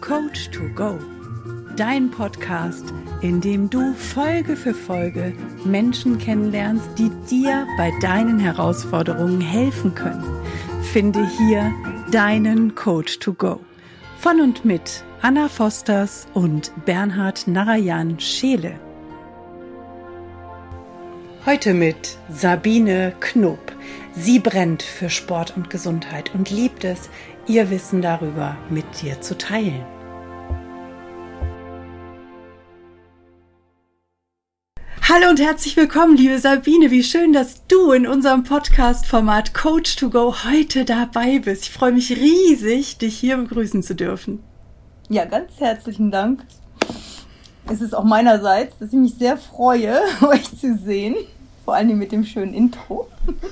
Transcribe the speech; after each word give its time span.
Coach 0.00 0.50
to 0.50 0.68
Go. 0.74 0.98
Dein 1.76 2.10
Podcast, 2.10 2.92
in 3.20 3.40
dem 3.40 3.68
du 3.68 3.92
Folge 3.94 4.56
für 4.56 4.74
Folge 4.74 5.32
Menschen 5.64 6.18
kennenlernst, 6.18 6.88
die 6.98 7.10
dir 7.30 7.66
bei 7.76 7.92
deinen 8.00 8.38
Herausforderungen 8.38 9.40
helfen 9.40 9.94
können. 9.94 10.24
Finde 10.92 11.28
hier 11.38 11.72
deinen 12.10 12.74
Coach 12.74 13.18
to 13.18 13.32
Go. 13.32 13.60
Von 14.18 14.40
und 14.40 14.64
mit 14.64 15.04
Anna 15.22 15.48
Fosters 15.48 16.26
und 16.34 16.72
Bernhard 16.84 17.46
Narayan 17.46 18.18
Scheele. 18.20 18.78
Heute 21.46 21.74
mit 21.74 22.18
Sabine 22.28 23.14
Knob. 23.20 23.72
Sie 24.14 24.38
brennt 24.40 24.82
für 24.82 25.10
Sport 25.10 25.56
und 25.56 25.70
Gesundheit 25.70 26.34
und 26.34 26.50
liebt 26.50 26.84
es, 26.84 27.08
ihr 27.48 27.70
Wissen 27.70 28.02
darüber 28.02 28.56
mit 28.70 28.84
dir 29.02 29.20
zu 29.20 29.36
teilen. 29.38 29.84
Hallo 35.08 35.30
und 35.30 35.40
herzlich 35.40 35.76
willkommen, 35.76 36.16
liebe 36.16 36.38
Sabine. 36.38 36.90
Wie 36.90 37.04
schön, 37.04 37.32
dass 37.32 37.64
du 37.68 37.92
in 37.92 38.08
unserem 38.08 38.42
Podcast-Format 38.42 39.54
Coach 39.54 39.94
to 39.96 40.10
Go 40.10 40.34
heute 40.44 40.84
dabei 40.84 41.38
bist. 41.38 41.62
Ich 41.62 41.70
freue 41.70 41.92
mich 41.92 42.10
riesig, 42.10 42.98
dich 42.98 43.16
hier 43.16 43.36
begrüßen 43.36 43.84
zu 43.84 43.94
dürfen. 43.94 44.42
Ja, 45.08 45.24
ganz 45.24 45.52
herzlichen 45.60 46.10
Dank. 46.10 46.44
Es 47.70 47.80
ist 47.80 47.94
auch 47.94 48.04
meinerseits, 48.04 48.76
dass 48.78 48.92
ich 48.92 48.98
mich 48.98 49.14
sehr 49.14 49.36
freue, 49.36 50.00
euch 50.22 50.58
zu 50.58 50.76
sehen. 50.76 51.14
Vor 51.66 51.74
allem 51.74 51.98
mit 51.98 52.12
dem 52.12 52.24
schönen 52.24 52.54
Intro. 52.54 53.08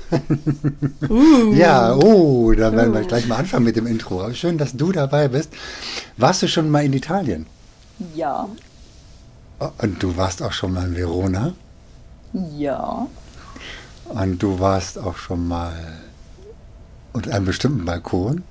uh. 1.09 1.53
Ja, 1.53 1.93
oh, 1.93 2.53
da 2.53 2.71
werden 2.71 2.93
wir 2.93 3.01
gleich 3.01 3.27
mal 3.27 3.35
anfangen 3.35 3.65
mit 3.65 3.75
dem 3.75 3.87
Intro. 3.87 4.21
Aber 4.21 4.33
schön, 4.33 4.57
dass 4.57 4.71
du 4.71 4.93
dabei 4.93 5.27
bist. 5.27 5.51
Warst 6.15 6.41
du 6.41 6.47
schon 6.47 6.69
mal 6.69 6.85
in 6.85 6.93
Italien? 6.93 7.45
Ja. 8.15 8.47
Oh, 9.59 9.69
und 9.79 10.01
du 10.01 10.15
warst 10.15 10.41
auch 10.41 10.53
schon 10.53 10.71
mal 10.71 10.87
in 10.87 10.95
Verona? 10.95 11.55
Ja. 12.55 13.05
Und 14.07 14.41
du 14.41 14.59
warst 14.61 14.97
auch 14.97 15.17
schon 15.17 15.45
mal 15.49 15.73
unter 17.11 17.33
einem 17.33 17.47
bestimmten 17.47 17.83
Balkon? 17.83 18.43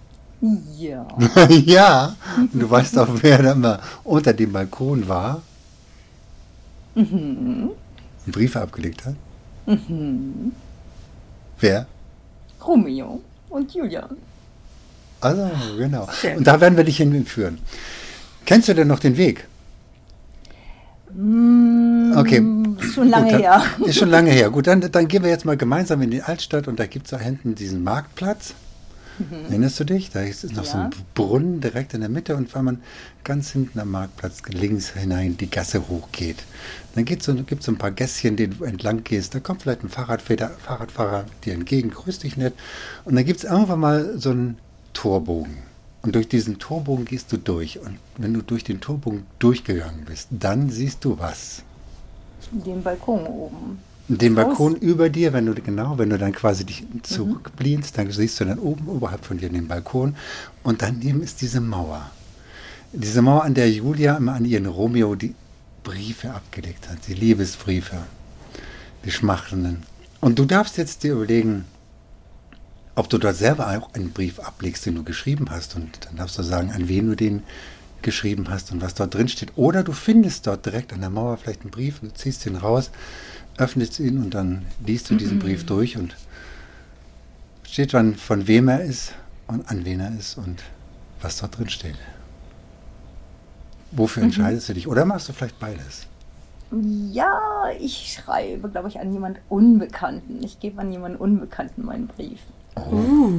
Ja. 0.77 1.09
ja. 1.49 2.17
Und 2.37 2.61
du 2.61 2.69
weißt 2.69 2.99
auch, 2.99 3.09
wer 3.23 3.43
da 3.43 3.55
mal 3.55 3.81
unter 4.05 4.35
dem 4.35 4.53
Balkon 4.53 5.09
war? 5.09 5.41
Mhm. 6.95 7.71
Und 8.27 8.33
Briefe 8.33 8.61
abgelegt 8.61 9.07
hat? 9.07 9.15
Mhm. 9.67 10.53
Wer? 11.61 11.87
Romeo 12.67 13.21
und 13.51 13.75
Julia. 13.75 14.09
Also, 15.21 15.51
genau. 15.79 16.09
Und 16.37 16.47
da 16.47 16.61
werden 16.61 16.77
wir 16.77 16.85
dich 16.85 16.99
hinführen. 16.99 17.59
Kennst 18.45 18.69
du 18.69 18.75
denn 18.75 18.89
noch 18.89 18.99
den 19.01 19.17
Weg? 19.17 19.47
Mm, 21.15 22.13
Okay. 22.17 22.43
Schon 22.93 23.09
lange 23.09 23.33
Gut, 23.33 23.41
her. 23.41 23.63
Ist 23.87 23.99
schon 23.99 24.11
lange 24.11 24.31
her. 24.31 24.51
Gut, 24.51 24.67
dann, 24.67 24.81
dann 24.81 25.09
gehen 25.09 25.23
wir 25.23 25.31
jetzt 25.31 25.45
mal 25.45 25.57
gemeinsam 25.57 26.03
in 26.03 26.11
die 26.11 26.23
Altstadt 26.23 26.69
und 26.69 26.79
da 26.79 26.87
gibt 26.87 27.07
es 27.07 27.11
da 27.11 27.19
hinten 27.19 27.55
diesen 27.55 27.83
Marktplatz. 27.83 28.55
Erinnerst 29.49 29.79
du 29.81 29.85
dich? 29.85 30.11
Da 30.11 30.23
ist 30.23 30.45
noch 30.55 30.65
so 30.65 30.77
ein 30.77 30.87
Mhm. 30.87 30.93
Ja. 30.93 30.99
Brunnen 31.15 31.61
direkt 31.61 31.95
in 31.95 32.01
der 32.01 32.09
Mitte 32.09 32.37
und 32.37 32.55
wenn 32.55 32.65
man 32.65 32.83
ganz 33.23 33.51
hinten 33.51 33.79
am 33.79 33.91
Marktplatz 33.91 34.43
links 34.49 34.91
hinein 34.91 35.37
die 35.37 35.49
Gasse 35.51 35.89
hochgeht, 35.89 36.45
dann 36.95 37.05
gibt 37.05 37.23
es 37.23 37.27
so, 37.27 37.35
gibt's 37.35 37.67
so 37.67 37.73
ein 37.73 37.79
paar 37.79 37.91
Gässchen, 37.91 38.37
die 38.37 38.49
du 38.49 38.65
entlang 38.65 39.05
gehst. 39.05 39.35
Da 39.35 39.41
kommt 39.41 39.63
vielleicht 39.63 39.85
ein 39.85 39.89
Fahrradfahrer, 39.89 40.51
Fahrradfahrer 40.59 41.25
dir 41.45 41.55
entgegen, 41.55 41.91
grüßt 41.91 42.23
dich 42.23 42.37
nett. 42.37 42.55
Und 43.05 43.17
dann 43.17 43.25
gibt 43.25 43.39
es 43.39 43.45
irgendwann 43.45 43.81
mal 43.81 44.19
so 44.19 44.31
einen 44.31 44.59
Torbogen. 44.93 45.59
Und 46.03 46.15
durch 46.15 46.29
diesen 46.29 46.59
Torbogen 46.59 47.05
gehst 47.07 47.33
du 47.33 47.39
durch. 47.39 47.79
Und 47.79 47.99
wenn 48.19 48.35
du 48.35 48.43
durch 48.43 48.63
den 48.65 48.81
Torbogen 48.81 49.25
durchgegangen 49.39 50.05
bist, 50.05 50.29
dann 50.31 50.71
siehst 50.71 51.05
du 51.05 51.19
was. 51.19 51.63
Den 52.53 52.83
Balkon 52.83 53.27
oben. 53.27 53.79
Den 54.09 54.37
Haus. 54.37 54.45
Balkon 54.45 54.77
über 54.77 55.09
dir, 55.09 55.33
wenn 55.33 55.47
du 55.47 55.55
genau, 55.55 55.97
wenn 55.99 56.11
du 56.11 56.19
dann 56.19 56.33
quasi 56.33 56.65
dich 56.65 56.85
zurücklehnst, 57.03 57.97
dann 57.97 58.11
siehst 58.11 58.39
du 58.39 58.45
dann 58.45 58.59
oben 58.59 58.87
oberhalb 58.89 59.25
von 59.25 59.39
dir 59.39 59.49
den 59.49 59.67
Balkon 59.67 60.15
und 60.63 60.83
daneben 60.83 61.23
ist 61.23 61.41
diese 61.41 61.61
Mauer. 61.61 62.11
Diese 62.93 63.23
Mauer, 63.23 63.45
an 63.45 63.55
der 63.55 63.71
Julia 63.71 64.17
immer 64.17 64.35
an 64.35 64.45
ihren 64.45 64.67
Romeo 64.67 65.15
die 65.15 65.35
Briefe 65.83 66.33
abgelegt 66.33 66.89
hat, 66.89 66.99
die 67.09 67.15
Liebesbriefe, 67.15 67.97
die 69.05 69.11
schmachtelnden. 69.11 69.83
Und 70.21 70.39
du 70.39 70.45
darfst 70.45 70.77
jetzt 70.77 71.03
dir 71.03 71.15
überlegen, 71.15 71.65
ob 72.95 73.09
du 73.09 73.19
dort 73.19 73.37
selber 73.37 73.69
auch 73.69 73.93
einen 73.95 74.13
Brief 74.13 74.39
ablegst, 74.39 74.87
den 74.87 74.95
du 74.95 75.03
geschrieben 75.03 75.51
hast. 75.51 75.77
Und 75.77 76.07
dann 76.07 76.17
darfst 76.17 76.39
du 76.39 76.43
sagen, 76.43 76.71
an 76.73 76.89
wen 76.89 77.09
du 77.09 77.17
den 77.17 77.43
geschrieben 78.03 78.49
hast 78.49 78.71
und 78.71 78.81
was 78.81 78.95
dort 78.95 79.15
drin 79.15 79.29
steht. 79.29 79.53
Oder 79.57 79.83
du 79.83 79.93
findest 79.93 80.47
dort 80.47 80.65
direkt 80.65 80.93
an 80.93 81.01
der 81.01 81.11
Mauer 81.11 81.37
vielleicht 81.37 81.63
einen 81.63 81.71
Brief 81.71 82.03
und 82.03 82.13
du 82.13 82.15
ziehst 82.15 82.47
ihn 82.47 82.57
raus, 82.57 82.91
öffnest 83.57 84.01
ihn 84.01 84.23
und 84.23 84.35
dann 84.35 84.67
liest 84.85 85.11
du 85.11 85.15
diesen 85.15 85.39
Brief 85.39 85.65
durch 85.67 85.97
und 85.97 86.17
steht 87.65 87.95
dann, 87.95 88.15
von 88.15 88.47
wem 88.47 88.69
er 88.69 88.83
ist 88.83 89.15
und 89.47 89.69
an 89.71 89.85
wen 89.85 90.01
er 90.01 90.17
ist 90.19 90.37
und 90.37 90.63
was 91.21 91.39
dort 91.39 91.59
drin 91.59 91.69
steht. 91.69 91.97
Wofür 93.93 94.25
entscheidest 94.25 94.69
du 94.69 94.75
dich? 94.75 94.89
Oder 94.89 95.05
machst 95.05 95.29
du 95.29 95.33
vielleicht 95.33 95.59
beides? 95.61 96.07
Ja, 97.13 97.69
ich 97.79 98.13
schreibe, 98.13 98.69
glaube 98.69 98.89
ich, 98.89 98.99
an 98.99 99.13
jemand 99.13 99.39
Unbekannten. 99.49 100.43
Ich 100.43 100.59
gebe 100.59 100.81
an 100.81 100.91
jemanden 100.91 101.19
Unbekannten 101.19 101.85
meinen 101.85 102.09
Brief. 102.09 102.41
Uh, 102.77 103.31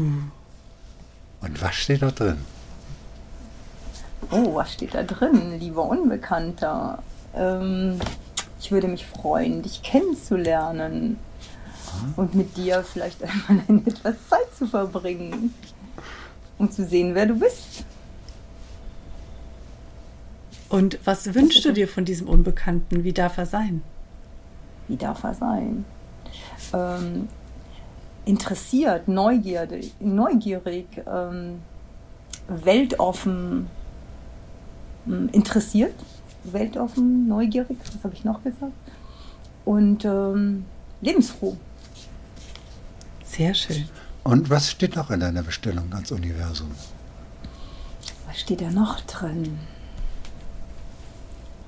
Und 1.42 1.62
was 1.62 1.76
steht 1.76 2.02
dort 2.02 2.20
drin? 2.20 2.38
Oh, 4.32 4.56
was 4.56 4.74
steht 4.74 4.94
da 4.94 5.04
drin, 5.04 5.60
lieber 5.60 5.84
Unbekannter? 5.84 7.04
Ähm, 7.36 8.00
ich 8.60 8.72
würde 8.72 8.88
mich 8.88 9.06
freuen, 9.06 9.62
dich 9.62 9.82
kennenzulernen 9.82 11.18
und 12.16 12.36
mit 12.36 12.58
dir 12.58 12.84
vielleicht 12.84 13.24
einmal 13.50 13.64
eine 13.68 13.82
etwas 13.86 14.16
Zeit 14.30 14.56
zu 14.58 14.68
verbringen, 14.68 15.54
um 16.58 16.72
zu 16.72 16.86
sehen, 16.86 17.16
wer 17.16 17.26
du 17.26 17.40
bist. 17.40 17.86
und 20.76 21.00
was 21.06 21.34
wünschst 21.34 21.64
du 21.64 21.72
dir 21.72 21.88
von 21.88 22.04
diesem 22.04 22.28
Unbekannten? 22.28 23.06
Wie 23.06 23.14
darf 23.14 23.38
er 23.38 23.46
sein? 23.46 23.82
Wie 24.90 24.98
darf 24.98 25.24
er 25.24 25.34
sein? 25.34 25.86
Ähm, 26.74 27.30
interessiert, 28.26 29.08
neugierig, 29.08 29.94
neugierig 30.02 30.88
ähm, 31.08 31.62
weltoffen, 32.50 33.68
ähm, 35.08 35.30
interessiert, 35.32 35.96
weltoffen, 36.54 37.28
neugierig, 37.28 37.78
was 37.94 38.04
habe 38.04 38.14
ich 38.14 38.24
noch 38.24 38.44
gesagt? 38.44 38.72
Und 39.66 40.06
ähm, 40.06 40.66
lebensfroh. 41.02 41.58
Sehr 43.24 43.54
schön. 43.54 43.90
Und 44.24 44.50
was 44.50 44.72
steht 44.72 44.96
noch 44.96 45.12
in 45.12 45.20
deiner 45.20 45.44
Bestellung 45.44 45.92
ans 45.94 46.12
Universum? 46.12 46.72
Was 48.28 48.40
steht 48.40 48.62
da 48.62 48.70
noch 48.70 49.02
drin? 49.02 49.60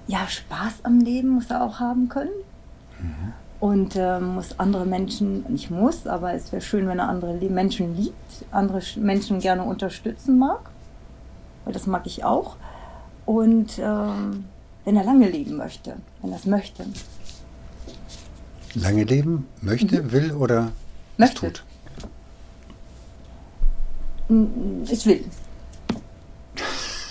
Ja, 0.07 0.27
Spaß 0.27 0.83
am 0.83 0.99
Leben 0.99 1.29
muss 1.29 1.49
er 1.49 1.63
auch 1.63 1.79
haben 1.79 2.07
können. 2.09 2.31
Und 3.59 3.95
ähm, 3.95 4.35
muss 4.35 4.59
andere 4.59 4.85
Menschen, 4.85 5.43
nicht 5.51 5.69
muss, 5.71 6.07
aber 6.07 6.33
es 6.33 6.51
wäre 6.51 6.61
schön, 6.61 6.87
wenn 6.87 6.99
er 6.99 7.09
andere 7.09 7.35
Le- 7.37 7.49
Menschen 7.49 7.95
liebt, 7.97 8.45
andere 8.51 8.79
Sch- 8.79 8.99
Menschen 8.99 9.39
gerne 9.39 9.63
unterstützen 9.63 10.37
mag. 10.39 10.69
Weil 11.66 11.73
das 11.73 11.87
mag 11.87 12.05
ich 12.05 12.23
auch. 12.23 12.55
Und 13.25 13.79
ähm, 13.79 14.45
wenn 14.87 14.95
er 14.95 15.03
lange 15.03 15.27
leben 15.27 15.57
möchte, 15.57 15.97
wenn 16.21 16.31
er 16.31 16.37
es 16.37 16.45
möchte. 16.45 16.85
Lange 18.73 19.03
leben, 19.03 19.45
möchte, 19.59 20.13
will 20.13 20.31
oder 20.31 20.71
es 21.17 21.19
Möchte. 21.19 21.51
tut? 21.51 21.63
Es 24.89 25.05
will. 25.05 25.25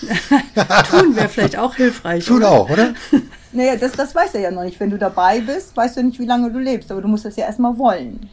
Tun 0.90 1.16
wäre 1.16 1.28
vielleicht 1.28 1.58
auch 1.58 1.74
hilfreich. 1.74 2.24
Tut 2.24 2.38
oder? 2.38 2.50
auch, 2.50 2.70
oder? 2.70 2.94
Naja, 3.52 3.76
das, 3.76 3.92
das 3.92 4.14
weiß 4.14 4.34
er 4.34 4.40
ja 4.40 4.50
noch 4.50 4.64
nicht. 4.64 4.80
Wenn 4.80 4.90
du 4.90 4.98
dabei 4.98 5.40
bist, 5.40 5.74
weißt 5.76 5.96
du 5.98 6.02
nicht, 6.02 6.18
wie 6.18 6.26
lange 6.26 6.50
du 6.50 6.58
lebst. 6.58 6.90
Aber 6.90 7.00
du 7.02 7.08
musst 7.08 7.24
das 7.26 7.36
ja 7.36 7.44
erstmal 7.46 7.76
wollen. 7.78 8.28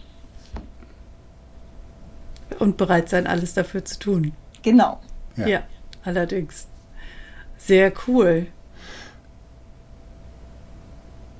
Und 2.59 2.75
bereit 2.77 3.09
sein, 3.09 3.27
alles 3.27 3.53
dafür 3.53 3.83
zu 3.85 3.99
tun. 3.99 4.31
Genau. 4.63 4.99
Ja, 5.35 5.47
Ja. 5.47 5.59
allerdings. 6.03 6.67
Sehr 7.57 7.91
cool. 8.07 8.47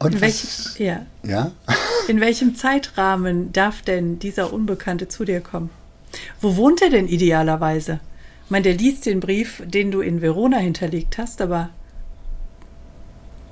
Und 0.04 0.16
In 0.16 0.22
welchem, 0.22 0.48
was, 0.48 0.78
ja. 0.78 1.06
ja? 1.24 1.52
In 2.08 2.20
welchem 2.22 2.56
Zeitrahmen 2.56 3.52
darf 3.54 3.82
denn 3.82 4.20
dieser 4.20 4.52
Unbekannte 4.54 5.08
zu 5.08 5.24
dir 5.26 5.42
kommen? 5.42 5.70
Wo 6.42 6.56
wohnt 6.58 6.82
er 6.82 6.90
denn 6.90 7.08
idealerweise? 7.08 8.00
Ich 8.46 8.52
meine, 8.52 8.64
der 8.64 8.74
liest 8.76 9.06
den 9.06 9.20
Brief, 9.20 9.64
den 9.66 9.90
du 9.92 10.02
in 10.02 10.22
Verona 10.22 10.58
hinterlegt 10.58 11.18
hast, 11.18 11.42
aber 11.42 11.70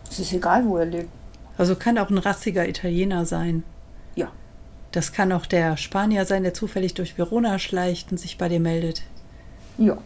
Es 0.09 0.19
ist 0.19 0.33
egal, 0.33 0.65
wo 0.65 0.77
er 0.77 0.85
lebt. 0.85 1.09
also 1.57 1.75
kann 1.75 1.97
auch 1.97 2.09
ein 2.09 2.17
rassiger 2.17 2.67
Italiener 2.67 3.25
sein. 3.25 3.63
Ja. 4.15 4.31
Das 4.91 5.13
kann 5.13 5.31
auch 5.31 5.45
der 5.45 5.77
Spanier 5.77 6.25
sein, 6.25 6.43
der 6.43 6.53
zufällig 6.53 6.93
durch 6.93 7.17
Verona 7.17 7.57
schleicht 7.57 8.11
und 8.11 8.17
sich 8.19 8.37
bei 8.37 8.49
dir 8.49 8.59
meldet. 8.59 9.01
Ja. 9.77 9.97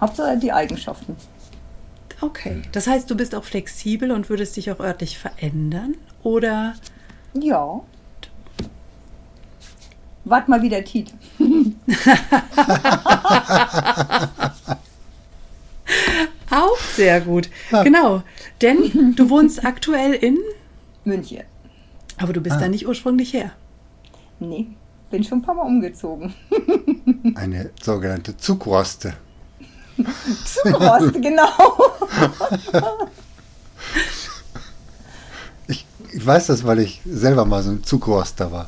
Hauptsache 0.00 0.38
die 0.38 0.52
Eigenschaften. 0.52 1.16
Okay. 2.20 2.62
Das 2.72 2.86
heißt, 2.86 3.10
du 3.10 3.16
bist 3.16 3.34
auch 3.34 3.44
flexibel 3.44 4.10
und 4.10 4.28
würdest 4.28 4.56
dich 4.56 4.70
auch 4.70 4.80
örtlich 4.80 5.18
verändern? 5.18 5.96
Oder 6.22 6.74
Ja. 7.34 7.80
Wart 10.24 10.48
mal, 10.48 10.60
wie 10.62 10.68
der 10.68 10.84
Titel. 10.84 11.14
auch 16.50 16.78
sehr 16.94 17.20
gut. 17.20 17.48
Genau. 17.84 18.22
Denn 18.60 19.14
du 19.16 19.30
wohnst 19.30 19.64
aktuell 19.64 20.12
in, 20.14 20.38
München. 21.04 21.42
aber 22.18 22.32
du 22.32 22.40
bist 22.40 22.56
Ah. 22.56 22.60
da 22.60 22.68
nicht 22.68 22.86
ursprünglich 22.86 23.32
her. 23.32 23.52
Nee, 24.38 24.66
bin 25.10 25.24
schon 25.24 25.38
ein 25.38 25.42
paar 25.42 25.54
Mal 25.54 25.62
umgezogen. 25.66 26.34
Eine 27.34 27.70
sogenannte 27.82 28.36
Zugroste. 28.36 29.14
Zugrost, 30.44 31.14
genau. 31.22 31.48
Ich, 35.66 35.86
ich 36.12 36.26
weiß 36.26 36.48
das, 36.48 36.64
weil 36.64 36.80
ich 36.80 37.00
selber 37.04 37.44
mal 37.44 37.62
so 37.62 37.70
ein 37.70 37.84
Zugroster 37.84 38.50
war. 38.52 38.66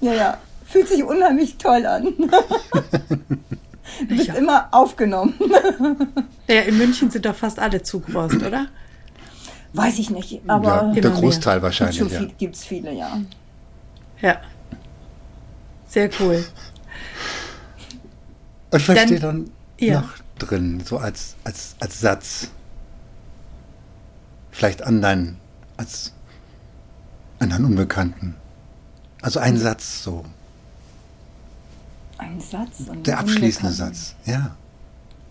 Ja, 0.00 0.12
ja. 0.14 0.38
Fühlt 0.64 0.88
sich 0.88 1.02
unheimlich 1.02 1.56
toll 1.58 1.84
an. 1.84 2.14
Du 2.16 4.06
bist 4.16 4.28
Ja. 4.28 4.34
immer 4.34 4.68
aufgenommen. 4.70 5.34
Ja, 6.46 6.60
in 6.62 6.78
München 6.78 7.10
sind 7.10 7.26
doch 7.26 7.34
fast 7.34 7.58
alle 7.58 7.82
Zugrost, 7.82 8.36
oder? 8.36 8.66
Weiß 9.72 9.98
ich 9.98 10.10
nicht, 10.10 10.40
aber 10.48 10.92
ja, 10.94 11.00
der 11.00 11.10
mehr. 11.10 11.20
Großteil 11.20 11.54
gibt 11.56 11.62
wahrscheinlich. 11.64 11.98
schon 11.98 12.08
Ja. 12.08 12.18
viel, 12.20 12.32
gibt's 12.38 12.64
viele, 12.64 12.92
ja. 12.92 13.18
Ja. 14.20 14.40
Sehr 15.86 16.08
cool. 16.20 16.44
Und 18.72 18.88
was 18.88 18.96
Dann- 18.96 19.20
dann 19.20 19.50
ja. 19.78 20.00
noch 20.00 20.10
drin, 20.40 20.82
so 20.84 20.98
als, 20.98 21.36
als, 21.44 21.76
als 21.80 22.00
Satz? 22.00 22.48
Vielleicht 24.50 24.82
an 24.82 25.00
deinen, 25.00 25.38
als 25.76 26.12
an 27.38 27.50
deinen 27.50 27.64
Unbekannten. 27.64 28.34
Also 29.22 29.38
ein 29.40 29.56
Satz 29.56 30.02
so, 30.02 30.24
Ein 32.18 32.40
Satz. 32.40 32.88
Und 32.88 33.06
der 33.06 33.18
abschließende. 33.18 33.72
Satz. 33.72 34.14
Ja. 34.24 34.56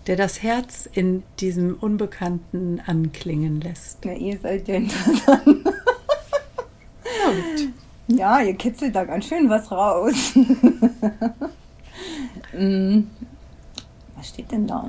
Der 0.08 0.16
das 0.16 0.42
Herz 0.42 0.88
in 0.92 1.24
diesem 1.40 1.76
Unbekannten 1.76 2.82
anklingen 2.86 3.62
lässt. 3.62 4.04
Ja, 4.06 4.14
ihr 4.14 4.40
seid 4.40 4.68
ja 4.68 4.76
interessant. 4.76 5.68
Ja, 8.08 8.40
ihr 8.42 8.56
kitzelt 8.56 8.96
da 8.96 9.04
ganz 9.04 9.26
schön 9.26 9.50
was 9.50 9.72
raus. 9.72 10.34
Mm, 12.54 13.02
was 14.20 14.28
steht 14.28 14.52
denn 14.52 14.68
da? 14.68 14.86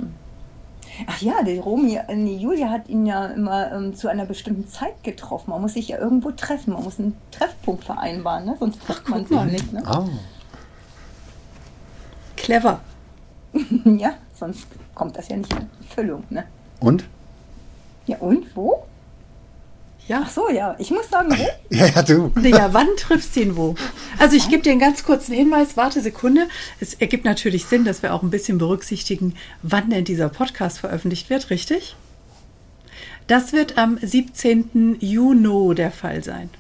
Ach 1.06 1.20
ja, 1.22 1.42
die 1.42 1.58
Romy, 1.58 1.96
äh, 1.96 2.16
die 2.16 2.36
Julia 2.36 2.68
hat 2.68 2.88
ihn 2.88 3.06
ja 3.06 3.26
immer 3.26 3.72
ähm, 3.72 3.94
zu 3.94 4.08
einer 4.08 4.26
bestimmten 4.26 4.68
Zeit 4.68 5.02
getroffen. 5.02 5.50
Man 5.50 5.62
muss 5.62 5.74
sich 5.74 5.88
ja 5.88 5.98
irgendwo 5.98 6.32
treffen. 6.32 6.72
Man 6.72 6.82
muss 6.82 6.98
einen 6.98 7.16
Treffpunkt 7.30 7.84
vereinbaren, 7.84 8.44
ne? 8.44 8.56
sonst 8.58 8.82
trifft 8.82 9.08
man 9.08 9.24
sich 9.24 9.40
nicht. 9.44 9.72
Ne? 9.72 9.82
Oh. 9.88 10.08
Clever. 12.36 12.80
Ja, 13.84 14.14
sonst 14.34 14.66
kommt 14.94 15.16
das 15.16 15.28
ja 15.28 15.36
nicht 15.36 15.52
in 15.52 15.68
Füllung. 15.88 16.24
Ne? 16.30 16.44
Und? 16.78 17.04
Ja, 18.06 18.18
und 18.18 18.54
wo? 18.54 18.84
Ja. 20.10 20.22
Ach 20.24 20.30
so, 20.30 20.48
ja. 20.50 20.74
Ich 20.78 20.90
muss 20.90 21.08
sagen, 21.08 21.30
wo? 21.30 21.46
Ja, 21.76 21.86
ja, 21.86 22.02
du. 22.02 22.32
Ja, 22.42 22.74
wann 22.74 22.88
triffst 22.96 23.36
du 23.36 23.40
ihn 23.42 23.56
wo? 23.56 23.76
Also 24.18 24.34
ich 24.34 24.48
gebe 24.48 24.60
dir 24.62 24.72
einen 24.72 24.80
ganz 24.80 25.04
kurzen 25.04 25.32
Hinweis, 25.34 25.76
warte 25.76 26.00
Sekunde. 26.00 26.48
Es 26.80 26.94
ergibt 26.94 27.24
natürlich 27.24 27.66
Sinn, 27.66 27.84
dass 27.84 28.02
wir 28.02 28.12
auch 28.12 28.22
ein 28.24 28.30
bisschen 28.30 28.58
berücksichtigen, 28.58 29.34
wann 29.62 29.88
denn 29.90 30.04
dieser 30.04 30.28
Podcast 30.28 30.80
veröffentlicht 30.80 31.30
wird, 31.30 31.50
richtig? 31.50 31.94
Das 33.28 33.52
wird 33.52 33.78
am 33.78 33.98
17. 34.02 34.96
Juni 34.98 35.74
der 35.76 35.92
Fall 35.92 36.24
sein. 36.24 36.50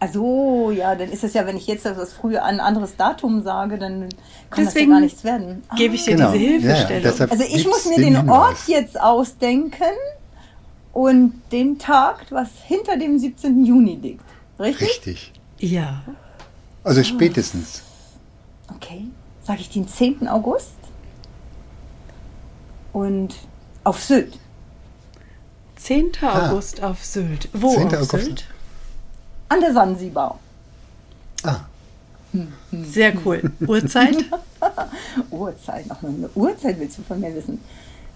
Also, 0.00 0.72
ja, 0.72 0.94
dann 0.96 1.12
ist 1.12 1.22
es 1.22 1.34
ja, 1.34 1.46
wenn 1.46 1.56
ich 1.58 1.66
jetzt 1.68 1.84
das 1.84 2.12
früher 2.12 2.42
ein 2.44 2.58
anderes 2.58 2.96
Datum 2.96 3.42
sage, 3.44 3.78
dann 3.78 4.08
kann 4.50 4.64
das 4.64 4.74
Deswegen 4.74 4.90
ja 4.90 4.96
gar 4.96 5.00
nichts 5.04 5.22
werden. 5.24 5.62
Ah. 5.68 5.76
Gebe 5.76 5.94
ich 5.94 6.04
dir 6.04 6.16
Genau. 6.16 6.32
diese 6.32 6.44
Ja, 6.44 6.50
ja, 6.50 6.58
Hilfestellung. 6.58 7.02
deshalb- 7.04 7.30
Also 7.32 7.44
ich 7.44 7.66
muss 7.66 7.84
mir 7.84 7.96
den 8.02 8.14
den? 8.14 8.30
Ort 8.30 8.56
jetzt 8.66 8.98
ausdenken 9.00 9.84
und 10.92 11.40
den 11.52 11.78
Tag, 11.78 12.26
was 12.30 12.48
hinter 12.64 12.96
dem 12.96 13.18
17. 13.18 13.64
Juni 13.64 13.96
liegt. 13.96 14.24
Richtig? 14.58 14.88
Richtig. 14.88 15.32
ja. 15.58 16.02
Also 16.82 17.02
spätestens. 17.04 17.82
Okay. 18.74 19.04
Sage 19.42 19.60
ich 19.60 19.70
den 19.70 19.86
10. 19.86 20.28
August? 20.28 20.72
Und 22.92 23.34
auf 23.84 24.02
Sylt. 24.02 24.38
10. 25.76 26.12
Ah. 26.22 26.48
August 26.50 26.82
auf 26.82 27.04
Sylt. 27.04 27.48
Wo 27.52 27.74
10. 27.74 27.86
auf 27.88 27.92
August. 27.94 28.10
Sylt? 28.24 28.44
An 29.48 29.60
der 29.60 29.72
Sansibar. 29.72 30.38
Ah, 31.42 31.60
Sehr 32.72 33.14
cool. 33.24 33.50
Uhrzeit? 33.66 34.16
Uhrzeit. 35.30 35.86
Noch 35.88 36.02
mal 36.02 36.08
eine 36.08 36.30
Uhrzeit 36.34 36.78
willst 36.78 36.98
du 36.98 37.02
von 37.02 37.20
mir 37.20 37.34
wissen. 37.34 37.60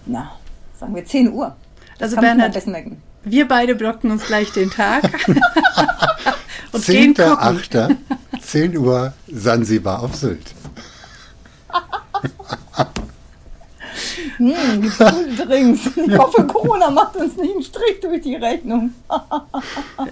Na, 0.07 0.33
sagen 0.79 0.95
wir 0.95 1.05
10 1.05 1.33
Uhr. 1.33 1.57
Also 1.99 2.17
Kann 2.17 2.25
ich 2.25 2.35
mir 2.37 2.45
am 2.45 2.53
Bernhard, 2.53 2.95
wir 3.25 3.49
beide 3.49 3.75
blocken 3.75 4.11
uns 4.11 4.27
gleich 4.27 4.53
den 4.53 4.71
Tag 4.71 5.05
und 6.73 6.85
gehen 6.85 7.15
gucken. 7.15 7.37
10.8. 7.37 7.97
10 8.41 8.77
Uhr 8.77 9.13
Sansibar 9.27 10.03
auf 10.03 10.15
Sylt. 10.15 10.55
Hm, 14.37 14.83
gibt's 14.83 14.99
gute 14.99 15.47
Drinks. 15.47 15.81
Ich 15.97 16.19
hoffe, 16.19 16.45
Corona 16.45 16.91
macht 16.91 17.17
uns 17.17 17.37
nicht 17.37 17.55
einen 17.55 17.63
Strich 17.63 18.01
durch 18.01 18.23
die 18.23 18.35
Rechnung. 18.35 18.93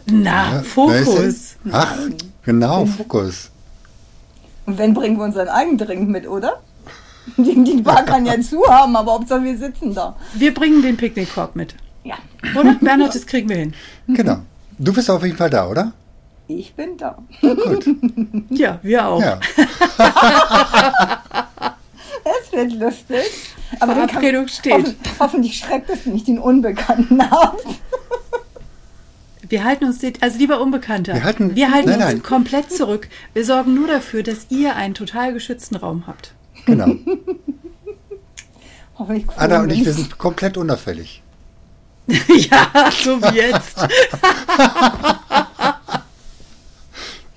Na, 0.07 0.55
Ja, 0.57 0.63
Fokus. 0.63 1.57
Ach, 1.71 1.97
genau, 2.45 2.87
Fokus. 2.87 3.51
Und 4.67 4.79
wenn, 4.79 4.95
bringen 4.95 5.17
wir 5.19 5.25
unseren 5.25 5.49
eigenen 5.49 5.79
Drink 5.79 6.09
mit, 6.09 6.29
oder? 6.29 6.61
Die, 7.37 7.63
die 7.65 7.83
Bar 7.83 8.05
kann 8.05 8.27
ja 8.27 8.41
zu 8.41 8.63
haben, 8.69 8.97
aber 8.97 9.13
Hauptsache 9.13 9.45
wir 9.45 9.57
sitzen 9.57 9.95
da. 9.95 10.17
Wir 10.35 10.53
bringen 10.53 10.83
den 10.83 10.97
Picknickkorb 10.97 11.55
mit. 11.57 11.75
Ja, 12.05 12.17
Oder? 12.59 12.75
Bernhard, 12.81 13.15
das 13.15 13.27
kriegen 13.27 13.49
wir 13.49 13.57
hin. 13.57 13.75
Genau. 14.09 14.39
Du 14.79 14.93
bist 14.93 15.09
auf 15.11 15.23
jeden 15.25 15.37
Fall 15.37 15.51
da, 15.51 15.69
oder? 15.69 15.93
ich 16.49 16.75
bin 16.75 16.97
da. 16.99 17.17
Gut. 17.41 17.87
Ja, 18.51 18.79
wir 18.83 19.07
auch. 19.07 19.21
Ja. 19.23 19.39
Es 22.25 22.53
wird 22.53 22.73
lustig. 22.75 23.25
Aber 23.81 23.95
dann 23.95 24.03
kann- 24.07 24.21
Verabredung 24.21 24.49
steht. 24.49 24.73
Hoffen, 24.75 24.97
hoffentlich 25.19 25.59
schreckt 25.59 25.91
es 25.91 26.07
nicht 26.07 26.29
den 26.29 26.39
Unbekannten 26.39 27.21
ab. 27.21 27.57
Wir 29.49 29.65
halten 29.65 29.85
uns, 29.85 30.01
also 30.21 30.39
lieber 30.39 30.61
Unbekannter, 30.61 31.15
Wir 31.15 31.25
halten- 31.25 31.55
wir 31.57 31.71
halten 31.73 31.91
nein, 31.91 32.01
uns 32.01 32.09
nein. 32.09 32.23
komplett 32.23 32.73
zurück. 32.73 33.09
Wir 33.35 33.45
sorgen 33.45 33.75
nur 33.75 33.87
dafür, 33.89 34.23
dass 34.23 34.47
ihr 34.51 34.77
einen 34.77 34.95
total 34.95 35.33
geschützten 35.33 35.77
Raum 35.77 36.05
habt. 36.07 36.33
Genau. 36.67 36.87
Hoffentlich 38.99 39.27
Anna 39.37 39.61
und 39.63 39.71
ich, 39.71 39.85
wir 39.85 39.93
sind 39.93 40.17
komplett 40.19 40.57
unauffällig. 40.57 41.23
ja, 42.07 42.91
so 43.03 43.21
wie 43.23 43.37
jetzt. 43.37 43.77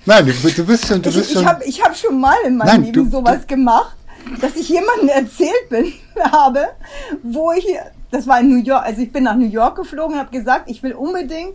Nein, 0.04 0.26
du, 0.26 0.32
du 0.50 0.64
bist 0.64 0.86
schon, 0.86 1.02
du 1.02 1.10
bist 1.12 1.24
Ich, 1.24 1.28
ich 1.30 1.32
schon. 1.34 1.46
habe 1.46 1.64
ich 1.64 1.82
hab 1.82 1.96
schon 1.96 2.20
mal 2.20 2.36
in 2.46 2.56
meinem 2.56 2.66
Nein, 2.68 2.84
Leben 2.84 3.04
du- 3.04 3.10
sowas 3.10 3.46
gemacht, 3.46 3.96
dass 4.40 4.54
ich 4.56 4.68
jemandem 4.68 5.08
erzählt 5.08 5.68
bin, 5.68 5.92
habe, 6.32 6.68
wo 7.22 7.52
ich, 7.52 7.66
das 8.10 8.26
war 8.26 8.38
in 8.40 8.50
New 8.50 8.62
York, 8.62 8.84
also 8.84 9.02
ich 9.02 9.10
bin 9.12 9.24
nach 9.24 9.34
New 9.36 9.48
York 9.48 9.76
geflogen 9.76 10.14
und 10.14 10.20
habe 10.20 10.30
gesagt, 10.36 10.70
ich 10.70 10.82
will 10.82 10.92
unbedingt 10.94 11.54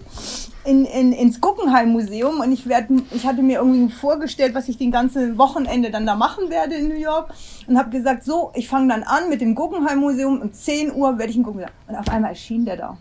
in, 0.64 0.86
in, 0.86 1.12
ins 1.12 1.42
Guggenheim 1.42 1.90
Museum 1.90 2.40
und 2.40 2.52
ich, 2.52 2.68
werd, 2.68 2.86
ich 3.12 3.26
hatte 3.26 3.42
mir 3.42 3.60
irgendwie 3.60 3.92
vorgestellt, 3.94 4.54
was 4.54 4.70
ich 4.70 4.78
den 4.78 4.92
ganzen 4.92 5.38
Wochenende 5.38 5.90
dann 5.92 6.06
da 6.06 6.16
machen 6.16 6.50
werde 6.50 6.76
in 6.76 6.88
New 6.90 6.96
York 7.00 7.34
und 7.68 7.78
habe 7.78 7.90
gesagt, 7.90 8.24
so, 8.24 8.52
ich 8.54 8.68
fange 8.68 8.90
dann 8.90 9.04
an 9.04 9.30
mit 9.30 9.42
dem 9.42 9.56
Guggenheim 9.56 10.00
Museum 10.00 10.40
um 10.42 10.54
10 10.54 10.94
Uhr 10.94 11.18
werde 11.18 11.32
ich 11.32 11.38
in 11.38 11.44
Guggenheim. 11.44 11.72
Und 11.88 11.96
auf 11.96 12.08
einmal 12.10 12.32
erschien 12.32 12.66
der 12.66 12.78
da. 12.78 12.98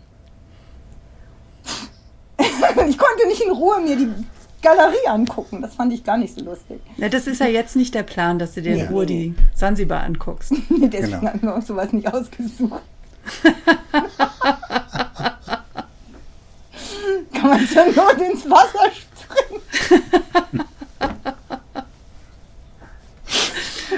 ich 2.39 2.97
konnte 2.97 3.27
nicht 3.27 3.41
in 3.41 3.51
Ruhe 3.51 3.79
mir 3.81 3.95
die 3.95 4.09
Galerie 4.63 5.07
angucken. 5.07 5.61
Das 5.61 5.75
fand 5.75 5.93
ich 5.93 6.03
gar 6.03 6.17
nicht 6.17 6.33
so 6.37 6.43
lustig. 6.43 6.79
Na, 6.97 7.09
das 7.09 7.27
ist 7.27 7.39
ja 7.39 7.47
jetzt 7.47 7.75
nicht 7.75 7.93
der 7.93 8.03
Plan, 8.03 8.39
dass 8.39 8.53
du 8.53 8.61
dir 8.61 8.73
in 8.73 8.77
Nee, 8.79 8.85
Ruhe 8.91 9.05
nee, 9.05 9.33
die 9.33 9.35
Sansibar 9.55 10.01
anguckst. 10.03 10.51
Deswegen 10.69 10.89
Genau. 10.89 11.21
haben 11.31 11.41
wir 11.41 11.55
uns 11.55 11.67
sowas 11.67 11.91
nicht 11.93 12.11
ausgesucht. 12.11 12.81
Kann 17.41 17.49
man 17.49 17.67
zur 17.67 17.85
Not 17.87 18.21
ins 18.21 18.49
Wasser 18.49 18.91
springen? 18.93 19.61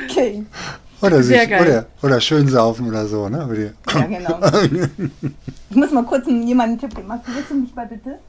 okay, 0.10 0.46
Oder, 1.02 1.22
Sehr 1.24 1.42
sich, 1.42 1.50
geil. 1.50 1.62
oder, 1.62 1.86
oder 2.02 2.22
schön 2.22 2.48
saufen 2.48 2.88
oder 2.88 3.06
so, 3.06 3.28
ne? 3.30 3.74
Ja 3.94 4.02
genau. 4.06 4.40
Ich 5.70 5.76
muss 5.76 5.92
mal 5.92 6.04
kurz 6.06 6.26
jemanden 6.28 6.62
einen 6.62 6.80
Tipp 6.80 6.96
geben. 6.96 7.08
Magst 7.08 7.28
du 7.28 7.36
willst 7.36 7.50
du 7.52 7.56
mich 7.56 7.76
mal 7.76 7.86
bitte? 7.88 8.20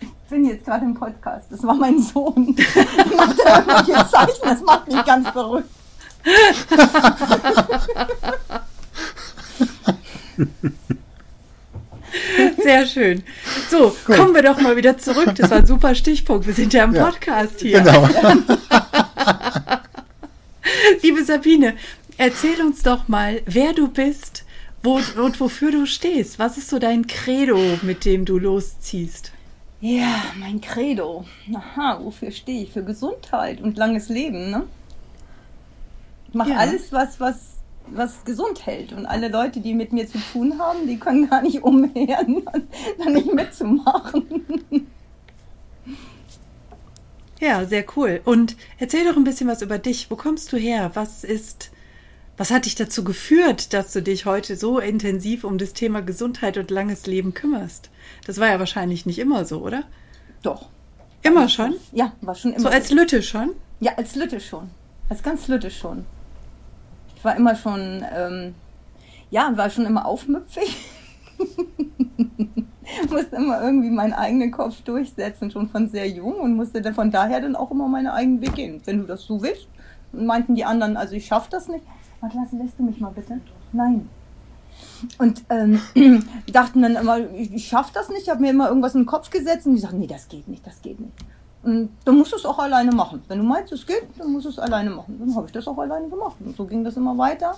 Ich 0.00 0.08
bin 0.28 0.44
jetzt 0.44 0.64
gerade 0.64 0.84
im 0.84 0.94
Podcast. 0.94 1.46
Das 1.50 1.62
war 1.62 1.74
mein 1.74 2.00
Sohn. 2.02 2.54
Macht 3.16 3.38
er 3.40 3.58
irgendwelche 3.66 4.10
Zeichen? 4.10 4.42
Das 4.42 4.60
macht 4.62 4.88
mich 4.92 5.04
ganz 5.04 5.28
verrückt. 5.30 5.68
schön. 12.86 13.22
So, 13.70 13.96
Gut. 14.06 14.16
kommen 14.16 14.34
wir 14.34 14.42
doch 14.42 14.60
mal 14.60 14.76
wieder 14.76 14.98
zurück. 14.98 15.34
Das 15.36 15.50
war 15.50 15.58
ein 15.58 15.66
super 15.66 15.94
Stichpunkt. 15.94 16.46
Wir 16.46 16.54
sind 16.54 16.72
ja 16.72 16.84
im 16.84 16.92
Podcast 16.92 17.60
hier. 17.60 17.80
Genau. 17.80 18.08
Liebe 21.02 21.24
Sabine, 21.24 21.74
erzähl 22.16 22.60
uns 22.60 22.82
doch 22.82 23.08
mal, 23.08 23.42
wer 23.46 23.72
du 23.72 23.88
bist 23.88 24.44
wo, 24.82 25.00
und 25.16 25.40
wofür 25.40 25.72
du 25.72 25.86
stehst. 25.86 26.38
Was 26.38 26.58
ist 26.58 26.68
so 26.68 26.78
dein 26.78 27.06
Credo, 27.06 27.58
mit 27.82 28.04
dem 28.04 28.24
du 28.24 28.38
losziehst? 28.38 29.32
Ja, 29.80 30.22
mein 30.38 30.60
Credo. 30.60 31.24
Aha, 31.54 31.98
wofür 32.02 32.30
stehe 32.30 32.62
ich? 32.64 32.72
Für 32.72 32.84
Gesundheit 32.84 33.60
und 33.60 33.76
langes 33.76 34.08
Leben, 34.08 34.50
ne? 34.50 34.64
Ich 36.28 36.34
mache 36.34 36.50
ja. 36.50 36.56
alles, 36.56 36.92
was, 36.92 37.20
was 37.20 37.53
was 37.86 38.24
gesund 38.24 38.66
hält. 38.66 38.92
Und 38.92 39.06
alle 39.06 39.28
Leute, 39.28 39.60
die 39.60 39.74
mit 39.74 39.92
mir 39.92 40.06
zu 40.08 40.18
tun 40.32 40.58
haben, 40.58 40.86
die 40.86 40.98
können 40.98 41.28
gar 41.28 41.42
nicht 41.42 41.62
umher, 41.62 42.24
da 42.98 43.10
nicht 43.10 43.32
mitzumachen. 43.32 44.46
Ja, 47.40 47.64
sehr 47.64 47.84
cool. 47.96 48.20
Und 48.24 48.56
erzähl 48.78 49.04
doch 49.04 49.16
ein 49.16 49.24
bisschen 49.24 49.48
was 49.48 49.62
über 49.62 49.78
dich. 49.78 50.10
Wo 50.10 50.16
kommst 50.16 50.52
du 50.52 50.56
her? 50.56 50.92
Was 50.94 51.24
ist, 51.24 51.70
was 52.36 52.50
hat 52.50 52.64
dich 52.64 52.74
dazu 52.74 53.04
geführt, 53.04 53.72
dass 53.72 53.92
du 53.92 54.02
dich 54.02 54.24
heute 54.24 54.56
so 54.56 54.78
intensiv 54.78 55.44
um 55.44 55.58
das 55.58 55.72
Thema 55.72 56.00
Gesundheit 56.00 56.56
und 56.56 56.70
langes 56.70 57.06
Leben 57.06 57.34
kümmerst? 57.34 57.90
Das 58.26 58.38
war 58.38 58.48
ja 58.48 58.58
wahrscheinlich 58.58 59.04
nicht 59.04 59.18
immer 59.18 59.44
so, 59.44 59.60
oder? 59.60 59.84
Doch. 60.42 60.68
Immer 61.22 61.48
schon? 61.48 61.74
Ja, 61.92 62.12
war 62.20 62.34
schon 62.34 62.52
immer. 62.52 62.60
So 62.60 62.68
als 62.68 62.90
Lütte 62.90 63.22
schon? 63.22 63.50
Ja, 63.80 63.92
als 63.96 64.14
Lütte 64.14 64.40
schon. 64.40 64.70
Als 65.08 65.22
ganz 65.22 65.48
Lütte 65.48 65.70
schon 65.70 66.06
war 67.24 67.36
immer 67.36 67.54
schon, 67.54 68.04
ähm, 68.14 68.54
ja, 69.30 69.56
war 69.56 69.70
schon 69.70 69.86
immer 69.86 70.06
aufmüpfig. 70.06 70.76
musste 73.10 73.36
immer 73.36 73.62
irgendwie 73.62 73.90
meinen 73.90 74.12
eigenen 74.12 74.50
Kopf 74.50 74.82
durchsetzen, 74.82 75.50
schon 75.50 75.68
von 75.68 75.88
sehr 75.88 76.08
jung 76.08 76.34
und 76.34 76.54
musste 76.54 76.82
dann 76.82 76.94
von 76.94 77.10
daher 77.10 77.40
dann 77.40 77.56
auch 77.56 77.70
immer 77.70 77.88
meine 77.88 78.12
eigenen 78.12 78.40
Weg 78.40 78.54
gehen. 78.54 78.80
Wenn 78.84 78.98
du 78.98 79.04
das 79.04 79.22
so 79.22 79.42
willst, 79.42 79.68
meinten 80.12 80.54
die 80.54 80.64
anderen, 80.64 80.96
also 80.96 81.14
ich 81.14 81.26
schaffe 81.26 81.48
das 81.50 81.68
nicht. 81.68 81.84
Warte, 82.20 82.36
lässt 82.56 82.78
du 82.78 82.82
mich 82.82 83.00
mal 83.00 83.10
bitte? 83.10 83.40
Nein. 83.72 84.08
Und 85.18 85.44
ähm, 85.50 85.80
dachten 86.52 86.82
dann 86.82 86.96
immer, 86.96 87.18
ich, 87.18 87.52
ich 87.52 87.68
schaffe 87.68 87.92
das 87.94 88.08
nicht, 88.08 88.22
ich 88.22 88.30
habe 88.30 88.40
mir 88.40 88.50
immer 88.50 88.68
irgendwas 88.68 88.94
in 88.94 89.02
den 89.02 89.06
Kopf 89.06 89.30
gesetzt 89.30 89.66
und 89.66 89.74
die 89.74 89.80
sagten, 89.80 89.98
nee, 89.98 90.06
das 90.06 90.28
geht 90.28 90.48
nicht, 90.48 90.66
das 90.66 90.80
geht 90.82 91.00
nicht. 91.00 91.12
Und 91.64 91.90
dann 92.04 92.18
musst 92.18 92.32
du 92.32 92.36
es 92.36 92.44
auch 92.44 92.58
alleine 92.58 92.92
machen. 92.92 93.22
Wenn 93.28 93.38
du 93.38 93.44
meinst, 93.44 93.72
es 93.72 93.86
geht, 93.86 94.06
dann 94.18 94.32
musst 94.32 94.44
du 94.44 94.50
es 94.50 94.58
alleine 94.58 94.90
machen. 94.90 95.16
Dann 95.18 95.34
habe 95.34 95.46
ich 95.46 95.52
das 95.52 95.66
auch 95.66 95.78
alleine 95.78 96.08
gemacht. 96.08 96.36
Und 96.44 96.54
so 96.56 96.66
ging 96.66 96.84
das 96.84 96.96
immer 96.96 97.16
weiter, 97.16 97.56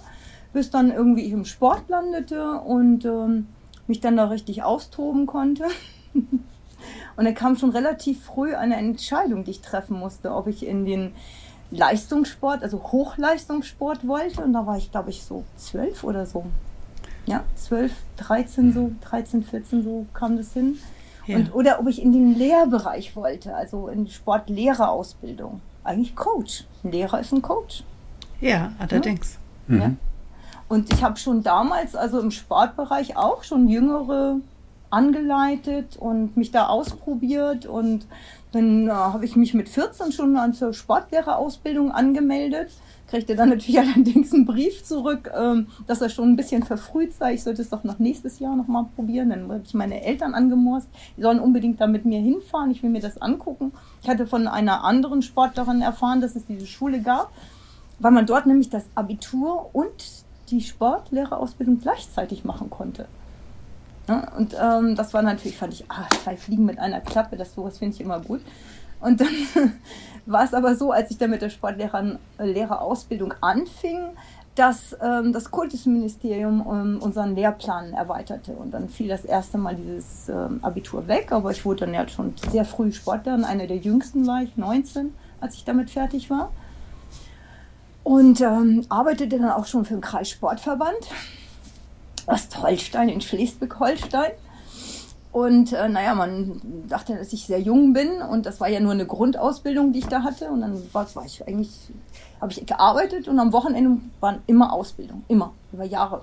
bis 0.52 0.70
dann 0.70 0.92
irgendwie 0.92 1.22
ich 1.22 1.32
im 1.32 1.44
Sport 1.44 1.88
landete 1.88 2.60
und 2.60 3.04
ähm, 3.04 3.48
mich 3.88 4.00
dann 4.00 4.16
da 4.16 4.26
richtig 4.26 4.62
austoben 4.62 5.26
konnte. 5.26 5.64
und 6.14 7.24
dann 7.24 7.34
kam 7.34 7.56
schon 7.56 7.70
relativ 7.70 8.24
früh 8.24 8.54
eine 8.54 8.76
Entscheidung, 8.76 9.42
die 9.42 9.50
ich 9.52 9.60
treffen 9.60 9.98
musste, 9.98 10.32
ob 10.32 10.46
ich 10.46 10.64
in 10.64 10.84
den 10.84 11.12
Leistungssport, 11.72 12.62
also 12.62 12.80
Hochleistungssport 12.80 14.06
wollte. 14.06 14.42
Und 14.42 14.52
da 14.52 14.66
war 14.66 14.76
ich, 14.76 14.92
glaube 14.92 15.10
ich, 15.10 15.24
so 15.24 15.42
zwölf 15.56 16.04
oder 16.04 16.26
so. 16.26 16.44
Ja, 17.26 17.42
zwölf, 17.56 17.92
dreizehn 18.16 18.72
so, 18.72 18.92
dreizehn, 19.00 19.42
vierzehn 19.42 19.82
so 19.82 20.06
kam 20.14 20.36
das 20.36 20.52
hin. 20.52 20.78
Ja. 21.26 21.36
Und, 21.36 21.54
oder 21.54 21.80
ob 21.80 21.88
ich 21.88 22.00
in 22.00 22.12
den 22.12 22.34
Lehrbereich 22.36 23.16
wollte, 23.16 23.54
also 23.54 23.88
in 23.88 24.08
Sportlehrerausbildung. 24.08 25.60
Eigentlich 25.84 26.14
Coach. 26.14 26.64
Ein 26.84 26.92
Lehrer 26.92 27.20
ist 27.20 27.32
ein 27.32 27.42
Coach. 27.42 27.84
Ja, 28.40 28.72
allerdings. 28.78 29.38
Ja? 29.68 29.74
Mhm. 29.74 29.80
ja? 29.80 29.90
Und 30.68 30.92
ich 30.92 31.02
habe 31.02 31.16
schon 31.16 31.42
damals, 31.42 31.94
also 31.94 32.20
im 32.20 32.30
Sportbereich 32.30 33.16
auch 33.16 33.44
schon 33.44 33.68
Jüngere 33.68 34.36
angeleitet 34.90 35.96
und 35.96 36.36
mich 36.36 36.50
da 36.50 36.66
ausprobiert. 36.66 37.66
Und 37.66 38.06
dann 38.52 38.88
äh, 38.88 38.90
habe 38.90 39.24
ich 39.24 39.36
mich 39.36 39.54
mit 39.54 39.68
14 39.68 40.12
schon 40.12 40.54
zur 40.54 40.72
Sportlehrerausbildung 40.72 41.92
angemeldet 41.92 42.72
kriegte 43.06 43.36
dann 43.36 43.50
natürlich 43.50 43.78
allerdings 43.80 44.32
einen 44.32 44.46
Brief 44.46 44.84
zurück, 44.84 45.30
ähm, 45.36 45.68
dass 45.86 46.00
er 46.00 46.08
schon 46.08 46.30
ein 46.30 46.36
bisschen 46.36 46.62
verfrüht 46.62 47.14
sei. 47.14 47.34
Ich 47.34 47.42
sollte 47.42 47.62
es 47.62 47.70
doch 47.70 47.84
noch 47.84 47.98
nächstes 47.98 48.38
Jahr 48.38 48.56
nochmal 48.56 48.86
probieren. 48.94 49.30
Dann 49.30 49.48
habe 49.48 49.62
ich 49.64 49.74
meine 49.74 50.02
Eltern 50.02 50.34
angemorst. 50.34 50.88
Die 51.16 51.22
sollen 51.22 51.40
unbedingt 51.40 51.80
da 51.80 51.86
mit 51.86 52.04
mir 52.04 52.20
hinfahren. 52.20 52.70
Ich 52.70 52.82
will 52.82 52.90
mir 52.90 53.00
das 53.00 53.20
angucken. 53.20 53.72
Ich 54.02 54.08
hatte 54.08 54.26
von 54.26 54.48
einer 54.48 54.84
anderen 54.84 55.22
Sportlerin 55.22 55.82
erfahren, 55.82 56.20
dass 56.20 56.36
es 56.36 56.46
diese 56.46 56.66
Schule 56.66 57.00
gab, 57.00 57.30
weil 57.98 58.12
man 58.12 58.26
dort 58.26 58.46
nämlich 58.46 58.70
das 58.70 58.84
Abitur 58.94 59.70
und 59.72 60.24
die 60.50 60.60
Sportlehrerausbildung 60.60 61.80
gleichzeitig 61.80 62.44
machen 62.44 62.70
konnte. 62.70 63.06
Ja, 64.08 64.32
und 64.36 64.54
ähm, 64.60 64.94
das 64.94 65.14
war 65.14 65.22
natürlich, 65.22 65.56
fand 65.56 65.72
ich, 65.72 65.84
ah, 65.90 66.06
zwei 66.22 66.36
Fliegen 66.36 66.64
mit 66.64 66.78
einer 66.78 67.00
Klappe, 67.00 67.36
das 67.36 67.54
sowas 67.54 67.78
finde 67.78 67.94
ich 67.94 68.00
immer 68.00 68.20
gut. 68.20 68.40
Und 69.00 69.20
dann 69.20 69.28
war 70.26 70.44
es 70.44 70.54
aber 70.54 70.74
so, 70.74 70.92
als 70.92 71.10
ich 71.10 71.18
dann 71.18 71.30
mit 71.30 71.42
der 71.42 71.50
Sportlehrerausbildung 71.50 73.34
anfing, 73.40 73.98
dass 74.54 74.96
ähm, 75.02 75.32
das 75.32 75.50
Kultusministerium 75.50 76.66
ähm, 76.68 76.98
unseren 77.02 77.34
Lehrplan 77.34 77.92
erweiterte. 77.92 78.52
Und 78.52 78.72
dann 78.72 78.88
fiel 78.88 79.08
das 79.08 79.24
erste 79.24 79.58
Mal 79.58 79.76
dieses 79.76 80.28
ähm, 80.28 80.60
Abitur 80.62 81.06
weg, 81.08 81.30
aber 81.30 81.50
ich 81.50 81.64
wurde 81.64 81.84
dann 81.84 81.94
ja 81.94 82.08
schon 82.08 82.34
sehr 82.50 82.64
früh 82.64 82.90
Sportlerin. 82.90 83.44
Einer 83.44 83.66
der 83.66 83.76
jüngsten 83.76 84.26
war 84.26 84.42
ich, 84.42 84.56
19, 84.56 85.14
als 85.40 85.54
ich 85.54 85.64
damit 85.64 85.90
fertig 85.90 86.30
war. 86.30 86.50
Und 88.02 88.40
ähm, 88.40 88.86
arbeitete 88.88 89.38
dann 89.38 89.50
auch 89.50 89.66
schon 89.66 89.84
für 89.84 89.94
den 89.94 90.00
Kreissportverband 90.00 91.10
Ostholstein 92.26 93.08
in 93.08 93.20
Schleswig-Holstein. 93.20 94.32
Und 95.32 95.72
äh, 95.72 95.88
naja, 95.88 96.14
man 96.14 96.60
dachte, 96.88 97.14
dass 97.16 97.32
ich 97.32 97.46
sehr 97.46 97.60
jung 97.60 97.92
bin 97.92 98.22
und 98.22 98.46
das 98.46 98.58
war 98.60 98.68
ja 98.68 98.80
nur 98.80 98.92
eine 98.92 99.06
Grundausbildung, 99.06 99.92
die 99.92 99.98
ich 99.98 100.06
da 100.06 100.22
hatte. 100.22 100.50
Und 100.50 100.62
dann 100.62 100.82
war, 100.92 101.06
war 101.14 101.24
ich 101.24 101.46
eigentlich, 101.46 101.70
habe 102.40 102.52
ich 102.52 102.64
gearbeitet 102.64 103.28
und 103.28 103.38
am 103.38 103.52
Wochenende 103.52 104.00
waren 104.20 104.40
immer 104.46 104.72
Ausbildung, 104.72 105.24
immer, 105.28 105.52
über 105.72 105.84
Jahre. 105.84 106.22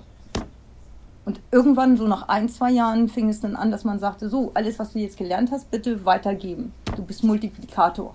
Und 1.24 1.40
irgendwann, 1.50 1.96
so 1.96 2.06
nach 2.06 2.28
ein, 2.28 2.48
zwei 2.48 2.70
Jahren, 2.70 3.08
fing 3.08 3.30
es 3.30 3.40
dann 3.40 3.56
an, 3.56 3.70
dass 3.70 3.84
man 3.84 3.98
sagte, 3.98 4.28
so, 4.28 4.50
alles, 4.54 4.78
was 4.78 4.92
du 4.92 4.98
jetzt 4.98 5.16
gelernt 5.16 5.50
hast, 5.52 5.70
bitte 5.70 6.04
weitergeben. 6.04 6.72
Du 6.96 7.02
bist 7.02 7.24
Multiplikator, 7.24 8.14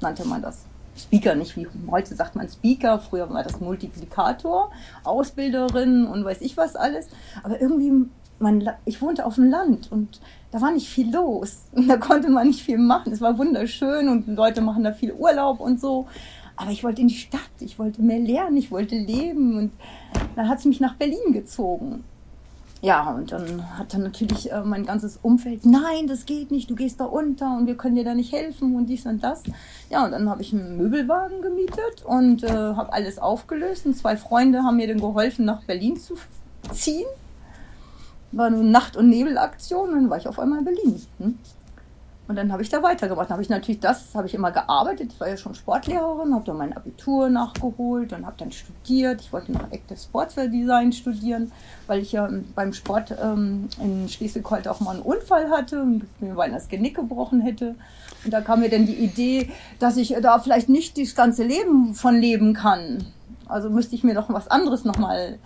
nannte 0.00 0.24
man 0.24 0.40
das. 0.40 0.64
Speaker, 0.96 1.34
nicht 1.34 1.56
wie 1.56 1.68
heute 1.90 2.14
sagt 2.14 2.36
man 2.36 2.48
Speaker, 2.48 2.98
früher 2.98 3.28
war 3.28 3.42
das 3.42 3.60
Multiplikator, 3.60 4.70
Ausbilderin 5.04 6.06
und 6.06 6.24
weiß 6.24 6.40
ich 6.40 6.56
was 6.56 6.74
alles. 6.74 7.08
Aber 7.42 7.60
irgendwie 7.60 8.08
man, 8.38 8.68
ich 8.84 9.00
wohnte 9.00 9.24
auf 9.24 9.36
dem 9.36 9.50
Land 9.50 9.90
und 9.90 10.20
da 10.50 10.60
war 10.60 10.70
nicht 10.72 10.88
viel 10.88 11.12
los. 11.12 11.62
Da 11.88 11.96
konnte 11.96 12.30
man 12.30 12.48
nicht 12.48 12.62
viel 12.62 12.78
machen. 12.78 13.12
Es 13.12 13.20
war 13.20 13.38
wunderschön 13.38 14.08
und 14.08 14.26
Leute 14.28 14.60
machen 14.60 14.84
da 14.84 14.92
viel 14.92 15.12
Urlaub 15.12 15.60
und 15.60 15.80
so. 15.80 16.06
Aber 16.56 16.70
ich 16.70 16.82
wollte 16.82 17.02
in 17.02 17.08
die 17.08 17.14
Stadt, 17.14 17.40
ich 17.60 17.78
wollte 17.78 18.00
mehr 18.00 18.18
lernen, 18.18 18.56
ich 18.56 18.70
wollte 18.70 18.96
leben. 18.96 19.58
Und 19.58 19.72
dann 20.34 20.48
hat 20.48 20.58
es 20.58 20.64
mich 20.64 20.80
nach 20.80 20.94
Berlin 20.94 21.32
gezogen. 21.32 22.04
Ja, 22.82 23.10
und 23.10 23.32
dann 23.32 23.78
hat 23.78 23.94
dann 23.94 24.02
natürlich 24.02 24.52
äh, 24.52 24.62
mein 24.62 24.84
ganzes 24.84 25.18
Umfeld, 25.22 25.64
nein, 25.64 26.06
das 26.06 26.26
geht 26.26 26.50
nicht, 26.50 26.68
du 26.68 26.74
gehst 26.74 27.00
da 27.00 27.06
unter 27.06 27.56
und 27.56 27.66
wir 27.66 27.74
können 27.74 27.96
dir 27.96 28.04
da 28.04 28.14
nicht 28.14 28.32
helfen 28.32 28.76
und 28.76 28.86
dies 28.86 29.06
und 29.06 29.24
das. 29.24 29.42
Ja, 29.90 30.04
und 30.04 30.12
dann 30.12 30.28
habe 30.28 30.42
ich 30.42 30.52
einen 30.52 30.76
Möbelwagen 30.76 31.40
gemietet 31.40 32.04
und 32.04 32.44
äh, 32.44 32.48
habe 32.48 32.92
alles 32.92 33.18
aufgelöst. 33.18 33.86
Und 33.86 33.96
zwei 33.96 34.16
Freunde 34.16 34.62
haben 34.62 34.76
mir 34.76 34.88
dann 34.88 35.00
geholfen, 35.00 35.46
nach 35.46 35.64
Berlin 35.64 35.96
zu 35.96 36.14
ziehen 36.72 37.06
war 38.32 38.46
eine 38.46 38.62
Nacht- 38.62 38.96
und 38.96 39.08
Nebelaktion 39.08 39.92
dann 39.92 40.10
war 40.10 40.18
ich 40.18 40.28
auf 40.28 40.38
einmal 40.38 40.60
in 40.60 40.64
Berlin. 40.64 41.02
Hm? 41.18 41.38
Und 42.28 42.34
dann 42.34 42.50
habe 42.50 42.62
ich 42.62 42.68
da 42.68 42.82
weitergemacht. 42.82 43.26
Dann 43.26 43.34
habe 43.34 43.42
ich 43.42 43.48
natürlich 43.48 43.80
das, 43.80 44.14
habe 44.14 44.26
ich 44.26 44.34
immer 44.34 44.50
gearbeitet. 44.50 45.12
Ich 45.12 45.20
war 45.20 45.28
ja 45.28 45.36
schon 45.36 45.54
Sportlehrerin, 45.54 46.34
habe 46.34 46.44
dann 46.44 46.56
mein 46.56 46.76
Abitur 46.76 47.28
nachgeholt 47.28 48.12
und 48.12 48.26
habe 48.26 48.36
dann 48.36 48.50
studiert. 48.50 49.20
Ich 49.20 49.32
wollte 49.32 49.52
noch 49.52 49.70
Active 49.70 49.96
Sportswear 49.96 50.48
Design 50.48 50.92
studieren, 50.92 51.52
weil 51.86 52.00
ich 52.00 52.12
ja 52.12 52.28
beim 52.54 52.72
Sport 52.72 53.14
ähm, 53.22 53.68
in 53.80 54.08
Schleswig-Holstein 54.08 54.72
auch 54.72 54.80
mal 54.80 54.96
einen 54.96 55.02
Unfall 55.02 55.50
hatte 55.50 55.80
und 55.80 56.04
mir 56.20 56.34
beinahe 56.34 56.58
das 56.58 56.68
Genick 56.68 56.96
gebrochen 56.96 57.40
hätte. 57.42 57.76
Und 58.24 58.32
da 58.32 58.40
kam 58.40 58.60
mir 58.60 58.70
dann 58.70 58.86
die 58.86 58.94
Idee, 58.94 59.50
dass 59.78 59.96
ich 59.96 60.16
da 60.20 60.40
vielleicht 60.40 60.68
nicht 60.68 60.98
das 60.98 61.14
ganze 61.14 61.44
Leben 61.44 61.94
von 61.94 62.16
leben 62.16 62.54
kann. 62.54 63.06
Also 63.46 63.70
müsste 63.70 63.94
ich 63.94 64.02
mir 64.02 64.14
doch 64.14 64.28
was 64.30 64.48
anderes 64.48 64.84
nochmal 64.84 65.38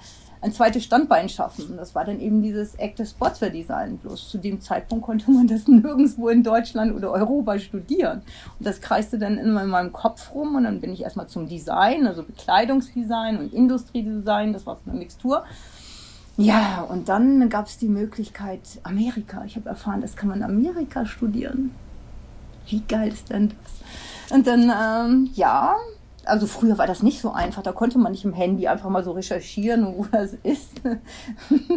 ein 0.42 0.52
zweites 0.52 0.84
Standbein 0.84 1.28
schaffen. 1.28 1.66
Und 1.70 1.76
das 1.76 1.94
war 1.94 2.04
dann 2.04 2.20
eben 2.20 2.42
dieses 2.42 2.74
Active 2.76 3.06
Sportswear 3.06 3.50
Design. 3.50 3.98
Bloß 3.98 4.30
zu 4.30 4.38
dem 4.38 4.60
Zeitpunkt 4.60 5.04
konnte 5.04 5.30
man 5.30 5.46
das 5.46 5.68
nirgendwo 5.68 6.28
in 6.28 6.42
Deutschland 6.42 6.94
oder 6.94 7.10
Europa 7.10 7.58
studieren. 7.58 8.22
Und 8.58 8.66
das 8.66 8.80
kreiste 8.80 9.18
dann 9.18 9.38
in 9.38 9.52
meinem 9.52 9.92
Kopf 9.92 10.34
rum 10.34 10.54
und 10.54 10.64
dann 10.64 10.80
bin 10.80 10.92
ich 10.92 11.02
erstmal 11.02 11.28
zum 11.28 11.48
Design, 11.48 12.06
also 12.06 12.22
Bekleidungsdesign 12.22 13.38
und 13.38 13.52
Industriedesign, 13.52 14.52
das 14.52 14.66
war 14.66 14.76
so 14.76 14.90
eine 14.90 14.98
Mixtur. 14.98 15.44
Ja, 16.36 16.86
und 16.88 17.10
dann 17.10 17.50
gab 17.50 17.66
es 17.66 17.76
die 17.76 17.88
Möglichkeit 17.88 18.60
Amerika. 18.82 19.44
Ich 19.44 19.56
habe 19.56 19.68
erfahren, 19.68 20.00
das 20.00 20.16
kann 20.16 20.30
man 20.30 20.38
in 20.38 20.44
Amerika 20.44 21.04
studieren. 21.04 21.74
Wie 22.66 22.80
geil 22.80 23.08
ist 23.08 23.28
denn 23.28 23.52
das? 23.62 24.36
Und 24.36 24.46
dann, 24.46 24.70
ähm, 24.70 25.30
ja, 25.34 25.76
also 26.24 26.46
früher 26.46 26.78
war 26.78 26.86
das 26.86 27.02
nicht 27.02 27.20
so 27.20 27.32
einfach. 27.32 27.62
Da 27.62 27.72
konnte 27.72 27.98
man 27.98 28.12
nicht 28.12 28.24
im 28.24 28.32
Handy 28.32 28.68
einfach 28.68 28.88
mal 28.88 29.04
so 29.04 29.12
recherchieren, 29.12 29.94
wo 29.96 30.04
das 30.12 30.34
ist. 30.42 30.80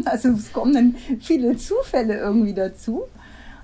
Also 0.06 0.30
es 0.30 0.52
kommen 0.54 0.74
dann 0.74 0.96
viele 1.20 1.56
Zufälle 1.58 2.18
irgendwie 2.18 2.54
dazu. 2.54 3.04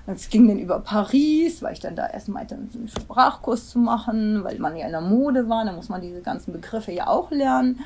Es 0.06 0.28
ging 0.28 0.48
dann 0.48 0.58
über 0.58 0.80
Paris, 0.80 1.62
weil 1.62 1.74
ich 1.74 1.80
dann 1.80 1.94
da 1.94 2.06
erst 2.06 2.28
meinte, 2.28 2.56
einen 2.56 2.88
Sprachkurs 2.88 3.70
zu 3.70 3.78
machen, 3.78 4.42
weil 4.42 4.58
man 4.58 4.76
ja 4.76 4.86
in 4.86 4.92
der 4.92 5.00
Mode 5.00 5.48
war, 5.48 5.64
da 5.64 5.72
muss 5.72 5.88
man 5.88 6.00
diese 6.00 6.20
ganzen 6.20 6.52
Begriffe 6.52 6.90
ja 6.92 7.06
auch 7.06 7.30
lernen. 7.30 7.80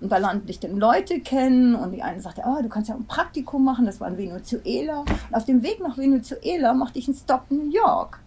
Und 0.00 0.10
da 0.10 0.18
lernte 0.18 0.50
ich 0.50 0.60
dann 0.60 0.76
Leute 0.76 1.20
kennen 1.20 1.74
und 1.74 1.92
die 1.92 2.02
eine 2.02 2.20
sagte, 2.20 2.42
oh, 2.46 2.62
du 2.62 2.68
kannst 2.68 2.88
ja 2.88 2.94
ein 2.94 3.06
Praktikum 3.06 3.64
machen, 3.64 3.86
das 3.86 4.00
war 4.00 4.08
in 4.08 4.18
Venezuela. 4.18 5.00
Und 5.00 5.34
auf 5.34 5.44
dem 5.44 5.62
Weg 5.62 5.80
nach 5.80 5.96
Venezuela 5.96 6.74
machte 6.74 6.98
ich 6.98 7.06
einen 7.06 7.16
Stop 7.16 7.44
in 7.50 7.58
New 7.58 7.70
York. 7.70 8.18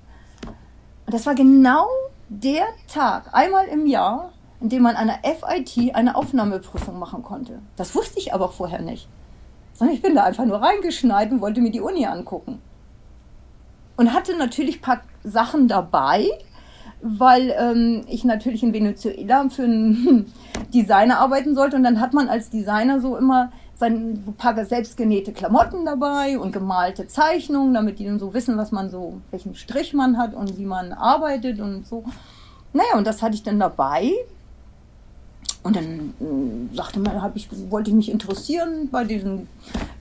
Und 1.06 1.13
das 1.13 1.25
war 1.25 1.36
genau 1.36 1.88
der 2.30 2.65
Tag, 2.88 3.34
einmal 3.34 3.68
im 3.68 3.86
Jahr, 3.86 4.32
in 4.62 4.70
dem 4.70 4.84
man 4.84 4.96
an 4.96 5.08
der 5.08 5.36
FIT 5.36 5.94
eine 5.94 6.15
Aufnahmeprüfung 6.15 6.98
machen 6.98 7.22
konnte. 7.22 7.60
Das 7.75 7.94
wusste 7.96 8.20
ich 8.20 8.34
aber 8.34 8.50
vorher 8.50 8.82
nicht. 8.82 9.08
Sondern 9.74 9.96
ich 9.96 10.01
bin 10.01 10.15
da 10.15 10.24
einfach 10.24 10.46
nur 10.46 10.62
reingeschneit 10.62 11.32
und 11.32 11.42
wollte 11.42 11.62
mir 11.62 11.72
die 11.72 11.82
Uni 11.82 12.06
angucken. 12.06 12.62
Und 13.98 14.13
hatte 14.13 14.38
natürlich 14.38 14.77
ein 14.77 14.82
paar 14.82 15.01
Sachen 15.24 15.68
dabei, 15.68 16.27
weil 17.01 17.53
ähm, 17.58 18.06
ich 18.08 18.24
natürlich 18.24 18.63
in 18.63 18.74
Venezuela 18.74 19.50
für 19.50 19.63
einen 19.63 20.32
Designer 20.74 21.20
arbeiten 21.20 21.56
sollte. 21.56 21.75
Und 21.75 21.84
dann 21.84 22.00
hat 22.00 22.13
man 22.13 22.30
als 22.30 22.50
Designer 22.50 23.01
so 23.01 23.18
immer 23.18 23.51
sein 23.75 24.24
paar 24.38 24.65
selbstgenähte 24.65 25.34
Klamotten 25.34 25.86
dabei 25.86 26.38
und 26.38 26.51
gemalte 26.51 27.08
Zeichnungen, 27.08 27.74
damit 27.74 28.00
die 28.00 28.06
dann 28.06 28.20
so 28.20 28.34
wissen, 28.34 28.58
was 28.58 28.72
man 28.72 28.89
so, 28.89 29.22
welchen 29.32 29.56
Strich 29.56 29.94
man 29.94 30.18
hat 30.18 30.34
und 30.34 30.58
wie 30.58 30.65
man 30.65 30.94
arbeitet 30.94 31.60
und 31.60 31.88
so. 31.88 32.03
Naja, 32.74 32.98
und 32.98 33.06
das 33.06 33.22
hatte 33.22 33.36
ich 33.36 33.44
dann 33.44 33.60
dabei. 33.60 34.12
Und 35.63 35.77
dann 35.77 36.13
äh, 36.20 36.75
sagte 36.75 37.00
man, 37.00 37.22
hab 37.22 37.36
ich, 37.38 37.48
wollte 37.70 37.89
ich 37.89 37.96
mich 37.96 38.12
interessieren 38.12 38.89
bei 38.92 39.06
diesem 39.06 39.48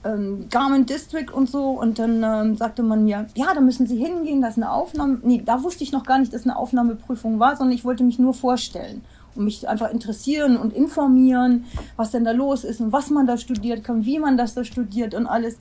ähm, 0.03 0.47
Garment 0.49 0.89
District 0.89 1.31
und 1.31 1.49
so. 1.49 1.69
Und 1.69 1.99
dann 1.99 2.21
ähm, 2.21 2.57
sagte 2.57 2.83
man 2.83 3.05
mir, 3.05 3.27
ja, 3.35 3.53
da 3.53 3.61
müssen 3.61 3.87
Sie 3.87 3.95
hingehen, 3.97 4.41
das 4.41 4.51
ist 4.51 4.63
eine 4.63 4.71
Aufnahme. 4.71 5.19
Nee, 5.23 5.41
da 5.45 5.63
wusste 5.63 5.83
ich 5.85 5.93
noch 5.93 6.05
gar 6.05 6.19
nicht, 6.19 6.33
dass 6.33 6.43
eine 6.43 6.57
Aufnahmeprüfung 6.57 7.39
war, 7.39 7.55
sondern 7.55 7.75
ich 7.75 7.85
wollte 7.85 8.03
mich 8.03 8.19
nur 8.19 8.33
vorstellen 8.33 9.03
und 9.35 9.45
mich 9.45 9.67
einfach 9.67 9.91
interessieren 9.91 10.57
und 10.57 10.73
informieren, 10.73 11.65
was 11.95 12.11
denn 12.11 12.23
da 12.23 12.31
los 12.31 12.63
ist 12.63 12.81
und 12.81 12.91
was 12.91 13.09
man 13.09 13.27
da 13.27 13.37
studiert 13.37 13.83
kann, 13.83 14.05
wie 14.05 14.19
man 14.19 14.37
das 14.37 14.53
da 14.53 14.63
studiert 14.63 15.13
und 15.13 15.27
alles. 15.27 15.55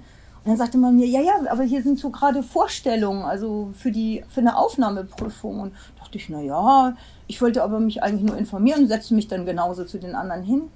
Und 0.45 0.51
dann 0.51 0.57
sagte 0.57 0.77
man 0.77 0.97
mir, 0.97 1.07
ja, 1.07 1.21
ja, 1.21 1.35
aber 1.51 1.63
hier 1.63 1.83
sind 1.83 2.01
so 2.01 2.11
gerade 2.11 2.43
Vorstellungen, 2.43 3.23
also 3.23 3.71
für 3.75 3.93
die, 3.93 4.25
für 4.29 4.41
eine 4.41 4.57
Aufnahmeprüfung. 4.57 5.61
Und 5.61 5.73
dachte 6.01 6.19
ich, 6.19 6.29
na 6.29 6.41
ja, 6.41 6.97
ich 7.29 7.41
wollte 7.41 7.63
aber 7.63 7.79
mich 7.79 8.03
eigentlich 8.03 8.29
nur 8.29 8.37
informieren, 8.37 8.89
setzte 8.89 9.15
mich 9.15 9.29
dann 9.29 9.47
genauso 9.47 9.85
zu 9.85 9.99
den 9.99 10.17
anderen 10.17 10.43
hin. 10.43 10.63
Und 10.63 10.71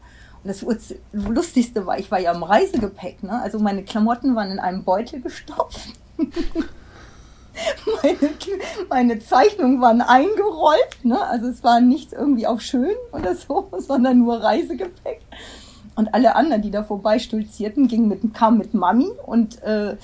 das 0.45 0.65
Lustigste 1.13 1.85
war, 1.85 1.99
ich 1.99 2.13
war 2.13 2.21
ja 2.21 2.33
im 2.33 2.45
Reisegepäck, 2.45 3.25
ne? 3.25 3.43
Also 3.43 3.59
meine 3.59 3.83
Klamotten 3.83 4.37
waren 4.37 4.53
in 4.53 4.61
einem 4.61 4.85
Beutel 4.85 5.21
gestopft. 5.21 5.89
meine, 8.03 8.31
meine 8.89 9.19
Zeichnungen 9.19 9.81
waren 9.81 10.01
eingerollt, 10.01 11.05
ne? 11.05 11.21
Also 11.21 11.49
es 11.49 11.63
war 11.65 11.81
nichts 11.81 12.13
irgendwie 12.13 12.47
auf 12.47 12.61
schön 12.61 12.95
oder 13.13 13.35
so, 13.35 13.69
sondern 13.79 14.19
nur 14.19 14.43
Reisegepäck. 14.43 15.21
Und 15.97 16.13
alle 16.13 16.37
anderen, 16.37 16.61
die 16.61 16.71
da 16.71 16.85
vorbeistulzierten, 16.85 17.89
gingen 17.89 18.09
mit, 18.09 18.35
kamen 18.35 18.59
mit 18.59 18.75
Mami 18.75 19.09
und 19.25 19.63
äh, 19.63 19.97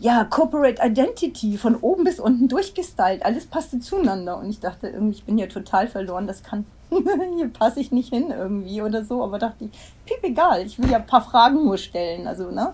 ja, 0.00 0.24
Corporate 0.24 0.80
Identity 0.82 1.58
von 1.58 1.76
oben 1.76 2.04
bis 2.04 2.18
unten 2.18 2.48
durchgestylt. 2.48 3.22
Alles 3.22 3.44
passte 3.44 3.78
zueinander. 3.78 4.38
Und 4.38 4.48
ich 4.48 4.60
dachte 4.60 4.88
irgendwie, 4.88 5.16
ich 5.16 5.24
bin 5.24 5.36
ja 5.36 5.46
total 5.46 5.88
verloren, 5.88 6.26
das 6.26 6.42
kann, 6.42 6.64
hier 7.36 7.48
passe 7.48 7.80
ich 7.80 7.92
nicht 7.92 8.08
hin 8.08 8.30
irgendwie 8.30 8.80
oder 8.80 9.04
so. 9.04 9.22
Aber 9.22 9.38
dachte 9.38 9.66
ich, 9.66 9.70
piep 10.06 10.24
egal, 10.24 10.64
ich 10.64 10.78
will 10.78 10.90
ja 10.90 10.96
ein 10.96 11.06
paar 11.06 11.22
Fragen 11.22 11.64
nur 11.64 11.76
stellen. 11.76 12.26
Also, 12.26 12.50
ne? 12.50 12.72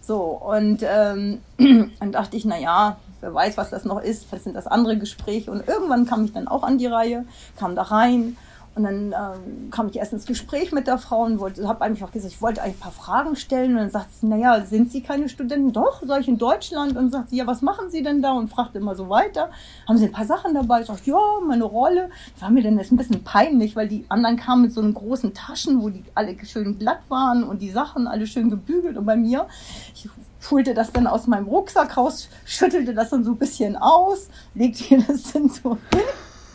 So, 0.00 0.20
und 0.22 0.82
ähm, 0.82 1.42
dann 2.00 2.12
dachte 2.12 2.38
ich, 2.38 2.46
naja, 2.46 2.96
wer 3.20 3.34
weiß, 3.34 3.56
was 3.56 3.70
das 3.70 3.84
noch 3.84 4.00
ist, 4.00 4.30
was 4.32 4.44
sind 4.44 4.54
das 4.54 4.66
andere 4.66 4.98
Gespräche. 4.98 5.50
Und 5.50 5.66
irgendwann 5.66 6.06
kam 6.06 6.24
ich 6.24 6.32
dann 6.32 6.48
auch 6.48 6.62
an 6.62 6.78
die 6.78 6.86
Reihe, 6.86 7.24
kam 7.56 7.74
da 7.74 7.82
rein 7.82 8.36
und 8.78 8.84
dann 8.84 9.06
ähm, 9.12 9.70
kam 9.72 9.88
ich 9.88 9.96
erst 9.96 10.12
ins 10.12 10.24
Gespräch 10.24 10.70
mit 10.70 10.86
der 10.86 10.98
Frau 10.98 11.22
und 11.22 11.40
habe 11.66 11.82
einfach 11.82 12.12
gesagt, 12.12 12.32
ich 12.32 12.40
wollte 12.40 12.62
ein 12.62 12.74
paar 12.74 12.92
Fragen 12.92 13.34
stellen. 13.34 13.72
Und 13.72 13.78
dann 13.78 13.90
sagt 13.90 14.14
sie, 14.14 14.26
naja, 14.26 14.64
sind 14.64 14.92
Sie 14.92 15.02
keine 15.02 15.28
Studenten? 15.28 15.72
Doch, 15.72 16.00
sag 16.06 16.20
ich 16.20 16.28
in 16.28 16.38
Deutschland. 16.38 16.96
Und 16.96 17.10
sagt 17.10 17.30
sie, 17.30 17.38
ja, 17.38 17.46
was 17.48 17.60
machen 17.60 17.90
Sie 17.90 18.04
denn 18.04 18.22
da? 18.22 18.32
Und 18.32 18.50
fragt 18.50 18.76
immer 18.76 18.94
so 18.94 19.08
weiter. 19.08 19.50
Haben 19.88 19.98
Sie 19.98 20.04
ein 20.04 20.12
paar 20.12 20.26
Sachen 20.26 20.54
dabei? 20.54 20.82
Ich 20.82 20.86
sag, 20.86 21.04
ja, 21.06 21.18
meine 21.44 21.64
Rolle. 21.64 22.08
Das 22.34 22.42
war 22.42 22.50
mir 22.50 22.62
dann 22.62 22.78
jetzt 22.78 22.92
ein 22.92 22.96
bisschen 22.96 23.24
peinlich, 23.24 23.74
weil 23.74 23.88
die 23.88 24.04
anderen 24.08 24.36
kamen 24.36 24.62
mit 24.62 24.72
so 24.72 24.80
einen 24.80 24.94
großen 24.94 25.34
Taschen, 25.34 25.82
wo 25.82 25.88
die 25.88 26.04
alle 26.14 26.36
schön 26.44 26.78
glatt 26.78 27.00
waren 27.08 27.42
und 27.42 27.60
die 27.60 27.70
Sachen 27.70 28.06
alle 28.06 28.28
schön 28.28 28.48
gebügelt. 28.48 28.96
Und 28.96 29.06
bei 29.06 29.16
mir, 29.16 29.48
ich 29.92 30.08
holte 30.50 30.74
das 30.74 30.92
dann 30.92 31.06
aus 31.06 31.26
meinem 31.26 31.46
Rucksack 31.46 31.96
raus, 31.96 32.28
schüttelte 32.44 32.94
das 32.94 33.10
dann 33.10 33.24
so 33.24 33.32
ein 33.32 33.38
bisschen 33.38 33.76
aus, 33.76 34.28
legte 34.54 34.98
das 35.08 35.32
dann 35.32 35.48
so 35.48 35.76
hin 35.92 36.02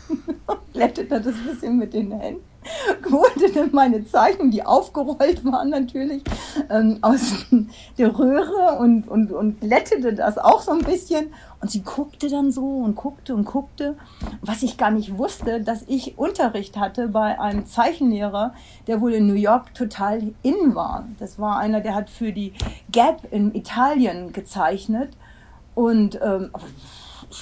blätterte 0.72 1.20
das 1.20 1.34
ein 1.34 1.46
bisschen 1.46 1.78
mit 1.78 1.94
den 1.94 2.12
Händen, 2.12 2.42
holte 3.10 3.52
dann 3.52 3.70
meine 3.72 4.04
Zeichnungen, 4.04 4.50
die 4.50 4.64
aufgerollt 4.64 5.44
waren 5.44 5.70
natürlich, 5.70 6.22
ähm, 6.70 6.98
aus 7.02 7.46
der 7.98 8.18
Röhre 8.18 8.78
und, 8.78 9.08
und, 9.08 9.32
und 9.32 9.60
glättete 9.60 10.14
das 10.14 10.38
auch 10.38 10.62
so 10.62 10.72
ein 10.72 10.82
bisschen. 10.82 11.32
Und 11.60 11.70
sie 11.70 11.82
guckte 11.82 12.28
dann 12.28 12.52
so 12.52 12.62
und 12.62 12.94
guckte 12.94 13.34
und 13.34 13.46
guckte, 13.46 13.96
was 14.42 14.62
ich 14.62 14.76
gar 14.76 14.90
nicht 14.90 15.16
wusste, 15.16 15.62
dass 15.62 15.84
ich 15.86 16.18
Unterricht 16.18 16.76
hatte 16.76 17.08
bei 17.08 17.40
einem 17.40 17.64
Zeichenlehrer, 17.64 18.52
der 18.86 19.00
wohl 19.00 19.14
in 19.14 19.26
New 19.26 19.34
York 19.34 19.74
total 19.74 20.34
in 20.42 20.74
war. 20.74 21.06
Das 21.18 21.38
war 21.38 21.58
einer, 21.58 21.80
der 21.80 21.94
hat 21.94 22.10
für 22.10 22.32
die 22.32 22.52
Gap 22.92 23.22
in 23.30 23.54
Italien 23.54 24.32
gezeichnet. 24.32 25.16
Und 25.74 26.20
ähm, 26.22 26.50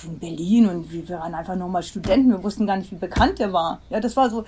in 0.05 0.19
Berlin 0.19 0.69
und 0.69 0.93
wir 0.93 1.09
waren 1.09 1.35
einfach 1.35 1.57
nochmal 1.57 1.83
Studenten, 1.83 2.31
wir 2.31 2.43
wussten 2.43 2.67
gar 2.67 2.77
nicht, 2.77 2.91
wie 2.91 2.97
bekannt 2.97 3.39
der 3.39 3.53
war. 3.53 3.81
Ja, 3.91 4.01
das 4.01 4.17
war 4.17 4.31
so, 4.31 4.45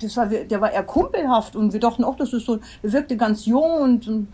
das 0.00 0.16
war, 0.16 0.26
der 0.26 0.60
war 0.60 0.70
eher 0.70 0.84
kumpelhaft 0.84 1.56
und 1.56 1.72
wir 1.72 1.80
dachten 1.80 2.04
auch, 2.04 2.16
das 2.16 2.32
ist 2.32 2.46
so, 2.46 2.58
er 2.82 2.92
wirkte 2.92 3.16
ganz 3.16 3.46
jung 3.46 3.72
und, 3.80 4.08
und, 4.08 4.28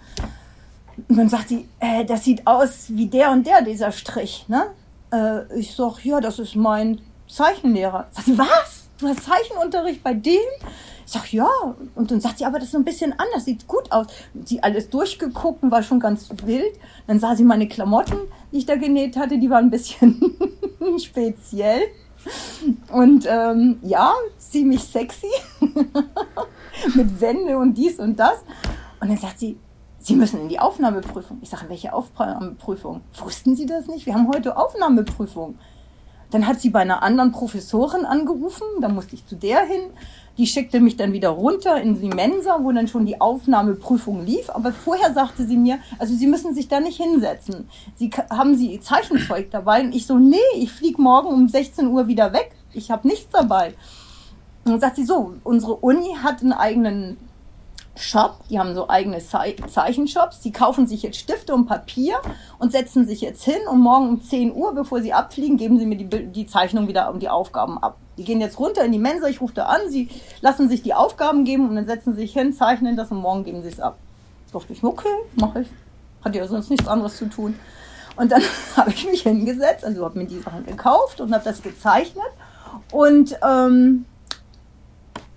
dann 1.09 1.29
sagt 1.29 1.49
sie, 1.49 1.69
äh, 1.79 2.05
das 2.05 2.25
sieht 2.25 2.47
aus 2.47 2.87
wie 2.89 3.07
der 3.07 3.31
und 3.31 3.47
der, 3.47 3.63
dieser 3.63 3.91
Strich, 3.93 4.45
ne? 4.49 4.67
Äh, 5.13 5.59
ich 5.59 5.75
sag, 5.75 6.05
ja, 6.05 6.21
das 6.21 6.39
ist 6.39 6.57
mein 6.57 7.01
Zeichenlehrer. 7.29 8.07
Sagt 8.11 8.27
sie, 8.27 8.39
was? 8.39 8.89
Du 8.99 9.09
hast 9.09 9.25
Zeichenunterricht 9.25 10.03
bei 10.03 10.13
dem? 10.13 10.37
Sag, 11.13 11.33
ja. 11.33 11.49
Und 11.97 12.13
dann 12.13 12.21
sagt 12.21 12.39
sie, 12.39 12.45
aber 12.45 12.61
das 12.61 12.67
ist 12.67 12.71
so 12.71 12.79
ein 12.79 12.85
bisschen 12.85 13.13
anders, 13.19 13.45
sieht 13.45 13.67
gut 13.67 13.91
aus. 13.91 14.07
Sie 14.45 14.63
alles 14.63 14.91
durchgeguckt 14.91 15.61
und 15.65 15.73
war 15.73 15.83
schon 15.83 15.99
ganz 15.99 16.29
wild. 16.45 16.79
Dann 17.09 17.19
sah 17.19 17.35
sie 17.35 17.43
meine 17.43 17.67
Klamotten, 17.67 18.17
die 18.53 18.59
ich 18.59 18.67
da 18.67 18.77
genäht 18.77 19.17
hatte, 19.17 19.37
die 19.37 19.51
waren 19.51 19.65
ein 19.65 19.71
bisschen 19.71 20.37
speziell. 20.99 21.83
Und 22.93 23.27
ähm, 23.29 23.81
ja, 23.83 24.13
ziemlich 24.39 24.85
sexy. 24.85 25.27
Mit 26.95 27.21
Wände 27.21 27.59
und 27.59 27.75
dies 27.75 27.99
und 27.99 28.17
das. 28.17 28.45
Und 29.01 29.09
dann 29.09 29.17
sagt 29.17 29.41
sie, 29.41 29.59
Sie 29.99 30.15
müssen 30.15 30.41
in 30.41 30.49
die 30.49 30.61
Aufnahmeprüfung. 30.61 31.39
Ich 31.43 31.51
sage, 31.51 31.69
welche 31.69 31.93
Aufnahmeprüfung? 31.93 33.01
Wussten 33.19 33.57
Sie 33.57 33.67
das 33.67 33.89
nicht? 33.89 34.07
Wir 34.07 34.15
haben 34.15 34.29
heute 34.29 34.57
Aufnahmeprüfung. 34.57 35.59
Dann 36.31 36.47
hat 36.47 36.61
sie 36.61 36.71
bei 36.71 36.81
einer 36.81 37.03
anderen 37.03 37.33
Professorin 37.33 38.05
angerufen, 38.05 38.63
da 38.81 38.89
musste 38.89 39.15
ich 39.15 39.27
zu 39.27 39.35
der 39.35 39.65
hin. 39.65 39.91
Die 40.41 40.47
schickte 40.47 40.81
mich 40.81 40.97
dann 40.97 41.13
wieder 41.13 41.29
runter 41.29 41.83
in 41.83 42.01
die 42.01 42.09
Mensa, 42.09 42.61
wo 42.63 42.73
dann 42.73 42.89
schon 42.89 43.05
die 43.05 43.21
Aufnahmeprüfung 43.21 44.25
lief. 44.25 44.49
Aber 44.49 44.73
vorher 44.73 45.13
sagte 45.13 45.45
sie 45.45 45.59
mir, 45.59 45.81
also 45.99 46.15
Sie 46.15 46.27
müssen 46.27 46.55
sich 46.55 46.67
da 46.67 46.81
nicht 46.81 46.97
hinsetzen. 46.97 47.69
Sie 47.97 48.09
haben 48.31 48.57
Sie 48.57 48.81
Zeichenzeug 48.81 49.51
dabei? 49.51 49.83
Und 49.83 49.95
ich 49.95 50.07
so, 50.07 50.19
nee, 50.19 50.39
ich 50.57 50.73
fliege 50.73 51.03
morgen 51.03 51.29
um 51.29 51.47
16 51.47 51.89
Uhr 51.89 52.07
wieder 52.07 52.33
weg. 52.33 52.53
Ich 52.73 52.91
habe 52.91 53.07
nichts 53.07 53.31
dabei. 53.31 53.75
Und 54.65 54.73
dann 54.73 54.81
sagt 54.81 54.97
sie 54.97 55.05
so, 55.05 55.35
unsere 55.45 55.77
Uni 55.77 56.17
hat 56.23 56.41
einen 56.41 56.55
eigenen 56.55 57.19
Shop, 57.95 58.37
die 58.49 58.59
haben 58.59 58.75
so 58.75 58.89
eigene 58.89 59.19
Zeichenshops, 59.19 60.41
die 60.41 60.53
kaufen 60.53 60.87
sich 60.87 61.03
jetzt 61.03 61.19
Stifte 61.19 61.55
und 61.55 61.67
Papier 61.67 62.15
und 62.59 62.73
setzen 62.73 63.07
sich 63.07 63.21
jetzt 63.21 63.45
hin 63.45 63.61
und 63.71 63.81
morgen 63.81 64.09
um 64.09 64.23
10 64.23 64.55
Uhr, 64.55 64.75
bevor 64.75 65.03
sie 65.03 65.13
abfliegen, 65.13 65.59
geben 65.59 65.79
sie 65.79 65.85
mir 65.85 65.97
die, 65.97 66.33
die 66.33 66.47
Zeichnung 66.47 66.89
wieder 66.89 67.13
und 67.13 67.21
die 67.21 67.29
Aufgaben 67.29 67.77
ab. 67.77 67.99
Die 68.21 68.27
gehen 68.27 68.43
jetzt 68.43 68.59
runter 68.59 68.85
in 68.85 68.93
die 68.93 68.99
Mensa, 68.99 69.29
ich 69.29 69.41
rufe 69.41 69.55
da 69.55 69.65
an, 69.65 69.81
sie 69.89 70.11
lassen 70.43 70.69
sich 70.69 70.83
die 70.83 70.93
Aufgaben 70.93 71.45
geben 71.45 71.71
und 71.71 71.77
dann 71.77 71.87
setzen 71.87 72.15
sie 72.15 72.21
sich 72.21 72.35
hin, 72.35 72.53
zeichnen 72.53 72.95
das 72.95 73.11
und 73.11 73.17
morgen 73.17 73.45
geben 73.45 73.63
sie 73.63 73.71
es 73.71 73.81
ab. 73.81 73.97
Da 74.53 74.59
dachte 74.59 74.75
ich, 74.75 74.85
okay, 74.85 75.09
mache 75.37 75.63
ich. 75.63 75.69
Hat 76.23 76.35
ja 76.35 76.47
sonst 76.47 76.69
nichts 76.69 76.87
anderes 76.87 77.17
zu 77.17 77.31
tun. 77.31 77.59
Und 78.17 78.31
dann 78.31 78.43
habe 78.77 78.91
ich 78.91 79.07
mich 79.07 79.23
hingesetzt, 79.23 79.87
also 79.87 80.05
habe 80.05 80.19
mir 80.19 80.27
die 80.27 80.39
Sachen 80.39 80.67
gekauft 80.67 81.23
und 81.23 81.33
habe 81.33 81.45
das 81.45 81.63
gezeichnet 81.63 82.27
und 82.93 83.39
ähm, 83.43 84.05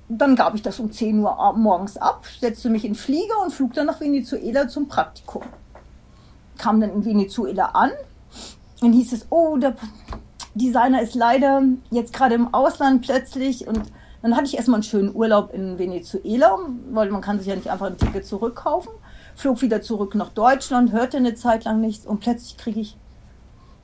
dann 0.09 0.35
gab 0.35 0.53
ich 0.53 0.61
das 0.61 0.77
um 0.81 0.91
10 0.91 1.19
Uhr 1.19 1.53
morgens 1.55 1.95
ab, 1.95 2.25
setzte 2.41 2.69
mich 2.69 2.83
in 2.83 2.95
Flieger 2.95 3.41
und 3.41 3.53
flog 3.53 3.71
dann 3.75 3.85
nach 3.85 4.01
Venezuela 4.01 4.67
zum 4.67 4.89
Praktikum. 4.89 5.43
Kam 6.57 6.81
dann 6.81 6.91
in 6.91 7.05
Venezuela 7.05 7.67
an 7.67 7.91
und 8.81 8.91
hieß 8.91 9.13
es, 9.13 9.27
oh, 9.29 9.55
der 9.55 9.73
Designer 10.55 11.01
ist 11.01 11.15
leider 11.15 11.63
jetzt 11.89 12.13
gerade 12.13 12.35
im 12.35 12.53
Ausland 12.53 13.03
plötzlich 13.03 13.67
und 13.67 13.81
Dann 14.23 14.37
hatte 14.37 14.45
ich 14.45 14.55
erstmal 14.55 14.77
einen 14.77 14.83
schönen 14.83 15.13
Urlaub 15.13 15.53
in 15.53 15.77
Venezuela, 15.77 16.57
weil 16.91 17.11
man 17.11 17.19
kann 17.19 17.39
sich 17.39 17.47
ja 17.47 17.55
nicht 17.57 17.69
einfach 17.69 17.87
ein 17.87 17.97
Ticket 17.97 18.25
zurückkaufen. 18.25 18.93
Flog 19.35 19.61
wieder 19.61 19.81
zurück 19.81 20.15
nach 20.15 20.29
Deutschland, 20.29 20.93
hörte 20.93 21.17
eine 21.17 21.35
Zeit 21.35 21.65
lang 21.65 21.81
nichts 21.81 22.05
und 22.05 22.21
plötzlich 22.21 22.57
kriege 22.57 22.79
ich 22.79 22.95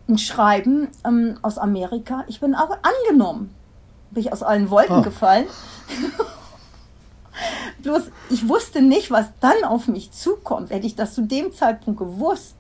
ein 0.08 0.18
Schreiben 0.18 0.88
ähm, 1.06 1.38
aus 1.42 1.58
Amerika. 1.58 2.24
Ich 2.28 2.40
bin 2.40 2.56
aber 2.56 2.80
angenommen. 2.82 3.54
Bin 4.12 4.22
ich 4.24 4.32
aus 4.32 4.42
allen 4.42 4.70
Wolken 4.70 5.00
oh. 5.00 5.02
gefallen. 5.02 5.46
Bloß 7.84 8.04
ich 8.30 8.48
wusste 8.48 8.82
nicht, 8.82 9.12
was 9.12 9.28
dann 9.42 9.66
auf 9.66 9.90
mich 9.90 10.12
zukommt. 10.12 10.72
Hätte 10.72 10.88
ich 10.88 10.96
das 10.96 11.16
zu 11.16 11.22
dem 11.22 11.52
Zeitpunkt 11.52 12.00
gewusst, 12.00 12.56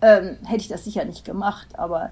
ähm, 0.00 0.38
hätte 0.44 0.62
ich 0.62 0.68
das 0.68 0.84
sicher 0.84 1.04
nicht 1.04 1.26
gemacht. 1.26 1.68
Aber 1.78 2.10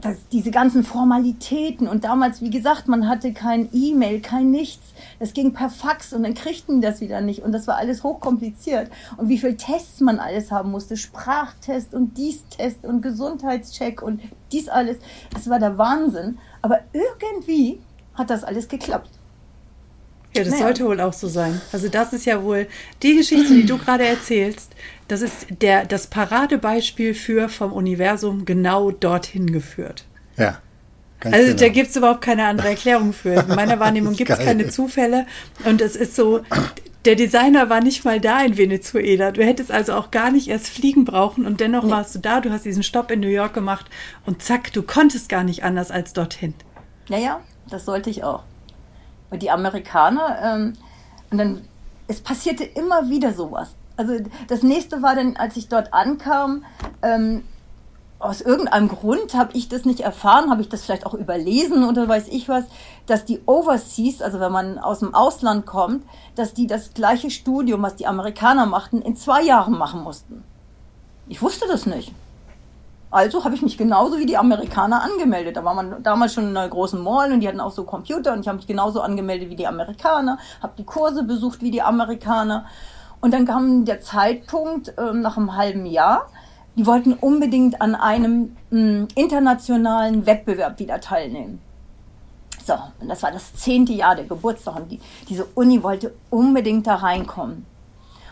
das, 0.00 0.16
diese 0.30 0.50
ganzen 0.50 0.84
Formalitäten 0.84 1.88
und 1.88 2.04
damals, 2.04 2.40
wie 2.40 2.50
gesagt, 2.50 2.86
man 2.86 3.08
hatte 3.08 3.32
kein 3.32 3.68
E-Mail, 3.72 4.20
kein 4.20 4.50
nichts. 4.50 4.92
Das 5.18 5.32
ging 5.32 5.52
per 5.52 5.70
Fax 5.70 6.12
und 6.12 6.22
dann 6.22 6.34
kriegten 6.34 6.80
die 6.80 6.86
das 6.86 7.00
wieder 7.00 7.20
nicht 7.20 7.42
und 7.42 7.50
das 7.50 7.66
war 7.66 7.76
alles 7.76 8.04
hochkompliziert. 8.04 8.90
Und 9.16 9.28
wie 9.28 9.38
viele 9.38 9.56
Tests 9.56 10.00
man 10.00 10.20
alles 10.20 10.52
haben 10.52 10.70
musste, 10.70 10.96
Sprachtest 10.96 11.94
und 11.94 12.16
dies 12.16 12.44
Test 12.48 12.84
und 12.84 13.02
Gesundheitscheck 13.02 14.00
und 14.00 14.20
dies 14.52 14.68
alles, 14.68 14.98
das 15.34 15.50
war 15.50 15.58
der 15.58 15.78
Wahnsinn. 15.78 16.38
Aber 16.62 16.80
irgendwie 16.92 17.80
hat 18.14 18.30
das 18.30 18.44
alles 18.44 18.68
geklappt. 18.68 19.10
Ja, 20.36 20.44
das 20.44 20.52
naja. 20.52 20.64
sollte 20.64 20.84
wohl 20.84 21.00
auch 21.00 21.12
so 21.12 21.26
sein. 21.26 21.60
Also 21.72 21.88
das 21.88 22.12
ist 22.12 22.24
ja 22.26 22.42
wohl 22.42 22.68
die 23.02 23.16
Geschichte, 23.16 23.54
die 23.54 23.66
du 23.66 23.78
gerade 23.78 24.06
erzählst. 24.06 24.72
Das 25.08 25.22
ist 25.22 25.46
der, 25.62 25.86
das 25.86 26.06
Paradebeispiel 26.06 27.14
für 27.14 27.48
vom 27.48 27.72
Universum 27.72 28.44
genau 28.44 28.90
dorthin 28.90 29.50
geführt. 29.50 30.04
Ja. 30.36 30.58
also 31.24 31.36
genau. 31.38 31.56
da 31.58 31.68
gibt 31.70 31.90
es 31.90 31.96
überhaupt 31.96 32.20
keine 32.20 32.46
andere 32.46 32.68
Erklärung 32.68 33.14
für. 33.14 33.32
In 33.32 33.54
meiner 33.54 33.80
Wahrnehmung 33.80 34.14
gibt 34.14 34.30
es 34.30 34.38
keine 34.38 34.68
Zufälle. 34.68 35.26
Und 35.64 35.80
es 35.80 35.96
ist 35.96 36.14
so, 36.14 36.42
der 37.06 37.16
Designer 37.16 37.70
war 37.70 37.80
nicht 37.80 38.04
mal 38.04 38.20
da 38.20 38.42
in 38.42 38.58
Venezuela. 38.58 39.32
Du 39.32 39.42
hättest 39.42 39.70
also 39.72 39.94
auch 39.94 40.10
gar 40.10 40.30
nicht 40.30 40.48
erst 40.48 40.68
fliegen 40.68 41.06
brauchen 41.06 41.46
und 41.46 41.60
dennoch 41.60 41.84
nee. 41.84 41.90
warst 41.90 42.14
du 42.14 42.18
da. 42.18 42.42
Du 42.42 42.50
hast 42.50 42.66
diesen 42.66 42.82
Stopp 42.82 43.10
in 43.10 43.20
New 43.20 43.28
York 43.28 43.54
gemacht 43.54 43.86
und 44.26 44.42
zack, 44.42 44.74
du 44.74 44.82
konntest 44.82 45.30
gar 45.30 45.42
nicht 45.42 45.64
anders 45.64 45.90
als 45.90 46.12
dorthin. 46.12 46.52
Naja, 47.08 47.40
das 47.70 47.86
sollte 47.86 48.10
ich 48.10 48.24
auch. 48.24 48.42
Und 49.30 49.42
die 49.42 49.50
Amerikaner, 49.50 50.38
ähm, 50.42 50.72
und 51.30 51.38
dann, 51.38 51.62
es 52.08 52.20
passierte 52.20 52.64
immer 52.64 53.08
wieder 53.08 53.32
sowas. 53.32 53.74
Also 53.98 54.14
das 54.46 54.62
nächste 54.62 55.02
war 55.02 55.16
dann, 55.16 55.36
als 55.36 55.56
ich 55.56 55.68
dort 55.68 55.92
ankam, 55.92 56.64
ähm, 57.02 57.42
aus 58.20 58.40
irgendeinem 58.40 58.86
Grund 58.88 59.34
habe 59.34 59.56
ich 59.56 59.68
das 59.68 59.84
nicht 59.84 60.00
erfahren, 60.00 60.50
habe 60.50 60.62
ich 60.62 60.68
das 60.68 60.84
vielleicht 60.84 61.04
auch 61.04 61.14
überlesen 61.14 61.82
oder 61.82 62.08
weiß 62.08 62.28
ich 62.28 62.48
was, 62.48 62.64
dass 63.06 63.24
die 63.24 63.40
Overseas, 63.44 64.22
also 64.22 64.38
wenn 64.38 64.52
man 64.52 64.78
aus 64.78 65.00
dem 65.00 65.16
Ausland 65.16 65.66
kommt, 65.66 66.04
dass 66.36 66.54
die 66.54 66.68
das 66.68 66.94
gleiche 66.94 67.30
Studium, 67.30 67.82
was 67.82 67.96
die 67.96 68.06
Amerikaner 68.06 68.66
machten, 68.66 69.02
in 69.02 69.16
zwei 69.16 69.42
Jahren 69.42 69.76
machen 69.76 70.02
mussten. 70.04 70.44
Ich 71.26 71.42
wusste 71.42 71.66
das 71.66 71.84
nicht. 71.84 72.12
Also 73.10 73.42
habe 73.44 73.56
ich 73.56 73.62
mich 73.62 73.78
genauso 73.78 74.18
wie 74.18 74.26
die 74.26 74.36
Amerikaner 74.36 75.02
angemeldet. 75.02 75.56
Da 75.56 75.64
war 75.64 75.74
man 75.74 76.04
damals 76.04 76.34
schon 76.34 76.44
in 76.44 76.56
einer 76.56 76.68
großen 76.68 77.02
Mall 77.02 77.32
und 77.32 77.40
die 77.40 77.48
hatten 77.48 77.60
auch 77.60 77.72
so 77.72 77.82
Computer 77.82 78.32
und 78.32 78.40
ich 78.40 78.48
habe 78.48 78.58
mich 78.58 78.66
genauso 78.68 79.00
angemeldet 79.00 79.50
wie 79.50 79.56
die 79.56 79.66
Amerikaner, 79.66 80.38
habe 80.62 80.74
die 80.78 80.84
Kurse 80.84 81.24
besucht 81.24 81.62
wie 81.62 81.72
die 81.72 81.82
Amerikaner. 81.82 82.66
Und 83.20 83.34
dann 83.34 83.46
kam 83.46 83.84
der 83.84 84.00
Zeitpunkt 84.00 84.96
äh, 84.96 85.12
nach 85.12 85.36
einem 85.36 85.56
halben 85.56 85.86
Jahr, 85.86 86.28
die 86.76 86.86
wollten 86.86 87.14
unbedingt 87.14 87.80
an 87.82 87.94
einem 87.94 88.56
mh, 88.70 89.08
internationalen 89.16 90.26
Wettbewerb 90.26 90.78
wieder 90.78 91.00
teilnehmen. 91.00 91.60
So, 92.64 92.74
und 93.00 93.08
das 93.08 93.22
war 93.22 93.32
das 93.32 93.54
zehnte 93.54 93.92
Jahr 93.92 94.14
der 94.14 94.26
Geburtstag 94.26 94.76
und 94.76 94.92
die, 94.92 95.00
diese 95.28 95.46
Uni 95.54 95.82
wollte 95.82 96.14
unbedingt 96.30 96.86
da 96.86 96.96
reinkommen. 96.96 97.64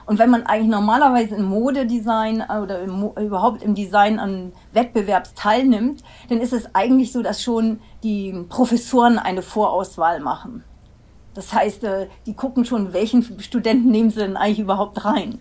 Und 0.04 0.20
wenn 0.20 0.30
man 0.30 0.46
eigentlich 0.46 0.70
normalerweise 0.70 1.34
im 1.34 1.46
Modedesign 1.46 2.42
oder 2.42 2.80
im, 2.80 3.10
überhaupt 3.16 3.62
im 3.62 3.74
Design 3.74 4.20
an 4.20 4.52
Wettbewerbs 4.72 5.34
teilnimmt, 5.34 6.04
dann 6.28 6.38
ist 6.38 6.52
es 6.52 6.72
eigentlich 6.74 7.12
so, 7.12 7.22
dass 7.22 7.42
schon 7.42 7.80
die 8.04 8.32
Professoren 8.48 9.18
eine 9.18 9.42
Vorauswahl 9.42 10.20
machen. 10.20 10.62
Das 11.36 11.52
heißt, 11.52 11.84
äh, 11.84 12.08
die 12.24 12.34
gucken 12.34 12.64
schon, 12.64 12.92
welchen 12.92 13.22
Studenten 13.40 13.90
nehmen 13.90 14.10
sie 14.10 14.20
denn 14.20 14.36
eigentlich 14.36 14.60
überhaupt 14.60 15.04
rein. 15.04 15.38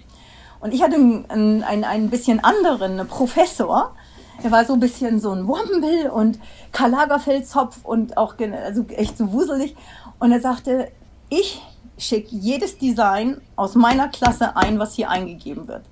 Und 0.59 0.73
ich 0.73 0.83
hatte 0.83 0.95
einen, 0.95 1.63
einen, 1.63 1.83
einen 1.83 2.09
bisschen 2.09 2.43
anderen 2.43 3.07
Professor, 3.07 3.95
der 4.43 4.51
war 4.51 4.65
so 4.65 4.73
ein 4.73 4.79
bisschen 4.79 5.19
so 5.19 5.31
ein 5.31 5.47
Womble 5.47 6.11
und 6.11 6.39
Karl 6.71 6.91
Lagerfeldzopf 6.91 7.85
und 7.85 8.17
auch 8.17 8.35
also 8.39 8.85
echt 8.89 9.17
so 9.17 9.31
wuselig. 9.31 9.75
Und 10.19 10.31
er 10.31 10.41
sagte, 10.41 10.91
ich 11.29 11.61
schicke 11.97 12.35
jedes 12.35 12.77
Design 12.77 13.39
aus 13.55 13.75
meiner 13.75 14.09
Klasse 14.09 14.57
ein, 14.57 14.77
was 14.77 14.95
hier 14.95 15.09
eingegeben 15.09 15.67
wird. 15.67 15.83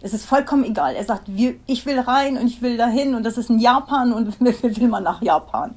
Es 0.00 0.12
ist 0.12 0.26
vollkommen 0.26 0.64
egal. 0.64 0.94
Er 0.94 1.04
sagt, 1.04 1.22
wir, 1.26 1.54
ich 1.66 1.86
will 1.86 1.98
rein 1.98 2.36
und 2.36 2.46
ich 2.46 2.60
will 2.60 2.76
dahin 2.76 3.14
und 3.14 3.24
das 3.24 3.38
ist 3.38 3.48
in 3.48 3.58
Japan 3.58 4.12
und 4.12 4.38
wir 4.62 4.76
will 4.76 4.88
man 4.88 5.02
nach 5.02 5.22
Japan. 5.22 5.74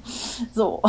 So. 0.54 0.84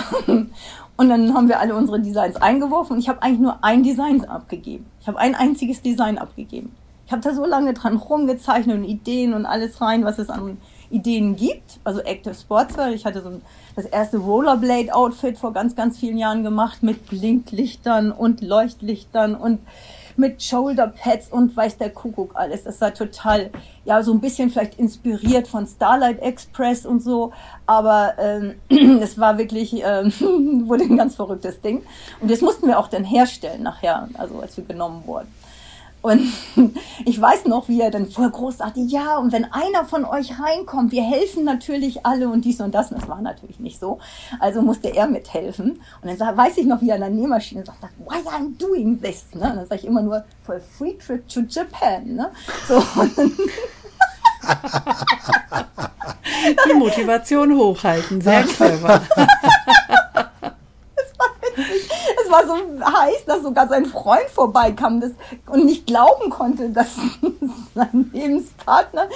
Und 0.99 1.09
dann 1.09 1.33
haben 1.33 1.49
wir 1.49 1.61
alle 1.61 1.77
unsere 1.77 2.01
Designs 2.01 2.35
eingeworfen 2.37 2.95
und 2.95 2.99
ich 2.99 3.09
habe 3.09 3.23
eigentlich 3.23 3.39
nur 3.39 3.63
ein 3.63 3.85
Design 3.85 4.25
abgegeben. 4.25 4.85
Ich 5.01 5.07
habe 5.07 5.17
ein 5.19 5.37
einziges 5.37 5.81
Design 5.81 6.19
abgegeben. 6.19 6.75
Ich 7.07 7.13
habe 7.13 7.23
da 7.23 7.33
so 7.33 7.47
lange 7.47 7.73
dran 7.73 7.97
rumgezeichnet 7.97 8.77
und 8.77 8.85
Ideen 8.85 9.33
und 9.33 9.47
alles 9.47 9.81
rein, 9.81 10.05
was 10.05 10.19
es 10.19 10.29
an 10.29 10.59
Ideen 10.91 11.37
gibt. 11.37 11.79
Also 11.85 12.01
Active 12.01 12.35
Sportswear. 12.35 12.91
Ich 12.91 13.07
hatte 13.07 13.23
so 13.23 13.41
das 13.77 13.85
erste 13.85 14.19
Rollerblade-Outfit 14.19 15.39
vor 15.39 15.53
ganz, 15.53 15.77
ganz 15.77 15.99
vielen 15.99 16.19
Jahren 16.19 16.43
gemacht 16.43 16.83
mit 16.83 17.07
Blinklichtern 17.07 18.11
und 18.11 18.41
Leuchtlichtern 18.41 19.37
und 19.37 19.61
mit 20.19 20.43
Shoulderpads 20.43 21.31
und 21.31 21.57
weiß 21.57 21.79
der 21.79 21.91
Kuckuck 21.91 22.33
alles. 22.35 22.65
Das 22.65 22.81
war 22.81 22.93
total, 22.93 23.51
ja, 23.85 24.03
so 24.03 24.13
ein 24.13 24.21
bisschen 24.21 24.51
vielleicht 24.51 24.79
inspiriert 24.79 25.49
von 25.49 25.67
Starlight 25.67 26.21
Express 26.21 26.85
und 26.85 27.03
so, 27.03 27.33
aber 27.67 28.15
ähm, 28.19 28.55
es 29.01 29.19
war 29.19 29.39
wirklich, 29.39 29.75
ähm, 29.85 30.13
wurde 30.69 30.85
ein 30.85 30.97
ganz 30.97 31.15
verrücktes 31.15 31.61
Ding. 31.61 31.83
Und 32.21 32.31
das 32.31 32.41
mussten 32.41 32.67
wir 32.67 32.79
auch 32.79 32.89
dann 32.89 33.05
herstellen 33.05 33.63
nachher, 33.63 34.09
also 34.15 34.41
als 34.41 34.57
wir 34.57 34.65
genommen 34.65 35.03
wurden. 35.07 35.29
Und 36.01 36.33
ich 37.05 37.21
weiß 37.21 37.47
noch, 37.47 37.69
wie 37.69 37.81
er 37.81 37.91
dann 37.91 38.11
voll 38.11 38.31
groß 38.31 38.59
sagte, 38.59 38.81
ja, 38.81 39.19
und 39.19 39.33
wenn 39.33 39.45
einer 39.45 39.85
von 39.85 40.05
euch 40.05 40.39
reinkommt, 40.41 40.93
wir 40.93 41.03
helfen 41.03 41.45
natürlich 41.45 42.07
alle 42.07 42.29
und 42.29 42.45
dies 42.45 42.61
und 42.61 42.75
das. 42.75 42.91
Und 42.93 43.01
das 43.01 43.09
war 43.09 43.21
natürlich 43.21 43.59
nicht 43.59 43.81
so. 43.81 43.99
Also 44.41 44.63
musste 44.63 44.95
er 44.95 45.07
mithelfen. 45.07 45.81
Und 46.03 46.21
dann 46.21 46.37
weiß 46.37 46.57
ich 46.59 46.67
noch, 46.67 46.81
wie 46.81 46.91
er 46.91 46.97
an 46.97 47.01
der 47.01 47.11
Nähmaschine 47.11 47.65
sagt, 47.65 47.83
why 47.99 48.17
I'm 48.29 48.57
doing 48.59 49.01
this? 49.01 49.27
Ne? 49.35 49.51
Und 49.51 49.57
dann 49.57 49.67
sage 49.67 49.81
ich 49.83 49.87
immer 49.87 50.03
nur, 50.03 50.25
for 50.43 50.57
a 50.57 50.61
free 50.61 50.95
trip 50.95 51.29
to 51.29 51.41
Japan. 51.49 52.15
Ne? 52.15 52.31
So. 52.67 52.83
Die 56.69 56.75
Motivation 56.75 57.57
hochhalten, 57.57 58.21
sehr 58.21 58.43
clever. 58.45 59.03
es 60.95 61.19
war 61.19 61.29
so 62.47 62.55
heiß, 62.85 63.25
dass 63.27 63.43
sogar 63.43 63.69
sein 63.69 63.87
Freund 63.87 64.29
vorbeikam 64.33 65.01
das, 65.01 65.13
und 65.47 65.65
nicht 65.65 65.87
glauben 65.87 66.31
konnte, 66.31 66.71
dass 66.71 66.89
sein 67.75 68.11
Lebenspartner 68.13 69.09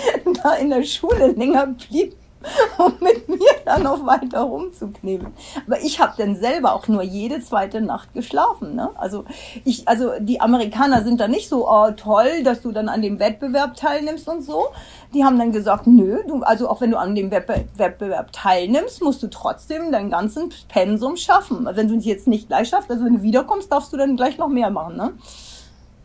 da 0.42 0.54
in 0.54 0.70
der 0.70 0.84
Schule 0.84 1.28
länger 1.28 1.66
blieb 1.66 2.16
um 2.78 2.92
mit 3.00 3.28
mir 3.28 3.38
dann 3.64 3.82
noch 3.82 4.04
weiter 4.06 4.40
rumzuknebeln. 4.40 5.32
Aber 5.66 5.80
ich 5.80 6.00
habe 6.00 6.14
dann 6.16 6.36
selber 6.36 6.74
auch 6.74 6.88
nur 6.88 7.02
jede 7.02 7.40
zweite 7.40 7.80
Nacht 7.80 8.12
geschlafen. 8.14 8.74
Ne? 8.74 8.90
Also 8.96 9.24
ich, 9.64 9.88
also 9.88 10.12
die 10.18 10.40
Amerikaner 10.40 11.02
sind 11.02 11.20
da 11.20 11.28
nicht 11.28 11.48
so 11.48 11.68
oh, 11.68 11.90
toll, 11.92 12.42
dass 12.44 12.62
du 12.62 12.72
dann 12.72 12.88
an 12.88 13.02
dem 13.02 13.18
Wettbewerb 13.18 13.76
teilnimmst 13.76 14.28
und 14.28 14.42
so. 14.42 14.68
Die 15.14 15.24
haben 15.24 15.38
dann 15.38 15.52
gesagt, 15.52 15.86
nö, 15.86 16.22
du, 16.26 16.42
also 16.42 16.68
auch 16.68 16.80
wenn 16.80 16.90
du 16.90 16.98
an 16.98 17.14
dem 17.14 17.30
Wettbewerb 17.30 18.32
teilnimmst, 18.32 19.02
musst 19.02 19.22
du 19.22 19.28
trotzdem 19.28 19.92
dein 19.92 20.10
ganzen 20.10 20.52
Pensum 20.68 21.16
schaffen. 21.16 21.68
Wenn 21.72 21.88
du 21.88 21.96
es 21.96 22.04
jetzt 22.04 22.26
nicht 22.26 22.48
gleich 22.48 22.68
schaffst, 22.68 22.90
also 22.90 23.04
wenn 23.04 23.16
du 23.16 23.22
wiederkommst, 23.22 23.70
darfst 23.70 23.92
du 23.92 23.96
dann 23.96 24.16
gleich 24.16 24.38
noch 24.38 24.48
mehr 24.48 24.70
machen. 24.70 24.96
Ne? 24.96 25.12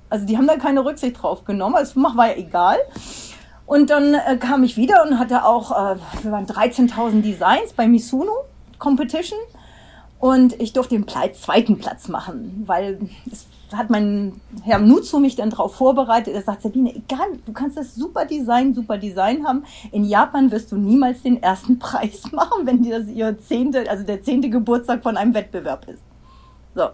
Also 0.10 0.26
die 0.26 0.38
haben 0.38 0.48
da 0.48 0.56
keine 0.56 0.86
Rücksicht 0.86 1.22
drauf 1.22 1.44
genommen. 1.44 1.76
Also 1.76 2.02
war 2.02 2.28
ja 2.28 2.38
egal. 2.38 2.78
Und 3.68 3.90
dann 3.90 4.14
äh, 4.16 4.38
kam 4.38 4.64
ich 4.64 4.78
wieder 4.78 5.04
und 5.04 5.20
hatte 5.20 5.46
auch, 5.46 5.72
äh, 5.72 5.98
wir 6.24 6.32
waren 6.32 6.48
13.000 6.48 7.22
Designs 7.22 7.74
bei 7.74 7.88
Misuno 7.88 8.32
Competition. 8.80 9.38
Und 10.20 10.60
ich 10.60 10.74
durfte 10.74 10.96
den 10.96 11.06
Platz, 11.06 11.42
zweiten 11.42 11.78
Platz 11.78 12.08
machen, 12.08 12.64
weil 12.66 12.98
es 13.32 13.46
hat 13.76 13.90
mein 13.90 14.40
Herr 14.64 14.80
Nutsu 14.80 15.20
mich 15.20 15.36
dann 15.36 15.50
darauf 15.50 15.76
vorbereitet. 15.76 16.34
Er 16.34 16.42
sagt, 16.42 16.62
Sabine, 16.62 16.96
egal, 16.96 17.28
du 17.46 17.52
kannst 17.52 17.78
das 17.78 17.94
super 17.94 18.26
Design, 18.26 18.74
super 18.74 18.98
Design 18.98 19.46
haben. 19.46 19.66
In 19.92 20.06
Japan 20.06 20.50
wirst 20.52 20.72
du 20.72 20.78
niemals 20.78 21.22
den 21.22 21.44
ersten 21.44 21.78
Preis 21.80 22.32
machen, 22.32 22.66
wenn 22.66 22.82
dir 22.82 23.00
das 23.00 23.10
ihr 23.10 23.38
zehnte, 23.40 23.88
also 23.90 24.04
der 24.04 24.24
zehnte 24.24 24.50
Geburtstag 24.50 25.04
von 25.04 25.18
einem 25.18 25.34
Wettbewerb 25.34 25.88
ist. 25.90 26.02
So. 26.74 26.88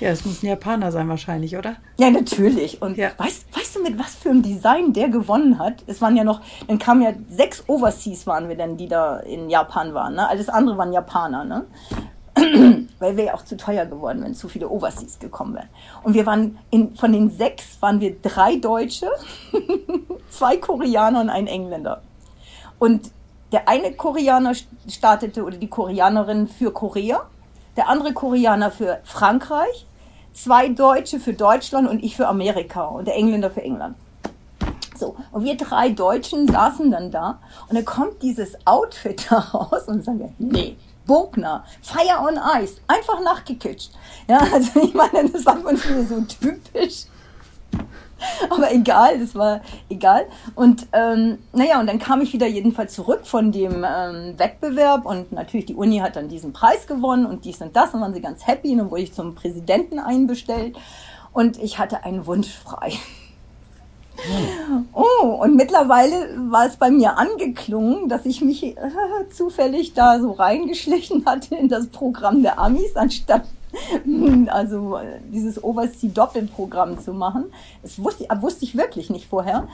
Ja, 0.00 0.10
es 0.10 0.24
muss 0.24 0.42
ein 0.42 0.46
Japaner 0.46 0.90
sein 0.90 1.08
wahrscheinlich, 1.08 1.56
oder? 1.56 1.76
Ja, 1.98 2.10
natürlich. 2.10 2.82
Und 2.82 2.96
ja. 2.96 3.10
Weißt, 3.16 3.46
weißt 3.56 3.76
du, 3.76 3.82
mit 3.82 3.98
was 3.98 4.14
für 4.14 4.30
einem 4.30 4.42
Design 4.42 4.92
der 4.92 5.08
gewonnen 5.08 5.58
hat? 5.58 5.84
Es 5.86 6.00
waren 6.00 6.16
ja 6.16 6.24
noch, 6.24 6.40
dann 6.66 6.78
kamen 6.78 7.02
ja 7.02 7.12
sechs 7.28 7.64
Overseas 7.68 8.26
waren 8.26 8.48
wir 8.48 8.56
dann, 8.56 8.76
die 8.76 8.88
da 8.88 9.20
in 9.20 9.48
Japan 9.48 9.94
waren. 9.94 10.14
Ne? 10.14 10.28
Alles 10.28 10.48
andere 10.48 10.76
waren 10.76 10.92
Japaner. 10.92 11.44
Ne? 11.44 11.64
weil 12.98 13.16
wir 13.16 13.24
ja 13.24 13.34
auch 13.34 13.44
zu 13.44 13.56
teuer 13.56 13.86
geworden, 13.86 14.22
wenn 14.24 14.34
zu 14.34 14.48
viele 14.48 14.68
Overseas 14.68 15.18
gekommen 15.18 15.54
wären. 15.54 15.68
Und 16.02 16.14
wir 16.14 16.26
waren 16.26 16.58
in, 16.70 16.94
von 16.96 17.12
den 17.12 17.30
sechs 17.30 17.80
waren 17.80 18.00
wir 18.00 18.16
drei 18.20 18.56
Deutsche, 18.56 19.08
zwei 20.30 20.56
Koreaner 20.56 21.20
und 21.20 21.30
ein 21.30 21.46
Engländer. 21.46 22.02
Und 22.78 23.10
der 23.52 23.68
eine 23.68 23.92
Koreaner 23.92 24.52
startete 24.88 25.44
oder 25.44 25.56
die 25.56 25.68
Koreanerin 25.68 26.48
für 26.48 26.72
Korea, 26.72 27.26
der 27.76 27.88
andere 27.88 28.12
Koreaner 28.12 28.70
für 28.70 29.00
Frankreich, 29.04 29.86
zwei 30.32 30.68
Deutsche 30.68 31.20
für 31.20 31.32
Deutschland 31.32 31.88
und 31.88 32.02
ich 32.02 32.16
für 32.16 32.28
Amerika 32.28 32.84
und 32.84 33.06
der 33.06 33.16
Engländer 33.16 33.50
für 33.50 33.62
England. 33.62 33.96
So, 34.96 35.16
und 35.32 35.44
wir 35.44 35.56
drei 35.56 35.90
Deutschen 35.90 36.46
saßen 36.46 36.90
dann 36.90 37.10
da 37.10 37.40
und 37.68 37.74
dann 37.76 37.84
kommt 37.84 38.22
dieses 38.22 38.54
Outfit 38.64 39.26
da 39.28 39.38
raus 39.52 39.88
und 39.88 40.04
sagen 40.04 40.20
wir, 40.20 40.32
nee, 40.38 40.76
Bogner, 41.06 41.64
Fire 41.82 42.20
on 42.20 42.38
Ice, 42.62 42.76
einfach 42.86 43.20
nachgekitscht. 43.20 43.90
Ja, 44.28 44.38
also 44.52 44.80
ich 44.80 44.94
meine, 44.94 45.28
das 45.28 45.44
war 45.44 45.56
für 45.58 45.68
uns 45.68 46.08
so 46.08 46.20
typisch. 46.22 47.06
Aber 48.50 48.72
egal, 48.72 49.18
das 49.18 49.34
war 49.34 49.60
egal. 49.88 50.26
Und 50.54 50.86
ähm, 50.92 51.38
naja, 51.52 51.80
und 51.80 51.86
dann 51.86 51.98
kam 51.98 52.20
ich 52.20 52.32
wieder 52.32 52.46
jedenfalls 52.46 52.94
zurück 52.94 53.26
von 53.26 53.52
dem 53.52 53.84
ähm, 53.86 54.38
Wettbewerb 54.38 55.06
und 55.06 55.32
natürlich 55.32 55.66
die 55.66 55.74
Uni 55.74 55.98
hat 55.98 56.16
dann 56.16 56.28
diesen 56.28 56.52
Preis 56.52 56.86
gewonnen 56.86 57.26
und 57.26 57.44
dies 57.44 57.60
und 57.60 57.74
das 57.76 57.94
und 57.94 58.00
waren 58.00 58.14
sie 58.14 58.20
ganz 58.20 58.46
happy 58.46 58.72
und 58.72 58.78
dann 58.78 58.90
wurde 58.90 59.02
ich 59.02 59.14
zum 59.14 59.34
Präsidenten 59.34 59.98
einbestellt 59.98 60.76
und 61.32 61.58
ich 61.58 61.78
hatte 61.78 62.04
einen 62.04 62.26
Wunsch 62.26 62.52
frei. 62.52 62.92
Oh, 64.92 65.26
und 65.42 65.56
mittlerweile 65.56 66.36
war 66.50 66.66
es 66.66 66.76
bei 66.76 66.90
mir 66.90 67.18
angeklungen, 67.18 68.08
dass 68.08 68.24
ich 68.26 68.40
mich 68.40 68.64
äh, 68.64 68.76
zufällig 69.30 69.94
da 69.94 70.20
so 70.20 70.30
reingeschlichen 70.30 71.26
hatte 71.26 71.56
in 71.56 71.68
das 71.68 71.88
Programm 71.88 72.42
der 72.42 72.58
Amis, 72.58 72.94
anstatt 72.94 73.42
also 74.48 74.96
äh, 74.96 75.20
dieses 75.32 75.62
Oversea-Doppelprogramm 75.62 76.98
zu 76.98 77.12
machen. 77.12 77.46
Das 77.82 78.02
wusste, 78.02 78.26
wusste 78.40 78.64
ich 78.64 78.76
wirklich 78.76 79.10
nicht 79.10 79.26
vorher. 79.26 79.68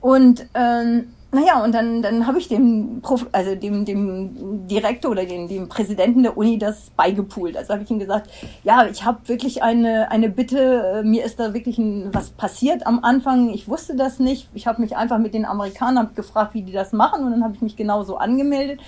Und 0.00 0.46
ähm, 0.54 1.08
naja, 1.34 1.64
und 1.64 1.74
dann, 1.74 2.00
dann 2.00 2.28
habe 2.28 2.38
ich 2.38 2.46
dem, 2.46 3.00
Prof, 3.02 3.26
also 3.32 3.56
dem, 3.56 3.84
dem 3.84 4.68
Direktor 4.68 5.10
oder 5.10 5.24
dem, 5.24 5.48
dem 5.48 5.68
Präsidenten 5.68 6.22
der 6.22 6.36
Uni 6.36 6.58
das 6.58 6.90
beigepoolt. 6.90 7.56
Also 7.56 7.72
habe 7.72 7.82
ich 7.82 7.90
ihm 7.90 7.98
gesagt, 7.98 8.30
ja, 8.62 8.86
ich 8.86 9.04
habe 9.04 9.18
wirklich 9.26 9.64
eine, 9.64 10.10
eine 10.12 10.28
Bitte, 10.28 11.00
äh, 11.00 11.02
mir 11.02 11.24
ist 11.24 11.40
da 11.40 11.52
wirklich 11.52 11.78
ein, 11.78 12.14
was 12.14 12.30
passiert 12.30 12.86
am 12.86 13.02
Anfang. 13.02 13.50
Ich 13.52 13.66
wusste 13.66 13.96
das 13.96 14.20
nicht. 14.20 14.48
Ich 14.54 14.68
habe 14.68 14.80
mich 14.80 14.96
einfach 14.96 15.18
mit 15.18 15.34
den 15.34 15.44
Amerikanern 15.44 16.10
gefragt, 16.14 16.54
wie 16.54 16.62
die 16.62 16.72
das 16.72 16.92
machen 16.92 17.24
und 17.24 17.32
dann 17.32 17.42
habe 17.42 17.54
ich 17.54 17.62
mich 17.62 17.74
genauso 17.74 18.16
angemeldet. 18.16 18.78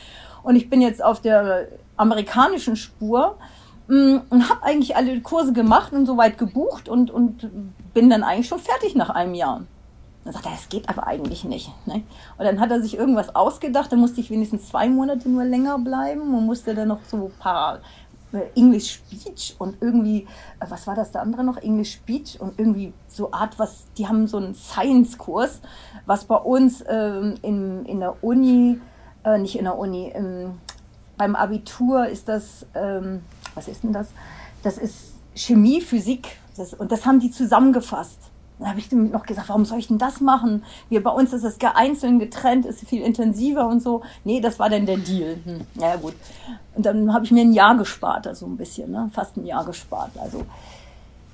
Und 0.45 0.55
ich 0.55 0.71
bin 0.71 0.81
jetzt 0.81 1.03
auf 1.03 1.21
der 1.21 1.67
amerikanischen 1.97 2.77
Spur 2.77 3.39
und 3.89 4.49
habe 4.49 4.63
eigentlich 4.63 4.97
alle 4.97 5.21
Kurse 5.21 5.53
gemacht 5.53 5.93
und 5.93 6.07
soweit 6.07 6.39
gebucht 6.39 6.89
und, 6.89 7.11
und 7.11 7.51
bin 7.95 8.11
dann 8.11 8.25
eigentlich 8.25 8.49
schon 8.49 8.59
fertig 8.59 8.95
nach 8.95 9.11
einem 9.11 9.35
Jahr. 9.35 9.63
Dann 10.25 10.33
sagt 10.33 10.47
er, 10.47 10.53
das 10.53 10.69
geht 10.69 10.89
aber 10.89 11.07
eigentlich 11.07 11.45
nicht. 11.45 11.71
Ne? 11.87 12.03
Und 12.37 12.45
dann 12.45 12.59
hat 12.59 12.73
er 12.73 12.83
sich 12.83 12.99
irgendwas 12.99 13.37
ausgedacht, 13.37 13.93
dann 13.93 14.01
musste 14.01 14.21
ich 14.21 14.29
wenigstens 14.29 14.69
zwei 14.69 14.89
Monate 14.89 15.29
nur 15.29 15.45
länger 15.45 15.79
bleiben 15.79 16.35
und 16.35 16.47
musste 16.47 16.75
dann 16.75 16.89
noch 16.89 16.99
so 17.07 17.27
ein 17.27 17.33
paar 17.39 17.79
äh, 18.33 18.41
English 18.57 18.95
Speech 18.95 19.55
und 19.59 19.77
irgendwie, 19.81 20.27
äh, 20.59 20.67
was 20.69 20.89
war 20.89 20.97
das 20.97 21.13
der 21.13 21.23
andere 21.23 21.45
noch? 21.45 21.59
English 21.59 21.93
Speech 21.93 22.41
und 22.41 22.59
irgendwie 22.59 22.93
so 23.07 23.31
Art, 23.31 23.57
was, 23.61 23.85
die 23.97 24.09
haben 24.09 24.27
so 24.27 24.39
einen 24.39 24.57
Science-Kurs, 24.57 25.61
was 26.07 26.25
bei 26.25 26.37
uns 26.37 26.83
ähm, 26.89 27.37
in, 27.43 27.87
in 27.87 28.01
der 28.01 28.25
Uni, 28.25 28.81
äh, 29.25 29.39
nicht 29.39 29.57
in 29.57 29.65
der 29.65 29.79
Uni, 29.79 30.09
im, 30.09 30.59
beim 31.17 31.37
Abitur 31.37 32.09
ist 32.09 32.29
das, 32.29 32.67
ähm, 32.75 33.23
was 33.57 33.69
ist 33.69 33.83
denn 33.83 33.93
das? 33.93 34.09
Das 34.63 34.79
ist 34.79 35.15
Chemie, 35.35 35.81
Physik 35.81 36.39
das, 36.57 36.75
und 36.75 36.93
das 36.93 37.05
haben 37.05 37.21
die 37.21 37.31
zusammengefasst. 37.31 38.19
Dann 38.59 38.69
habe 38.69 38.79
ich 38.79 38.91
ihm 38.91 39.11
noch 39.11 39.27
gesagt, 39.27 39.51
warum 39.51 39.67
soll 39.67 39.79
ich 39.79 39.89
denn 39.89 39.99
das 39.99 40.21
machen? 40.21 40.65
Wir, 40.89 41.03
bei 41.03 41.11
uns 41.11 41.33
ist 41.35 41.45
es 41.45 41.59
einzeln 41.61 42.19
getrennt, 42.19 42.65
ist 42.65 42.89
viel 42.89 43.03
intensiver 43.03 43.69
und 43.69 43.83
so. 43.83 44.03
Nee, 44.25 44.41
das 44.41 44.59
war 44.59 44.71
dann 44.71 44.87
der 44.87 44.97
Deal. 44.97 45.37
Hm, 45.45 45.67
naja, 45.75 45.97
gut. 45.97 46.15
Und 46.75 46.87
dann 46.87 47.13
habe 47.13 47.25
ich 47.27 47.33
mir 47.33 47.43
ein 47.43 47.53
Jahr 47.53 47.77
gespart, 47.77 48.27
also 48.27 48.47
ein 48.47 48.57
bisschen, 48.57 48.91
ne? 48.91 49.11
fast 49.13 49.37
ein 49.37 49.45
Jahr 49.45 49.65
gespart. 49.65 50.13
Also 50.19 50.47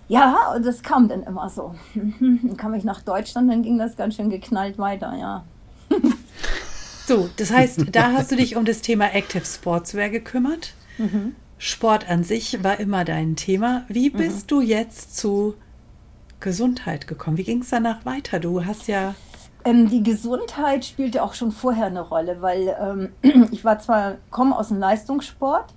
ja, 0.09 0.53
und 0.55 0.67
das 0.67 0.83
kam 0.83 1.09
dann 1.09 1.23
immer 1.23 1.49
so. 1.49 1.75
Dann 1.95 2.57
kam 2.57 2.75
ich 2.75 2.85
nach 2.85 3.03
Deutschland, 3.03 3.51
dann 3.51 3.63
ging 3.63 3.79
das 3.79 3.97
ganz 3.97 4.17
schön 4.17 4.29
geknallt 4.29 4.79
weiter, 4.79 5.15
ja. 5.17 5.45
So, 7.07 7.29
das 7.37 7.51
heißt, 7.51 7.87
da 7.93 8.13
hast 8.13 8.31
du 8.31 8.37
dich 8.37 8.57
um 8.57 8.65
das 8.65 8.81
Thema 8.81 9.13
Active 9.13 9.45
Sportswear 9.45 10.09
gekümmert. 10.09 10.75
Mhm. 10.99 11.35
Sport 11.65 12.11
an 12.11 12.25
sich 12.25 12.65
war 12.65 12.81
immer 12.81 13.05
dein 13.05 13.37
Thema. 13.37 13.85
Wie 13.87 14.11
bist 14.11 14.47
mhm. 14.47 14.47
du 14.49 14.61
jetzt 14.63 15.17
zu 15.17 15.55
Gesundheit 16.41 17.07
gekommen? 17.07 17.37
Wie 17.37 17.45
ging 17.45 17.63
es 17.63 17.71
danach 17.71 18.05
weiter? 18.05 18.41
Du 18.41 18.65
hast 18.65 18.89
ja. 18.89 19.15
Ähm, 19.65 19.89
die 19.89 20.03
Gesundheit 20.03 20.85
spielte 20.85 21.23
auch 21.23 21.35
schon 21.35 21.53
vorher 21.53 21.87
eine 21.87 22.01
Rolle, 22.01 22.43
weil 22.43 22.77
ähm, 23.23 23.49
ich 23.53 23.65
war 23.65 23.79
zwar, 23.79 24.17
komme 24.31 24.59
aus 24.59 24.69
dem 24.69 24.81
Leistungssport, 24.81 25.73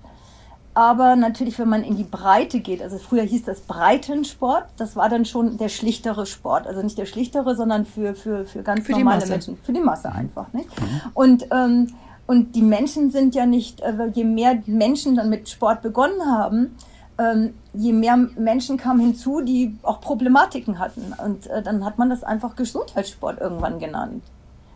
aber 0.73 1.15
natürlich, 1.15 1.59
wenn 1.59 1.69
man 1.69 1.83
in 1.83 1.97
die 1.97 2.03
Breite 2.03 2.61
geht, 2.61 2.81
also 2.81 2.97
früher 2.97 3.21
hieß 3.21 3.43
das 3.43 3.61
Breitensport, 3.61 4.65
das 4.77 4.95
war 4.95 5.07
dann 5.07 5.23
schon 5.23 5.57
der 5.59 5.69
schlichtere 5.69 6.25
Sport. 6.25 6.65
Also 6.65 6.81
nicht 6.81 6.97
der 6.97 7.05
schlichtere, 7.05 7.55
sondern 7.55 7.85
für, 7.85 8.15
für, 8.15 8.47
für 8.47 8.63
ganz 8.63 8.87
für 8.87 8.93
normale 8.93 9.27
Menschen. 9.27 9.59
Für 9.61 9.71
die 9.71 9.81
Masse 9.81 10.11
einfach. 10.11 10.51
Nicht? 10.51 10.81
Mhm. 10.81 11.01
Und, 11.13 11.47
ähm, 11.51 11.93
und 12.27 12.55
die 12.55 12.61
Menschen 12.61 13.11
sind 13.11 13.35
ja 13.35 13.45
nicht, 13.45 13.81
äh, 13.81 13.93
je 14.13 14.23
mehr 14.23 14.61
Menschen 14.65 15.15
dann 15.15 15.29
mit 15.29 15.47
Sport 15.49 15.81
begonnen 15.81 16.25
haben, 16.25 16.75
ähm, 17.17 17.53
je 17.73 17.93
mehr 17.93 18.17
Menschen 18.17 18.77
kamen 18.77 18.99
hinzu, 18.99 19.41
die 19.41 19.77
auch 19.83 20.01
Problematiken 20.01 20.79
hatten. 20.79 21.13
Und 21.23 21.47
äh, 21.47 21.61
dann 21.61 21.85
hat 21.85 21.97
man 21.97 22.09
das 22.09 22.23
einfach 22.23 22.55
Gesundheitssport 22.55 23.39
irgendwann 23.39 23.79
genannt. 23.79 24.23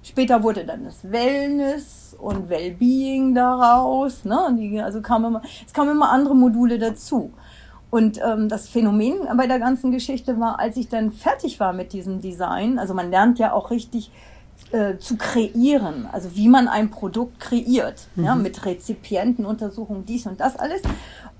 Später 0.03 0.43
wurde 0.43 0.63
dann 0.63 0.85
das 0.85 1.11
Wellness 1.11 2.15
und 2.19 2.49
Wellbeing 2.49 3.35
daraus. 3.35 4.23
Ne? 4.23 4.81
Also 4.83 5.01
kam 5.01 5.25
immer, 5.25 5.41
es 5.65 5.73
kamen 5.73 5.91
immer 5.91 6.11
andere 6.11 6.35
Module 6.35 6.79
dazu. 6.79 7.31
Und 7.89 8.19
ähm, 8.23 8.47
das 8.49 8.69
Phänomen 8.69 9.27
bei 9.35 9.47
der 9.47 9.59
ganzen 9.59 9.91
Geschichte 9.91 10.39
war, 10.39 10.59
als 10.59 10.77
ich 10.77 10.89
dann 10.89 11.11
fertig 11.11 11.59
war 11.59 11.73
mit 11.73 11.91
diesem 11.91 12.21
Design, 12.21 12.77
also 12.77 12.93
man 12.93 13.09
lernt 13.09 13.39
ja 13.39 13.51
auch 13.51 13.71
richtig 13.71 14.11
äh, 14.71 14.97
zu 14.97 15.17
kreieren, 15.17 16.07
also 16.11 16.35
wie 16.35 16.47
man 16.47 16.67
ein 16.67 16.91
Produkt 16.91 17.39
kreiert, 17.39 18.07
mhm. 18.15 18.23
ja, 18.25 18.35
mit 18.35 18.65
Rezipientenuntersuchungen, 18.65 20.05
dies 20.05 20.25
und 20.27 20.39
das 20.39 20.55
alles. 20.57 20.81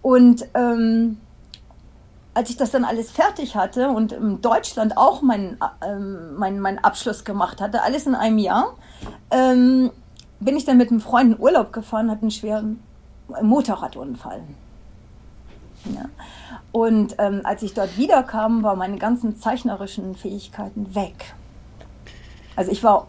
Und 0.01 0.45
ähm, 0.53 1.17
als 2.33 2.49
ich 2.49 2.57
das 2.57 2.71
dann 2.71 2.85
alles 2.85 3.11
fertig 3.11 3.55
hatte 3.55 3.89
und 3.89 4.11
in 4.13 4.41
Deutschland 4.41 4.97
auch 4.97 5.21
meinen 5.21 5.57
ähm, 5.85 6.35
mein, 6.37 6.59
mein 6.59 6.79
Abschluss 6.83 7.23
gemacht 7.25 7.59
hatte, 7.59 7.81
alles 7.83 8.07
in 8.07 8.15
einem 8.15 8.37
Jahr, 8.37 8.75
ähm, 9.31 9.91
bin 10.39 10.55
ich 10.55 10.65
dann 10.65 10.77
mit 10.77 10.89
einem 10.89 11.01
Freund 11.01 11.35
in 11.35 11.39
Urlaub 11.39 11.73
gefahren, 11.73 12.09
hatte 12.09 12.21
einen 12.21 12.31
schweren 12.31 12.81
Motorradunfall. 13.41 14.41
Ja. 15.85 16.05
Und 16.71 17.15
ähm, 17.17 17.41
als 17.43 17.63
ich 17.63 17.73
dort 17.73 17.97
wiederkam, 17.97 18.63
waren 18.63 18.77
meine 18.77 18.97
ganzen 18.97 19.37
zeichnerischen 19.37 20.15
Fähigkeiten 20.15 20.93
weg. 20.95 21.33
Also 22.59 22.73
ich 22.73 22.83
war, 22.83 23.07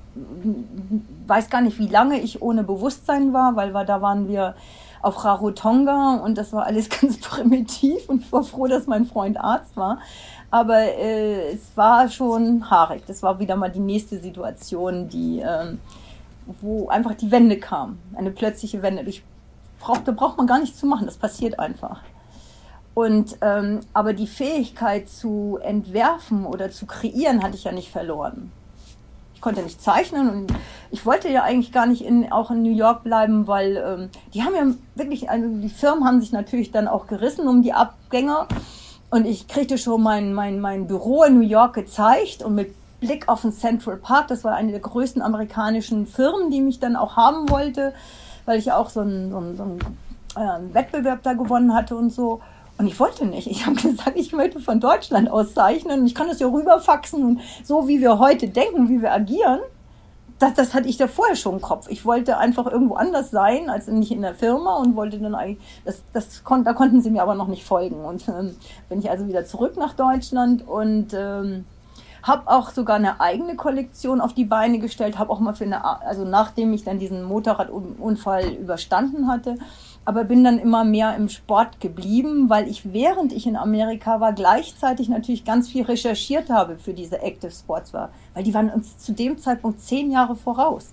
weiß 1.27 1.51
gar 1.51 1.61
nicht, 1.61 1.81
wie 1.81 1.89
lange 1.89 2.21
ich 2.21 2.41
ohne 2.41 2.63
Bewusstsein 2.63 3.33
war, 3.33 3.57
weil 3.57 3.75
wir, 3.75 3.85
da 3.85 4.01
waren 4.01 4.29
wir 4.29 4.55
auf 5.03 5.25
Rarotonga 5.25 6.21
und 6.25 6.39
das 6.39 6.53
war 6.53 6.67
alles 6.67 6.89
ganz 7.01 7.19
primitiv 7.19 8.09
und 8.09 8.23
ich 8.23 8.31
war 8.31 8.45
froh, 8.45 8.69
dass 8.69 8.87
mein 8.87 9.07
Freund 9.07 9.41
Arzt 9.41 9.77
war. 9.77 9.99
Aber 10.53 10.79
äh, 10.79 11.51
es 11.53 11.63
war 11.75 12.09
schon 12.09 12.71
haarig. 12.71 13.03
Das 13.09 13.25
war 13.25 13.41
wieder 13.41 13.57
mal 13.57 13.73
die 13.73 13.81
nächste 13.81 14.21
Situation, 14.21 15.09
die, 15.09 15.41
äh, 15.41 15.77
wo 16.61 16.87
einfach 16.89 17.15
die 17.15 17.33
Wende 17.33 17.59
kam. 17.59 17.99
Eine 18.15 18.31
plötzliche 18.31 18.83
Wende. 18.83 19.03
Ich 19.03 19.25
brauch, 19.81 19.99
da 19.99 20.13
braucht 20.13 20.39
man 20.39 20.47
gar 20.47 20.61
nichts 20.61 20.79
zu 20.79 20.87
machen, 20.87 21.07
das 21.07 21.17
passiert 21.17 21.59
einfach. 21.59 22.03
Und, 22.95 23.37
ähm, 23.41 23.81
aber 23.95 24.13
die 24.13 24.29
Fähigkeit 24.29 25.09
zu 25.09 25.59
entwerfen 25.61 26.47
oder 26.47 26.71
zu 26.71 26.87
kreieren 26.87 27.43
hatte 27.43 27.57
ich 27.57 27.65
ja 27.65 27.73
nicht 27.73 27.91
verloren 27.91 28.53
konnte 29.41 29.63
nicht 29.63 29.83
zeichnen 29.83 30.29
und 30.31 30.53
ich 30.91 31.07
wollte 31.07 31.29
ja 31.29 31.43
eigentlich 31.43 31.73
gar 31.73 31.87
nicht 31.87 32.03
in, 32.03 32.31
auch 32.31 32.51
in 32.51 32.63
New 32.63 32.75
York 32.75 33.05
bleiben, 33.05 33.47
weil 33.47 33.77
ähm, 33.77 34.09
die 34.35 34.43
haben 34.43 34.55
ja 34.55 34.75
wirklich, 34.95 35.31
also 35.31 35.49
die 35.49 35.69
Firmen 35.69 36.05
haben 36.05 36.21
sich 36.21 36.33
natürlich 36.33 36.73
dann 36.73 36.89
auch 36.89 37.07
gerissen 37.07 37.49
um 37.49 37.63
die 37.63 37.73
Abgänger 37.73 38.49
und 39.11 39.27
ich 39.27 39.49
kriegte 39.49 39.79
schon 39.79 40.03
mein, 40.03 40.35
mein, 40.35 40.61
mein 40.61 40.87
Büro 40.87 41.25
in 41.25 41.35
New 41.35 41.47
York 41.47 41.75
gezeigt 41.75 42.43
und 42.43 42.55
mit 42.55 42.75
Blick 43.01 43.29
auf 43.29 43.43
den 43.43 43.53
Central 43.53 43.97
Park, 43.97 44.29
das 44.29 44.45
war 44.45 44.55
eine 44.55 44.73
der 44.73 44.81
größten 44.81 45.23
amerikanischen 45.23 46.07
Firmen, 46.07 46.51
die 46.51 46.61
mich 46.61 46.81
dann 46.81 46.97
auch 46.97 47.17
haben 47.17 47.49
wollte, 47.49 47.95
weil 48.45 48.59
ich 48.59 48.71
auch 48.73 48.91
so 48.91 49.01
einen, 49.01 49.31
so 49.31 49.39
einen, 49.39 49.57
so 49.57 49.63
einen 49.63 49.81
äh, 50.37 50.75
Wettbewerb 50.75 51.23
da 51.23 51.33
gewonnen 51.33 51.75
hatte 51.75 51.97
und 51.97 52.11
so. 52.11 52.41
Und 52.81 52.87
ich 52.87 52.99
wollte 52.99 53.27
nicht. 53.27 53.47
Ich 53.47 53.67
habe 53.67 53.77
gesagt, 53.77 54.13
ich 54.15 54.33
möchte 54.33 54.59
von 54.59 54.81
Deutschland 54.81 55.31
aus 55.31 55.53
zeichnen. 55.53 56.07
Ich 56.07 56.15
kann 56.15 56.29
das 56.29 56.41
ja 56.41 56.47
rüberfaxen. 56.47 57.23
Und 57.23 57.41
so 57.63 57.89
wie 57.89 58.01
wir 58.01 58.19
heute 58.19 58.49
denken, 58.49 58.89
wie 58.89 59.03
wir 59.03 59.13
agieren, 59.13 59.61
das, 60.39 60.55
das 60.55 60.73
hatte 60.73 60.89
ich 60.89 60.97
da 60.97 61.07
vorher 61.07 61.37
schon 61.37 61.57
im 61.57 61.61
Kopf. 61.61 61.89
Ich 61.91 62.07
wollte 62.07 62.39
einfach 62.39 62.67
irgendwo 62.67 62.95
anders 62.95 63.31
sein, 63.31 63.69
als 63.69 63.87
nicht 63.89 64.13
in 64.13 64.23
der 64.23 64.35
Firma 64.35 64.77
und 64.77 64.97
wollte 64.97 65.19
dann 65.19 65.35
eigentlich, 65.35 65.59
das, 65.85 66.03
das 66.15 66.43
kon, 66.43 66.65
da 66.65 66.73
konnten 66.73 67.03
sie 67.03 67.11
mir 67.11 67.21
aber 67.21 67.35
noch 67.35 67.49
nicht 67.49 67.65
folgen. 67.65 68.03
Und 68.03 68.27
ähm, 68.29 68.57
bin 68.89 69.01
ich 69.01 69.11
also 69.11 69.29
wieder 69.29 69.45
zurück 69.45 69.77
nach 69.77 69.93
Deutschland 69.93 70.67
und 70.67 71.09
ähm, 71.13 71.67
habe 72.23 72.51
auch 72.51 72.71
sogar 72.71 72.97
eine 72.97 73.21
eigene 73.21 73.57
Kollektion 73.57 74.23
auf 74.23 74.33
die 74.33 74.45
Beine 74.47 74.79
gestellt, 74.79 75.19
habe 75.19 75.31
auch 75.31 75.41
mal 75.41 75.55
für 75.55 75.65
eine, 75.65 75.85
also 75.85 76.25
nachdem 76.25 76.73
ich 76.73 76.85
dann 76.85 76.99
diesen 76.99 77.25
Motorradunfall 77.25 78.55
überstanden 78.55 79.29
hatte, 79.29 79.57
aber 80.05 80.25
bin 80.25 80.43
dann 80.43 80.59
immer 80.59 80.85
mehr 80.85 81.15
im 81.17 81.29
Sport 81.29 81.81
geblieben, 81.81 82.49
weil 82.49 82.69
ich 82.69 82.93
während 82.93 83.33
ich 83.33 83.47
in 83.47 83.57
Amerika 83.57 84.21
war, 84.21 84.33
gleichzeitig 84.33 85.09
natürlich 85.09 85.45
ganz 85.45 85.69
viel 85.69 85.85
recherchiert 85.85 86.51
habe 86.51 86.79
für 86.79 86.95
diese 86.95 87.21
Active 87.23 87.51
Sports 87.51 87.93
war, 87.93 88.11
weil 88.35 88.45
die 88.45 88.55
waren 88.55 88.71
uns 88.71 88.99
zu 88.99 89.13
dem 89.13 89.39
Zeitpunkt 89.39 89.81
zehn 89.81 90.11
Jahre 90.11 90.37
voraus. 90.37 90.93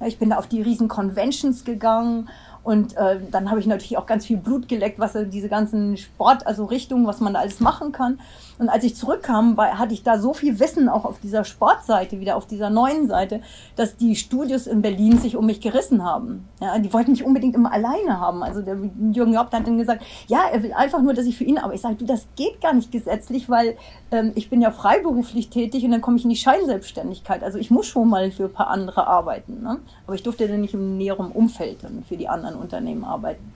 Ja, 0.00 0.06
ich 0.06 0.18
bin 0.18 0.30
da 0.30 0.38
auf 0.38 0.46
die 0.46 0.62
riesen 0.62 0.88
Conventions 0.88 1.64
gegangen 1.64 2.28
und 2.64 2.96
äh, 2.96 3.18
dann 3.30 3.50
habe 3.50 3.58
ich 3.58 3.66
natürlich 3.66 3.98
auch 3.98 4.06
ganz 4.06 4.26
viel 4.26 4.36
Blut 4.36 4.68
geleckt, 4.68 5.00
was 5.00 5.16
diese 5.30 5.48
ganzen 5.48 5.96
Sport, 5.96 6.46
also 6.46 6.64
Richtungen, 6.64 7.06
was 7.06 7.20
man 7.20 7.34
da 7.34 7.40
alles 7.40 7.58
machen 7.60 7.90
kann. 7.90 8.20
Und 8.58 8.68
als 8.68 8.84
ich 8.84 8.94
zurückkam, 8.94 9.56
war, 9.56 9.78
hatte 9.78 9.94
ich 9.94 10.02
da 10.02 10.18
so 10.18 10.34
viel 10.34 10.60
Wissen 10.60 10.88
auch 10.88 11.04
auf 11.04 11.20
dieser 11.20 11.44
Sportseite, 11.44 12.20
wieder 12.20 12.36
auf 12.36 12.46
dieser 12.46 12.70
neuen 12.70 13.08
Seite, 13.08 13.40
dass 13.76 13.96
die 13.96 14.16
Studios 14.16 14.66
in 14.66 14.82
Berlin 14.82 15.18
sich 15.18 15.36
um 15.36 15.46
mich 15.46 15.60
gerissen 15.60 16.04
haben. 16.04 16.48
Ja, 16.60 16.78
die 16.78 16.92
wollten 16.92 17.12
mich 17.12 17.24
unbedingt 17.24 17.54
immer 17.54 17.72
alleine 17.72 18.20
haben. 18.20 18.42
Also 18.42 18.62
der 18.62 18.76
Jürgen 19.12 19.34
Job 19.34 19.52
hat 19.52 19.66
dann 19.66 19.78
gesagt, 19.78 20.04
ja, 20.26 20.42
er 20.52 20.62
will 20.62 20.72
einfach 20.72 21.02
nur, 21.02 21.14
dass 21.14 21.26
ich 21.26 21.36
für 21.36 21.44
ihn, 21.44 21.58
aber 21.58 21.74
ich 21.74 21.80
sage, 21.80 21.96
du, 21.96 22.04
das 22.04 22.26
geht 22.36 22.60
gar 22.60 22.72
nicht 22.72 22.92
gesetzlich, 22.92 23.48
weil 23.48 23.76
ähm, 24.10 24.32
ich 24.34 24.50
bin 24.50 24.60
ja 24.60 24.70
freiberuflich 24.70 25.48
tätig 25.48 25.84
und 25.84 25.90
dann 25.90 26.00
komme 26.00 26.16
ich 26.16 26.24
in 26.24 26.30
die 26.30 26.36
Scheinselbstständigkeit. 26.36 27.42
Also 27.42 27.58
ich 27.58 27.70
muss 27.70 27.86
schon 27.86 28.08
mal 28.08 28.30
für 28.30 28.44
ein 28.44 28.52
paar 28.52 28.68
andere 28.68 29.06
arbeiten. 29.06 29.62
Ne? 29.62 29.78
Aber 30.06 30.14
ich 30.14 30.22
durfte 30.22 30.46
dann 30.46 30.60
nicht 30.60 30.74
im 30.74 30.96
näheren 30.98 31.32
Umfeld 31.32 31.82
dann 31.82 32.04
für 32.08 32.16
die 32.16 32.28
anderen 32.28 32.56
Unternehmen 32.56 33.04
arbeiten. 33.04 33.52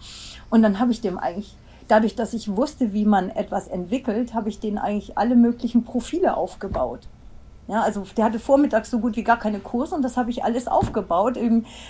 Und 0.50 0.62
dann 0.62 0.78
habe 0.78 0.92
ich 0.92 1.00
dem 1.00 1.18
eigentlich 1.18 1.54
dadurch, 1.88 2.14
dass 2.14 2.34
ich 2.34 2.56
wusste, 2.56 2.92
wie 2.92 3.04
man 3.04 3.30
etwas 3.30 3.68
entwickelt, 3.68 4.34
habe 4.34 4.48
ich 4.48 4.60
denen 4.60 4.78
eigentlich 4.78 5.16
alle 5.16 5.36
möglichen 5.36 5.84
Profile 5.84 6.36
aufgebaut. 6.36 7.00
Ja, 7.68 7.82
also 7.82 8.04
der 8.16 8.26
hatte 8.26 8.38
vormittags 8.38 8.90
so 8.90 9.00
gut 9.00 9.16
wie 9.16 9.24
gar 9.24 9.38
keine 9.38 9.58
Kurse 9.58 9.94
und 9.94 10.02
das 10.02 10.16
habe 10.16 10.30
ich 10.30 10.44
alles 10.44 10.68
aufgebaut. 10.68 11.36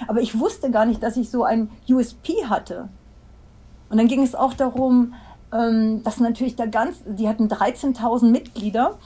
Aber 0.08 0.20
ich 0.20 0.38
wusste 0.38 0.70
gar 0.70 0.86
nicht, 0.86 1.02
dass 1.02 1.16
ich 1.16 1.30
so 1.30 1.44
ein 1.44 1.70
USP 1.88 2.46
hatte. 2.48 2.88
Und 3.90 3.98
dann 3.98 4.08
ging 4.08 4.22
es 4.22 4.34
auch 4.34 4.54
darum, 4.54 5.14
ähm, 5.52 6.02
dass 6.02 6.18
natürlich 6.18 6.56
da 6.56 6.66
ganz, 6.66 6.98
die 7.06 7.28
hatten 7.28 7.48
13.000 7.48 8.30
Mitglieder 8.30 8.96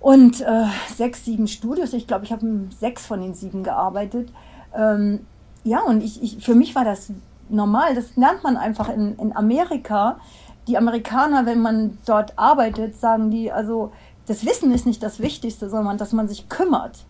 und 0.00 0.40
äh, 0.40 0.64
sechs, 0.94 1.24
sieben 1.24 1.48
Studios. 1.48 1.92
Ich 1.92 2.06
glaube, 2.06 2.24
ich 2.24 2.32
habe 2.32 2.68
sechs 2.78 3.06
von 3.06 3.20
den 3.20 3.34
sieben 3.34 3.62
gearbeitet. 3.62 4.30
Ähm, 4.74 5.26
ja, 5.64 5.80
und 5.82 6.02
ich, 6.02 6.22
ich, 6.22 6.44
für 6.44 6.54
mich 6.54 6.74
war 6.74 6.84
das 6.84 7.10
normal. 7.54 7.94
Das 7.94 8.16
lernt 8.16 8.42
man 8.42 8.56
einfach 8.56 8.88
in, 8.88 9.16
in 9.16 9.34
Amerika. 9.34 10.18
Die 10.66 10.78
Amerikaner, 10.78 11.46
wenn 11.46 11.60
man 11.60 11.98
dort 12.06 12.38
arbeitet, 12.38 12.98
sagen 12.98 13.30
die, 13.30 13.52
also 13.52 13.92
das 14.26 14.44
Wissen 14.46 14.72
ist 14.72 14.86
nicht 14.86 15.02
das 15.02 15.20
Wichtigste, 15.20 15.68
sondern 15.68 15.98
dass 15.98 16.12
man 16.12 16.28
sich 16.28 16.48
kümmert. 16.48 17.04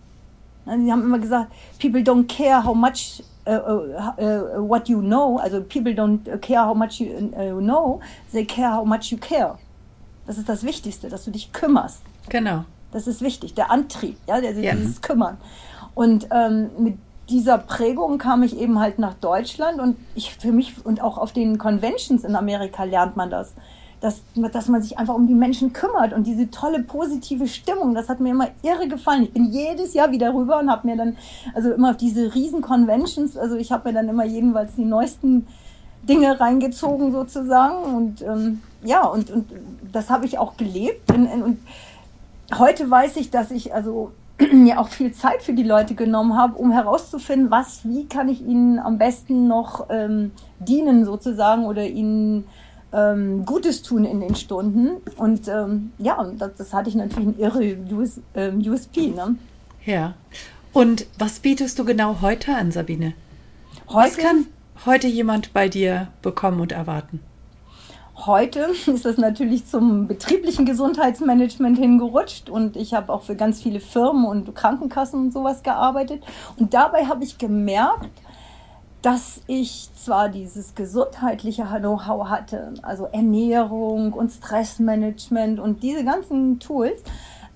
Sie 0.67 0.91
haben 0.91 1.03
immer 1.03 1.19
gesagt, 1.19 1.53
people 1.79 2.01
don't 2.01 2.27
care 2.27 2.65
how 2.65 2.75
much 2.75 3.23
uh, 3.47 3.51
uh, 3.51 4.13
uh, 4.19 4.69
what 4.69 4.89
you 4.89 5.01
know. 5.01 5.37
Also 5.39 5.61
people 5.61 5.93
don't 5.93 6.21
care 6.39 6.67
how 6.67 6.75
much 6.75 7.01
you 7.01 7.31
uh, 7.37 7.61
know, 7.61 8.01
they 8.33 8.45
care 8.45 8.75
how 8.75 8.85
much 8.85 9.13
you 9.13 9.19
care. 9.19 9.59
Das 10.27 10.39
ist 10.39 10.49
das 10.49 10.65
Wichtigste, 10.65 11.09
dass 11.09 11.25
du 11.25 11.31
dich 11.31 11.53
kümmerst. 11.53 12.01
Genau. 12.31 12.65
Das 12.93 13.07
ist 13.07 13.21
wichtig, 13.21 13.55
der 13.55 13.71
Antrieb, 13.71 14.17
ja, 14.27 14.41
der, 14.41 14.53
ja. 14.53 14.75
dieses 14.75 15.03
Kümmern. 15.03 15.37
Und 15.95 16.29
ähm, 16.31 16.71
mit 16.79 16.99
dieser 17.29 17.59
Prägung 17.59 18.19
kam 18.19 18.43
ich 18.43 18.59
eben 18.59 18.79
halt 18.79 18.99
nach 18.99 19.15
Deutschland 19.15 19.81
und 19.81 19.97
ich 20.15 20.35
für 20.35 20.53
mich 20.53 20.75
und 20.85 21.01
auch 21.01 21.19
auf 21.19 21.33
den 21.33 21.59
Conventions 21.59 22.25
in 22.25 22.37
Amerika 22.37 22.85
lernt 22.85 23.17
man 23.17 23.31
das. 23.31 23.55
Dass, 24.01 24.21
dass 24.53 24.69
man 24.69 24.83
sich 24.83 24.99
einfach 24.99 25.15
um 25.15 25.27
die 25.27 25.35
Menschen 25.35 25.73
kümmert 25.73 26.13
und 26.13 26.27
diese 26.27 26.51
tolle 26.51 26.83
positive 26.83 27.47
Stimmung, 27.47 27.95
das 27.95 28.11
hat 28.11 28.21
mir 28.21 28.33
immer 28.33 28.49
irre 28.61 28.87
gefallen. 28.87 29.23
Ich 29.23 29.33
bin 29.33 29.47
jedes 29.47 29.95
Jahr 29.95 30.11
wieder 30.11 30.35
rüber 30.35 30.59
und 30.59 30.71
habe 30.71 30.87
mir 30.87 30.97
dann, 30.97 31.17
also 31.55 31.73
immer 31.73 31.95
diese 31.95 32.35
riesen 32.35 32.61
Conventions, 32.61 33.39
also 33.39 33.57
ich 33.57 33.73
habe 33.73 33.89
mir 33.89 33.95
dann 33.95 34.11
immer 34.11 34.27
jedenfalls 34.27 34.75
die 34.75 34.85
neuesten 34.85 35.47
Dinge 36.03 36.39
reingezogen 36.39 37.13
sozusagen 37.13 37.95
und 37.97 38.21
ähm, 38.21 38.61
ja, 38.83 39.07
und, 39.07 39.31
und 39.31 39.51
das 39.91 40.11
habe 40.11 40.27
ich 40.27 40.37
auch 40.37 40.59
gelebt 40.59 41.11
und, 41.11 41.27
und 41.27 41.59
heute 42.59 42.91
weiß 42.91 43.17
ich, 43.17 43.31
dass 43.31 43.51
ich 43.51 43.73
also 43.73 44.13
ja 44.67 44.79
auch 44.79 44.89
viel 44.89 45.13
Zeit 45.13 45.43
für 45.43 45.53
die 45.53 45.63
Leute 45.63 45.95
genommen 45.95 46.37
habe, 46.37 46.57
um 46.57 46.73
herauszufinden, 46.73 47.51
was, 47.51 47.85
wie 47.85 48.07
kann 48.07 48.29
ich 48.29 48.41
ihnen 48.43 48.79
am 48.79 48.99
besten 48.99 49.47
noch 49.47 49.87
ähm, 49.91 50.33
dienen 50.59 51.05
sozusagen 51.05 51.67
oder 51.67 51.87
ihnen 51.87 52.45
ähm, 52.93 53.45
Gutes 53.45 53.83
tun 53.83 54.05
in 54.05 54.21
den 54.21 54.35
Stunden. 54.35 55.03
Und 55.17 55.49
ähm, 55.49 55.93
ja, 55.99 56.25
das, 56.39 56.55
das, 56.57 56.73
hatte 56.73 56.89
ich 56.89 56.95
natürlich 56.95 57.29
ein 57.29 57.39
irre 57.39 57.77
US, 57.93 58.21
ähm, 58.35 58.63
USP. 58.67 59.09
Ne? 59.09 59.37
Ja. 59.85 60.15
Und 60.73 61.07
was 61.19 61.41
bietest 61.41 61.79
du 61.79 61.85
genau 61.85 62.21
heute 62.21 62.55
an, 62.55 62.73
Sabine? 62.73 63.15
Heute, 63.89 63.97
was 63.97 64.17
kann 64.17 64.47
heute 64.87 65.07
jemand 65.07 65.53
bei 65.53 65.69
dir 65.69 66.09
bekommen 66.23 66.61
und 66.61 66.73
erwarten? 66.73 67.21
Heute 68.17 68.61
ist 68.87 69.05
es 69.05 69.19
natürlich 69.19 69.67
zum 69.67 70.07
betrieblichen 70.07 70.65
Gesundheitsmanagement 70.67 71.79
hingerutscht 71.79 72.49
und 72.49 72.77
ich 72.77 72.95
habe 72.95 73.13
auch 73.13 73.23
für 73.23 73.37
ganz 73.37 73.61
viele 73.61 73.81
Firmen 73.81 74.25
und 74.25 74.55
Krankenkassen 74.55 75.21
und 75.21 75.33
sowas 75.33 75.63
gearbeitet. 75.63 76.23
Und 76.57 76.75
dabei 76.75 77.07
habe 77.07 77.25
ich 77.25 77.39
gemerkt, 77.39 78.11
dass 79.03 79.43
ich 79.47 79.91
zwar 79.95 80.31
dieses 80.31 80.75
gesundheitliche 80.75 81.65
Know-how 81.65 82.29
hatte, 82.31 82.73
also 82.83 83.05
Ernährung 83.05 84.15
und 84.15 84.31
Stressmanagement 84.31 85.61
und 85.61 85.83
diese 85.83 86.05
ganzen 86.05 86.59
Tools, 86.59 87.03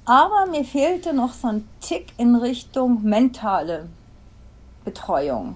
aber 0.04 0.46
mir 0.50 0.64
fehlte 0.64 1.14
noch 1.14 1.32
so 1.32 1.48
ein 1.48 1.68
Tick 1.80 2.12
in 2.18 2.34
Richtung 2.34 3.02
mentale 3.02 3.88
Betreuung. 4.84 5.54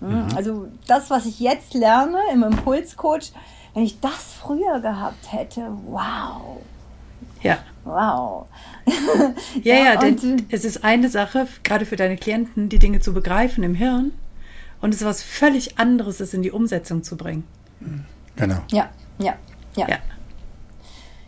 Hm, 0.00 0.26
mhm. 0.26 0.28
Also 0.36 0.68
das, 0.86 1.10
was 1.10 1.26
ich 1.26 1.40
jetzt 1.40 1.74
lerne 1.74 2.18
im 2.32 2.42
Impulscoach, 2.42 3.32
wenn 3.74 3.84
ich 3.84 4.00
das 4.00 4.34
früher 4.40 4.80
gehabt 4.80 5.32
hätte, 5.32 5.68
wow. 5.86 6.58
Ja. 7.42 7.58
Wow. 7.84 8.46
ja, 9.62 9.74
ja, 9.74 9.96
denn 10.00 10.46
es 10.50 10.64
ist 10.64 10.84
eine 10.84 11.08
Sache, 11.08 11.48
gerade 11.64 11.86
für 11.86 11.96
deine 11.96 12.16
Klienten, 12.16 12.68
die 12.68 12.78
Dinge 12.78 13.00
zu 13.00 13.12
begreifen 13.12 13.64
im 13.64 13.74
Hirn. 13.74 14.12
Und 14.80 14.94
es 14.94 15.00
ist 15.00 15.06
was 15.06 15.22
völlig 15.22 15.78
anderes, 15.78 16.20
es 16.20 16.34
in 16.34 16.42
die 16.42 16.50
Umsetzung 16.50 17.02
zu 17.02 17.16
bringen. 17.16 17.44
Genau. 18.36 18.58
Ja, 18.70 18.90
ja, 19.18 19.34
ja. 19.76 19.88
Ja, 19.88 19.98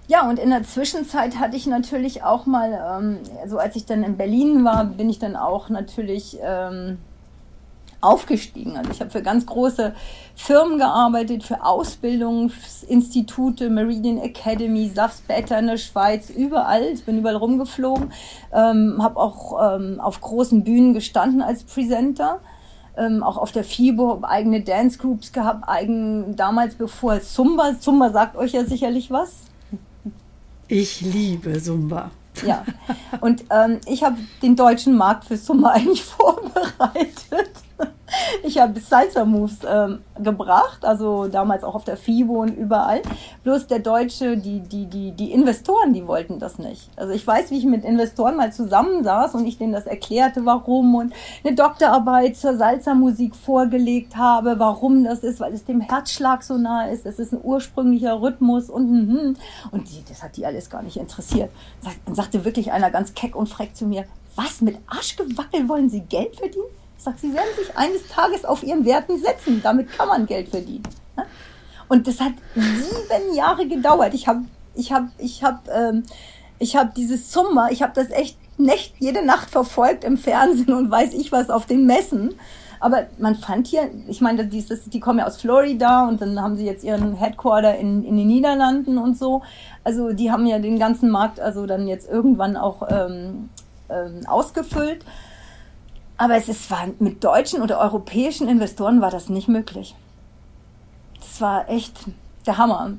ja 0.07 0.29
und 0.29 0.39
in 0.39 0.51
der 0.51 0.65
Zwischenzeit 0.65 1.39
hatte 1.39 1.57
ich 1.57 1.67
natürlich 1.67 2.23
auch 2.23 2.47
mal, 2.47 3.01
ähm, 3.01 3.19
also 3.43 3.59
als 3.59 3.77
ich 3.77 3.87
dann 3.87 4.03
in 4.03 4.17
Berlin 4.17 4.65
war, 4.65 4.85
bin 4.85 5.09
ich 5.09 5.19
dann 5.19 5.37
auch 5.37 5.69
natürlich. 5.69 6.39
Ähm, 6.43 6.99
aufgestiegen. 8.05 8.77
Also 8.77 8.91
ich 8.91 9.01
habe 9.01 9.11
für 9.11 9.23
ganz 9.23 9.47
große 9.47 9.95
Firmen 10.35 10.77
gearbeitet, 10.79 11.45
für 11.45 11.65
Ausbildungsinstitute, 11.65 13.71
Meridian 13.71 14.19
Academy, 14.19 14.91
SAFS 14.95 15.23
Better 15.23 15.59
in 15.59 15.69
der 15.69 15.79
Schweiz, 15.79 16.29
überall. 16.31 16.85
Ich 16.85 17.05
bin 17.05 17.19
überall 17.19 17.37
rumgeflogen, 17.37 18.13
ähm, 18.53 19.03
habe 19.03 19.19
auch 19.19 19.77
ähm, 19.77 20.01
auf 20.01 20.21
großen 20.21 20.63
Bühnen 20.65 20.93
gestanden 20.95 21.43
als 21.43 21.65
Presenter. 21.65 22.41
Ähm, 22.97 23.25
auch 23.25 23.39
auf 23.39 23.51
der 23.51 23.65
FIBO 23.65 24.21
eigene 24.23 24.61
Dance 24.61 24.99
Groups 24.99 25.33
gehabt, 25.33 25.69
eigen, 25.69 26.37
damals 26.37 26.77
bevor 26.77 27.21
Zumba, 27.21 27.81
Zumba 27.81 28.11
sagt 28.11 28.37
euch 28.37 28.53
ja 28.53 28.65
sicherlich 28.65 29.11
was. 29.11 29.33
Ich 30.69 31.01
liebe 31.01 31.61
Zumba. 31.61 32.13
Ja, 32.47 32.65
und 33.21 33.45
ähm, 33.51 33.81
ich 33.87 34.03
habe 34.03 34.17
den 34.43 34.57
deutschen 34.57 34.97
Markt 34.97 35.25
für 35.25 35.41
Zumba 35.41 35.69
eigentlich 35.71 36.05
vorbereitet. 36.05 37.51
Ich 38.43 38.59
habe 38.59 38.79
Salsa 38.79 39.25
Moves 39.25 39.59
ähm, 39.67 40.01
gebracht, 40.23 40.85
also 40.85 41.27
damals 41.27 41.65
auch 41.65 41.75
auf 41.75 41.85
der 41.85 41.97
FIBO 41.97 42.43
und 42.43 42.51
überall. 42.51 43.01
Bloß 43.43 43.67
der 43.67 43.79
Deutsche, 43.79 44.37
die, 44.37 44.61
die, 44.61 44.87
die, 44.87 45.13
die 45.13 45.33
Investoren, 45.33 45.93
die 45.93 46.07
wollten 46.07 46.39
das 46.39 46.59
nicht. 46.59 46.91
Also 46.97 47.13
ich 47.13 47.27
weiß, 47.27 47.51
wie 47.51 47.59
ich 47.59 47.65
mit 47.65 47.85
Investoren 47.85 48.37
mal 48.37 48.53
zusammensaß 48.53 49.35
und 49.35 49.47
ich 49.47 49.59
denen 49.59 49.73
das 49.73 49.87
erklärte, 49.87 50.45
warum 50.45 50.95
und 50.95 51.15
eine 51.43 51.57
Doktorarbeit 51.57 52.37
zur 52.37 52.57
Salsa-Musik 52.57 53.35
vorgelegt 53.35 54.17
habe, 54.17 54.59
warum 54.59 55.05
das 55.05 55.21
ist, 55.21 55.41
weil 55.41 55.55
es 55.55 55.65
dem 55.65 55.81
Herzschlag 55.81 56.43
so 56.43 56.57
nah 56.59 56.87
ist, 56.87 57.07
es 57.07 57.19
ist 57.19 57.33
ein 57.33 57.41
ursprünglicher 57.43 58.21
Rhythmus 58.21 58.71
und 58.71 58.85
und, 58.85 59.39
und 59.71 59.91
die, 59.91 60.05
das 60.09 60.23
hat 60.23 60.37
die 60.37 60.47
alles 60.47 60.71
gar 60.71 60.83
nicht 60.83 60.97
interessiert. 60.97 61.51
Dann 62.05 62.15
sagte 62.15 62.45
wirklich 62.45 62.73
einer 62.73 62.91
ganz 62.91 63.15
keck 63.15 63.35
und 63.35 63.49
freck 63.49 63.75
zu 63.75 63.87
mir, 63.87 64.05
was, 64.37 64.61
mit 64.61 64.79
Arschgewackel 64.87 65.69
wollen 65.69 65.89
Sie 65.89 66.01
Geld 66.01 66.37
verdienen? 66.37 66.67
Sagt, 67.05 67.21
sie 67.21 67.35
werden 67.35 67.55
sich 67.57 67.77
eines 67.77 68.09
Tages 68.09 68.45
auf 68.45 68.63
ihren 68.63 68.85
Werten 68.85 69.19
setzen. 69.19 69.61
Damit 69.63 69.93
kann 69.93 70.09
man 70.09 70.27
Geld 70.27 70.49
verdienen. 70.49 70.85
Und 71.89 72.07
das 72.07 72.21
hat 72.21 72.33
sieben 72.55 73.35
Jahre 73.35 73.67
gedauert. 73.69 74.15
Ich 74.15 74.27
habe 74.27 74.45
ich 74.75 74.93
hab, 74.93 75.05
ich 75.19 75.45
hab, 75.45 75.69
ähm, 75.69 76.05
hab 76.61 76.95
dieses 76.95 77.31
Zumba, 77.31 77.69
ich 77.71 77.83
habe 77.83 77.93
das 77.95 78.11
echt 78.11 78.39
Nächt, 78.57 78.95
jede 79.01 79.25
Nacht 79.25 79.51
verfolgt 79.51 80.05
im 80.05 80.17
Fernsehen 80.17 80.73
und 80.73 80.91
weiß 80.91 81.13
ich 81.15 81.33
was 81.33 81.51
auf 81.51 81.67
den 81.67 81.87
Messen. 81.87 82.35
Aber 82.79 83.07
man 83.19 83.35
fand 83.35 83.67
hier, 83.67 83.91
ich 84.09 84.21
meine, 84.21 84.47
die, 84.47 84.65
die 84.87 85.01
kommen 85.01 85.19
ja 85.19 85.27
aus 85.27 85.41
Florida 85.41 86.07
und 86.07 86.21
dann 86.21 86.41
haben 86.41 86.57
sie 86.57 86.65
jetzt 86.65 86.85
ihren 86.85 87.15
Headquarter 87.15 87.77
in, 87.77 88.05
in 88.05 88.17
den 88.17 88.27
Niederlanden 88.27 88.99
und 88.99 89.19
so. 89.19 89.43
Also 89.83 90.13
die 90.13 90.31
haben 90.31 90.47
ja 90.47 90.59
den 90.59 90.79
ganzen 90.79 91.11
Markt 91.11 91.41
also 91.41 91.67
dann 91.67 91.89
jetzt 91.89 92.09
irgendwann 92.09 92.57
auch 92.57 92.87
ähm, 92.89 93.49
ähm, 93.89 94.21
ausgefüllt. 94.27 95.05
Aber 96.17 96.37
es 96.37 96.49
ist, 96.49 96.71
war 96.71 96.87
mit 96.99 97.25
deutschen 97.25 97.63
oder 97.63 97.81
europäischen 97.81 98.49
Investoren 98.49 99.01
war 99.01 99.11
das 99.11 99.29
nicht 99.29 99.49
möglich. 99.49 99.95
Das 101.19 101.41
war 101.41 101.69
echt 101.69 101.97
der 102.47 102.59
Hammer. 102.59 102.93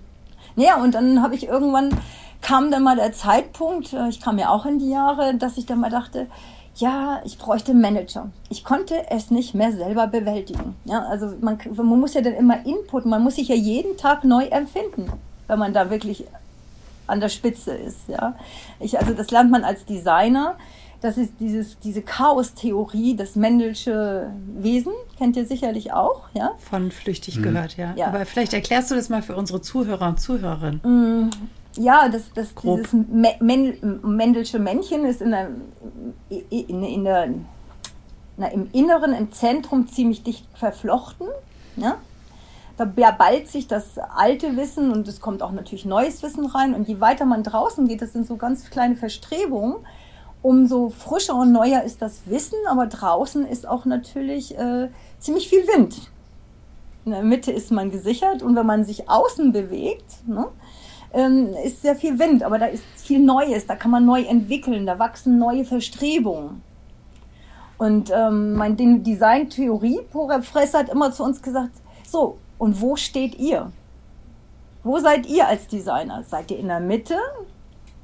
Naja, 0.55 0.82
und 0.82 0.93
dann 0.93 1.22
habe 1.22 1.36
ich 1.36 1.47
irgendwann, 1.47 1.89
kam 2.41 2.72
dann 2.72 2.84
mal 2.84 2.95
der 2.95 3.13
Zeitpunkt, 3.13 3.93
äh, 3.93 4.09
ich 4.09 4.22
kam 4.22 4.38
ja 4.38 4.49
auch 4.49 4.66
in 4.66 4.80
die 4.80 4.89
Jahre, 4.89 5.36
dass 5.36 5.57
ich 5.57 5.66
dann 5.66 5.80
mal 5.80 5.89
dachte, 5.89 6.28
ja, 6.76 7.22
ich 7.24 7.38
bräuchte 7.38 7.72
einen 7.72 7.82
Manager. 7.82 8.32
Ich 8.49 8.66
konnte 8.66 9.09
es 9.09 9.32
nicht 9.32 9.55
mehr 9.55 9.72
selber 9.72 10.07
bewältigen. 10.07 10.76
Ja, 10.84 11.03
also 11.03 11.34
man, 11.39 11.57
man 11.74 11.99
muss 11.99 12.13
ja 12.13 12.22
dann 12.22 12.34
immer 12.34 12.66
Input, 12.66 13.05
man 13.05 13.24
muss 13.24 13.36
sich 13.36 13.47
ja 13.47 13.55
jeden 13.55 13.95
Tag 13.97 14.26
neu 14.26 14.45
empfinden, 14.45 15.09
wenn 15.47 15.59
man 15.59 15.74
da 15.74 15.89
wirklich 15.89 16.26
an 17.07 17.22
der 17.22 17.30
Spitze 17.30 17.72
ist. 17.72 18.09
Ja, 18.09 18.36
ich, 18.80 18.99
also 18.99 19.13
das 19.13 19.32
lernt 19.32 19.51
man 19.51 19.63
als 19.63 19.86
Designer. 19.86 20.55
Das 21.06 21.20
ist 21.20 21.34
dieses, 21.39 21.78
diese 21.78 22.01
Chaos-Theorie, 22.01 23.16
das 23.16 23.36
Mendelsche 23.36 24.32
Wesen, 24.58 24.91
kennt 25.20 25.38
ihr 25.38 25.45
sicherlich 25.45 25.93
auch, 25.93 26.24
ja? 26.34 26.53
Von 26.58 26.89
flüchtig 26.89 27.38
mhm. 27.38 27.43
gehört, 27.43 27.78
ja. 27.78 27.93
ja. 27.95 28.08
Aber 28.08 28.26
vielleicht 28.26 28.56
erklärst 28.56 28.89
du 28.89 28.95
das 28.95 29.10
mal 29.10 29.22
für 29.22 29.36
unsere 29.36 29.62
Zuhörer 29.62 30.08
und 30.08 30.20
Zuhörerinnen. 30.20 30.82
Mm, 30.84 31.30
ja, 31.80 32.10
das, 32.10 32.24
das 32.34 32.56
dieses 32.56 32.91
Mendelsche 33.39 34.58
Männchen 34.58 35.06
ist 35.06 35.22
in 35.22 35.30
der, 35.30 35.49
in, 36.49 36.84
in 36.84 37.03
der 37.03 37.30
na, 38.38 38.47
im 38.47 38.68
Inneren, 38.72 39.14
im 39.14 39.32
Zentrum 39.32 39.88
ziemlich 39.88 40.24
dicht 40.24 40.47
verflochten. 40.56 41.28
Ja? 41.76 41.99
Da 42.78 42.86
ballt 42.86 43.47
sich 43.47 43.68
das 43.68 43.99
alte 43.99 44.58
Wissen 44.58 44.91
und 44.91 45.08
es 45.08 45.22
kommt 45.22 45.43
auch 45.43 45.51
natürlich 45.51 45.86
neues 45.86 46.24
Wissen 46.24 46.47
rein. 46.47 46.74
Und 46.74 46.88
je 46.88 46.99
weiter 46.99 47.26
man 47.26 47.43
draußen 47.43 47.88
geht, 47.88 48.01
das 48.01 48.12
sind 48.12 48.26
so 48.26 48.38
ganz 48.38 48.72
kleine 48.72 48.95
Verstrebungen, 48.95 49.76
umso 50.46 50.89
frischer 50.89 51.36
und 51.36 51.52
neuer 51.52 51.82
ist 51.82 52.04
das 52.04 52.22
Wissen, 52.28 52.60
aber 52.68 52.86
draußen 52.86 53.48
ist 53.48 53.68
auch 53.68 53.86
natürlich 53.86 54.56
äh, 54.56 54.89
ziemlich 55.18 55.50
viel 55.50 55.68
Wind. 55.68 56.12
In 57.04 57.14
der 57.14 57.24
Mitte 57.24 57.52
ist 57.52 57.72
man 57.72 57.89
gesichert 57.89 58.43
und 58.43 58.56
wenn 58.56 58.68
man 58.68 58.84
sich 58.84 59.10
außen 59.10 59.52
bewegt, 59.52 60.28
ne, 60.28 60.46
ähm, 61.14 61.56
ist 61.66 61.82
sehr 61.82 61.96
viel 61.96 62.20
Wind, 62.20 62.43
aber 62.43 62.60
da 62.60 62.68
ist 62.68 62.84
viel 62.96 63.20
Neues, 63.20 63.66
da 63.66 63.76
kann 63.76 63.89
man 63.89 64.06
neu 64.06 64.22
entwickeln, 64.22 64.86
da 64.86 65.00
wachsen 65.00 65.39
neue 65.39 65.66
Verstrebungen. 65.66 66.62
Und 67.80 68.12
ähm, 68.16 68.54
mein 68.54 68.78
Design-Theorie-Professor 68.78 70.82
hat 70.82 70.89
immer 70.89 71.12
zu 71.12 71.24
uns 71.24 71.41
gesagt, 71.41 71.74
so, 72.08 72.38
und 72.60 72.80
wo 72.82 72.96
steht 72.96 73.39
ihr? 73.39 73.72
Wo 74.84 75.00
seid 75.00 75.26
ihr 75.26 75.48
als 75.48 75.68
Designer? 75.68 76.24
Seid 76.24 76.52
ihr 76.52 76.60
in 76.60 76.68
der 76.68 76.80
Mitte? 76.80 77.18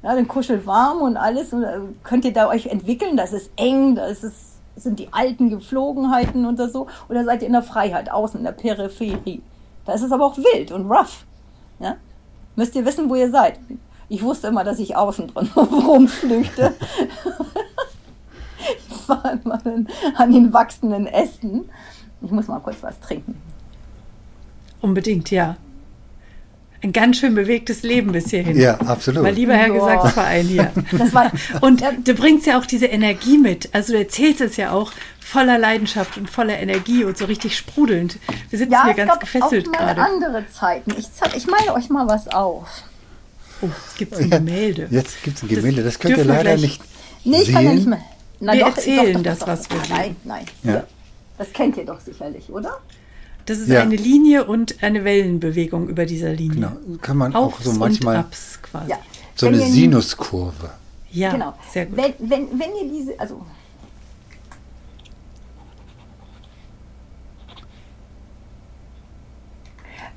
Ja, 0.02 0.14
dann 0.14 0.26
kuschelt 0.26 0.66
warm 0.66 1.00
und 1.00 1.16
alles. 1.16 1.52
Und, 1.52 1.62
äh, 1.62 1.78
könnt 2.02 2.24
ihr 2.24 2.32
da 2.32 2.48
euch 2.48 2.66
entwickeln? 2.66 3.16
Das 3.16 3.32
ist 3.32 3.50
eng, 3.56 3.94
das 3.94 4.24
ist, 4.24 4.58
sind 4.76 4.98
die 4.98 5.12
alten 5.12 5.50
Geflogenheiten 5.50 6.44
und 6.44 6.58
so. 6.70 6.88
Oder 7.08 7.24
seid 7.24 7.42
ihr 7.42 7.46
in 7.46 7.52
der 7.52 7.62
Freiheit, 7.62 8.10
außen, 8.10 8.38
in 8.38 8.44
der 8.44 8.52
Peripherie? 8.52 9.42
Da 9.84 9.92
ist 9.92 10.02
es 10.02 10.12
aber 10.12 10.24
auch 10.26 10.36
wild 10.36 10.72
und 10.72 10.90
rough. 10.90 11.24
Ja? 11.78 11.96
Müsst 12.56 12.74
ihr 12.74 12.84
wissen, 12.84 13.08
wo 13.08 13.14
ihr 13.14 13.30
seid. 13.30 13.58
Ich 14.08 14.22
wusste 14.22 14.48
immer, 14.48 14.64
dass 14.64 14.78
ich 14.78 14.96
außen 14.96 15.28
drin 15.28 15.48
rumflüchte. 15.56 16.74
ich 18.88 19.08
war 19.08 19.32
immer 19.32 19.60
an 20.16 20.32
den 20.32 20.52
wachsenden 20.52 21.06
Ästen. 21.06 21.70
Ich 22.20 22.30
muss 22.30 22.48
mal 22.48 22.60
kurz 22.60 22.82
was 22.82 22.98
trinken. 23.00 23.40
Unbedingt, 24.80 25.30
ja. 25.30 25.56
Ein 26.82 26.92
ganz 26.92 27.18
schön 27.18 27.34
bewegtes 27.34 27.82
Leben 27.82 28.10
bis 28.10 28.30
hierhin. 28.30 28.58
Ja, 28.58 28.74
absolut. 28.80 29.22
Mein 29.22 29.36
lieber 29.36 29.54
Herr 29.54 29.68
ja. 29.68 29.74
Gesangsverein 29.74 30.46
hier. 30.46 30.72
und 31.60 31.82
du 32.04 32.14
bringst 32.14 32.46
ja 32.46 32.58
auch 32.58 32.66
diese 32.66 32.86
Energie 32.86 33.38
mit. 33.38 33.72
Also 33.72 33.92
du 33.92 34.00
erzählst 34.00 34.40
es 34.40 34.56
ja 34.56 34.72
auch 34.72 34.92
voller 35.20 35.58
Leidenschaft 35.58 36.18
und 36.18 36.28
voller 36.28 36.58
Energie 36.58 37.04
und 37.04 37.16
so 37.16 37.26
richtig 37.26 37.56
sprudelnd. 37.56 38.18
Wir 38.50 38.58
sitzen 38.58 38.72
ja, 38.72 38.84
hier 38.84 38.94
ganz 38.94 39.18
gefesselt 39.20 39.72
gerade. 39.72 40.00
Ja, 40.00 40.06
andere 40.06 40.44
Zeiten. 40.50 40.92
Ich, 40.98 41.06
ich 41.36 41.46
male 41.46 41.72
euch 41.72 41.88
mal 41.88 42.08
was 42.08 42.26
auf. 42.28 42.68
Oh, 43.60 43.66
jetzt 43.66 43.98
gibt 43.98 44.12
es 44.14 44.18
ein 44.18 44.30
Gemälde. 44.30 44.88
Jetzt 44.90 45.22
gibt 45.22 45.36
es 45.36 45.42
ein 45.44 45.48
Gemälde. 45.48 45.84
Das, 45.84 45.94
das 45.94 46.00
könnt 46.00 46.18
ihr 46.18 46.24
leider 46.24 46.56
nicht 46.56 46.82
Nee, 47.24 47.38
ich 47.38 47.46
sehen. 47.46 47.54
kann 47.54 47.64
ja 47.64 47.74
nicht 47.74 47.86
mehr. 47.86 48.02
Na, 48.40 48.52
wir 48.52 48.60
doch, 48.60 48.76
erzählen 48.76 49.12
doch, 49.14 49.22
doch, 49.22 49.22
das, 49.22 49.38
doch, 49.38 49.46
was 49.46 49.70
wir 49.70 49.78
sehen. 49.78 49.90
Nein, 49.90 50.16
nein. 50.24 50.44
Ja. 50.64 50.84
Das 51.38 51.52
kennt 51.52 51.76
ihr 51.76 51.84
doch 51.84 52.00
sicherlich, 52.00 52.50
oder? 52.50 52.78
Das 53.46 53.58
ist 53.58 53.68
ja. 53.68 53.82
eine 53.82 53.96
Linie 53.96 54.44
und 54.44 54.82
eine 54.82 55.04
Wellenbewegung 55.04 55.88
über 55.88 56.06
dieser 56.06 56.32
Linie. 56.32 56.72
Genau, 56.84 56.98
kann 57.00 57.16
man 57.16 57.34
Aufs 57.34 57.66
auch 57.66 57.72
so 57.72 57.78
manchmal. 57.78 58.16
Abs 58.16 58.60
quasi. 58.62 58.90
Ja. 58.90 58.98
So 59.34 59.46
wenn 59.46 59.54
eine 59.54 59.64
Sinuskurve. 59.64 60.70
Ja, 61.10 61.32
genau. 61.32 61.54
sehr 61.70 61.86
gut. 61.86 61.96
Wenn, 61.96 62.14
wenn, 62.30 62.58
wenn 62.58 62.70
ihr 62.80 62.90
diese, 62.90 63.18
also 63.18 63.44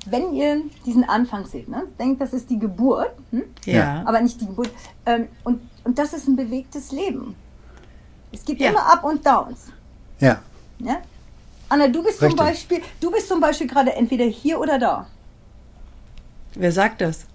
wenn 0.06 0.32
ihr 0.34 0.62
diesen 0.84 1.04
Anfang 1.04 1.46
seht, 1.46 1.68
ne, 1.68 1.84
denkt, 1.98 2.20
das 2.20 2.32
ist 2.32 2.48
die 2.48 2.58
Geburt, 2.58 3.10
hm? 3.30 3.42
ja. 3.64 4.02
aber 4.06 4.20
nicht 4.20 4.40
die 4.40 4.46
Geburt. 4.46 4.70
Ähm, 5.04 5.28
und, 5.44 5.60
und 5.84 5.98
das 5.98 6.12
ist 6.12 6.28
ein 6.28 6.36
bewegtes 6.36 6.92
Leben. 6.92 7.34
Es 8.32 8.44
gibt 8.44 8.60
ja. 8.60 8.70
immer 8.70 8.86
Up 8.92 9.04
und 9.04 9.26
Downs. 9.26 9.72
Ja. 10.20 10.40
ja? 10.78 10.98
Anna, 11.68 11.88
du 11.88 12.02
bist 12.02 12.22
Richtig. 12.22 12.36
zum 12.36 12.46
Beispiel, 12.46 12.82
du 13.00 13.10
bist 13.10 13.28
zum 13.28 13.40
Beispiel 13.40 13.66
gerade 13.66 13.92
entweder 13.92 14.24
hier 14.24 14.60
oder 14.60 14.78
da. 14.78 15.06
Wer 16.54 16.72
sagt 16.72 17.00
das? 17.00 17.26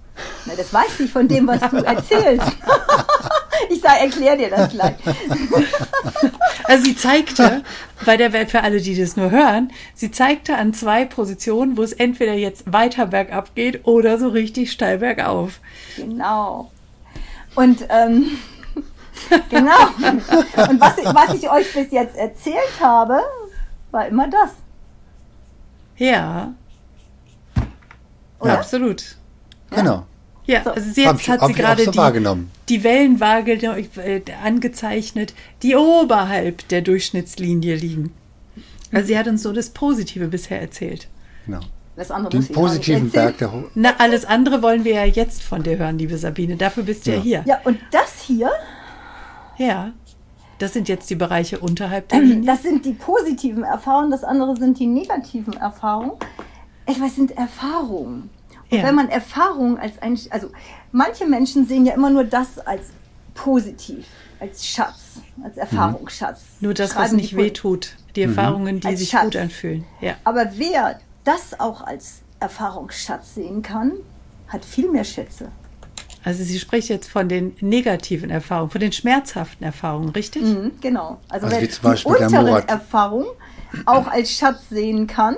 Na, 0.46 0.56
das 0.56 0.74
weiß 0.74 1.00
ich 1.00 1.12
von 1.12 1.28
dem, 1.28 1.48
was 1.48 1.60
du 1.70 1.78
erzählst. 1.86 2.48
ich 3.70 3.82
sage, 3.82 4.00
erklär 4.02 4.38
dir 4.38 4.50
das 4.50 4.70
gleich. 4.70 4.96
also 6.64 6.84
sie 6.84 6.96
zeigte, 6.96 7.64
bei 8.06 8.18
der 8.18 8.34
Welt 8.34 8.50
für 8.50 8.62
alle, 8.62 8.82
die 8.82 9.00
das 9.00 9.16
nur 9.16 9.32
hören, 9.32 9.72
sie 9.94 10.12
zeigte 10.12 10.56
an 10.58 10.74
zwei 10.74 11.06
Positionen, 11.06 11.78
wo 11.78 11.84
es 11.84 11.94
entweder 11.94 12.34
jetzt 12.34 12.72
weiter 12.72 13.08
bergab 13.08 13.54
geht 13.56 13.86
oder 13.86 14.18
so 14.18 14.30
richtig 14.30 14.72
steil 14.72 15.00
bergauf. 15.00 15.60
Genau. 15.98 16.72
Und 17.56 17.86
ähm, 17.90 18.38
genau. 19.50 19.88
Und 20.70 20.82
was, 20.82 20.98
was 20.98 21.36
ich 21.36 21.50
euch 21.50 21.74
bis 21.74 21.92
jetzt 21.92 22.16
erzählt 22.16 22.80
habe, 22.80 23.22
war 23.92 24.08
immer 24.08 24.30
das. 24.30 24.52
Ja. 25.98 26.54
Oder? 28.40 28.60
Absolut. 28.60 29.18
Genau. 29.70 30.06
Ja, 30.48 30.64
so. 30.64 30.72
also 30.72 31.02
jetzt 31.02 31.28
hat 31.30 31.46
sie 31.46 31.54
gerade 31.54 31.84
so 31.86 31.92
die, 31.92 32.48
die 32.70 32.84
Wellenwaage 32.84 33.54
äh, 33.54 34.22
angezeichnet, 34.44 35.34
die 35.62 35.76
oberhalb 35.76 36.68
der 36.70 36.82
Durchschnittslinie 36.82 37.76
liegen. 37.76 38.14
Also 38.92 39.08
sie 39.08 39.18
hat 39.18 39.28
uns 39.28 39.44
so 39.44 39.54
das 39.54 39.70
Positive 39.70 40.28
bisher 40.28 40.60
erzählt. 40.60 41.08
Genau. 41.46 41.62
Das 41.96 42.10
andere 42.10 42.32
Den 42.32 42.48
positiven 42.48 43.10
Berg 43.10 43.38
der 43.38 43.52
Ho 43.52 43.66
Na, 43.76 43.94
alles 43.98 44.26
andere 44.26 44.62
wollen 44.64 44.84
wir 44.84 44.94
ja 44.94 45.06
jetzt 45.06 45.44
von 45.44 45.62
dir 45.62 45.78
hören, 45.78 45.98
liebe 45.98 46.18
Sabine. 46.18 46.56
Dafür 46.56 46.84
bist 46.84 47.06
du 47.06 47.12
ja, 47.12 47.18
ja 47.18 47.24
hier. 47.24 47.44
Ja, 47.46 47.60
und 47.64 47.80
das 47.92 48.22
hier. 48.22 48.50
Ja. 49.58 49.92
Das 50.62 50.74
sind 50.74 50.88
jetzt 50.88 51.10
die 51.10 51.16
Bereiche 51.16 51.58
unterhalb 51.60 52.10
der 52.10 52.20
Linie. 52.20 52.46
Das 52.46 52.62
sind 52.62 52.86
die 52.86 52.94
positiven 52.94 53.64
Erfahrungen, 53.64 54.12
das 54.12 54.24
andere 54.24 54.56
sind 54.58 54.78
die 54.78 54.86
negativen 54.86 55.54
Erfahrungen. 55.54 56.12
Etwas 56.86 57.16
sind 57.16 57.36
Erfahrungen. 57.36 58.30
Und 58.70 58.78
ja. 58.78 58.84
wenn 58.84 58.94
man 58.94 59.10
Erfahrungen 59.10 59.80
als 59.80 60.00
ein, 60.04 60.20
also 60.30 60.52
manche 60.92 61.26
Menschen 61.26 61.68
sehen 61.68 61.88
ja 61.88 61.96
immer 61.96 62.12
nur 62.12 62.26
das 62.26 62.60
als 62.60 62.90
positiv, 63.34 64.06
als 64.40 64.68
Schatz, 64.68 65.22
als 65.44 65.58
Erfahrungsschatz. 65.58 66.42
Mhm. 66.60 66.68
Nur 66.68 66.74
das, 66.76 66.96
was 66.96 67.12
nicht 67.12 67.36
wehtut, 67.36 67.96
die 68.16 68.28
mhm. 68.28 68.38
Erfahrungen, 68.38 68.80
die 68.82 68.88
als 68.88 69.00
sich 69.00 69.10
Schatz. 69.10 69.24
gut 69.24 69.38
anfühlen. 69.38 69.84
Ja. 70.00 70.14
Aber 70.24 70.52
wer 70.58 71.00
das 71.24 71.60
auch 71.60 71.82
als 71.82 72.22
Erfahrungsschatz 72.40 73.34
sehen 73.34 73.64
kann, 73.64 73.94
hat 74.48 74.64
viel 74.64 74.92
mehr 74.92 75.06
Schätze. 75.06 75.50
Also 76.24 76.44
sie 76.44 76.60
spricht 76.60 76.90
jetzt 76.90 77.10
von 77.10 77.28
den 77.28 77.56
negativen 77.62 78.30
Erfahrungen, 78.30 78.70
von 78.70 78.82
den 78.82 78.92
schmerzhaften 78.92 79.66
Erfahrungen, 79.66 80.10
richtig? 80.10 80.44
Mhm, 80.44 80.72
genau. 80.80 81.20
Also, 81.30 81.48
also 81.48 81.58
wer 81.60 81.96
die 81.96 82.06
unteren 82.06 82.68
Erfahrungen 82.68 83.28
auch 83.86 84.08
als 84.08 84.32
Schatz 84.32 84.70
sehen 84.70 85.08
kann. 85.08 85.36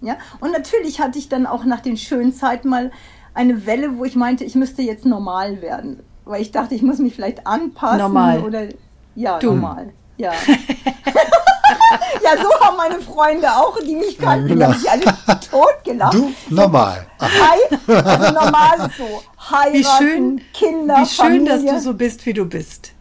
Ja? 0.00 0.16
Und 0.40 0.52
natürlich 0.52 1.00
hatte 1.00 1.18
ich 1.18 1.28
dann 1.28 1.46
auch 1.46 1.64
nach 1.64 1.80
den 1.80 1.96
schönen 1.96 2.32
Zeiten 2.32 2.68
mal 2.68 2.90
eine 3.34 3.66
Welle, 3.66 3.98
wo 3.98 4.04
ich 4.04 4.16
meinte, 4.16 4.44
ich 4.44 4.54
müsste 4.54 4.82
jetzt 4.82 5.06
normal 5.06 5.60
werden. 5.62 6.00
Weil 6.24 6.42
ich 6.42 6.52
dachte, 6.52 6.74
ich 6.74 6.82
muss 6.82 6.98
mich 6.98 7.14
vielleicht 7.14 7.46
anpassen. 7.46 7.98
Normal. 7.98 8.42
Oder, 8.42 8.68
ja, 9.14 9.38
du. 9.38 9.48
normal. 9.48 9.92
Ja. 10.16 10.32
ja, 12.24 12.42
so 12.42 12.50
haben 12.60 12.76
meine 12.76 13.00
Freunde 13.00 13.48
auch, 13.48 13.78
die 13.80 13.96
mich 13.96 14.18
kannten, 14.18 14.48
genau. 14.48 14.66
haben 14.66 14.78
sich 14.78 14.90
alle 14.90 15.02
totgelacht. 15.50 16.14
Du, 16.14 16.32
normal. 16.48 17.06
Hi, 17.20 17.78
also 17.86 18.32
normal 18.32 18.90
so. 18.96 19.22
Heiraten, 19.50 19.74
wie 19.74 19.84
schön, 19.84 20.40
Kinder, 20.52 20.96
Wie 20.96 21.06
schön, 21.06 21.24
Familie. 21.24 21.48
dass 21.48 21.64
du 21.64 21.80
so 21.80 21.94
bist, 21.94 22.26
wie 22.26 22.32
du 22.32 22.44
bist. 22.44 22.92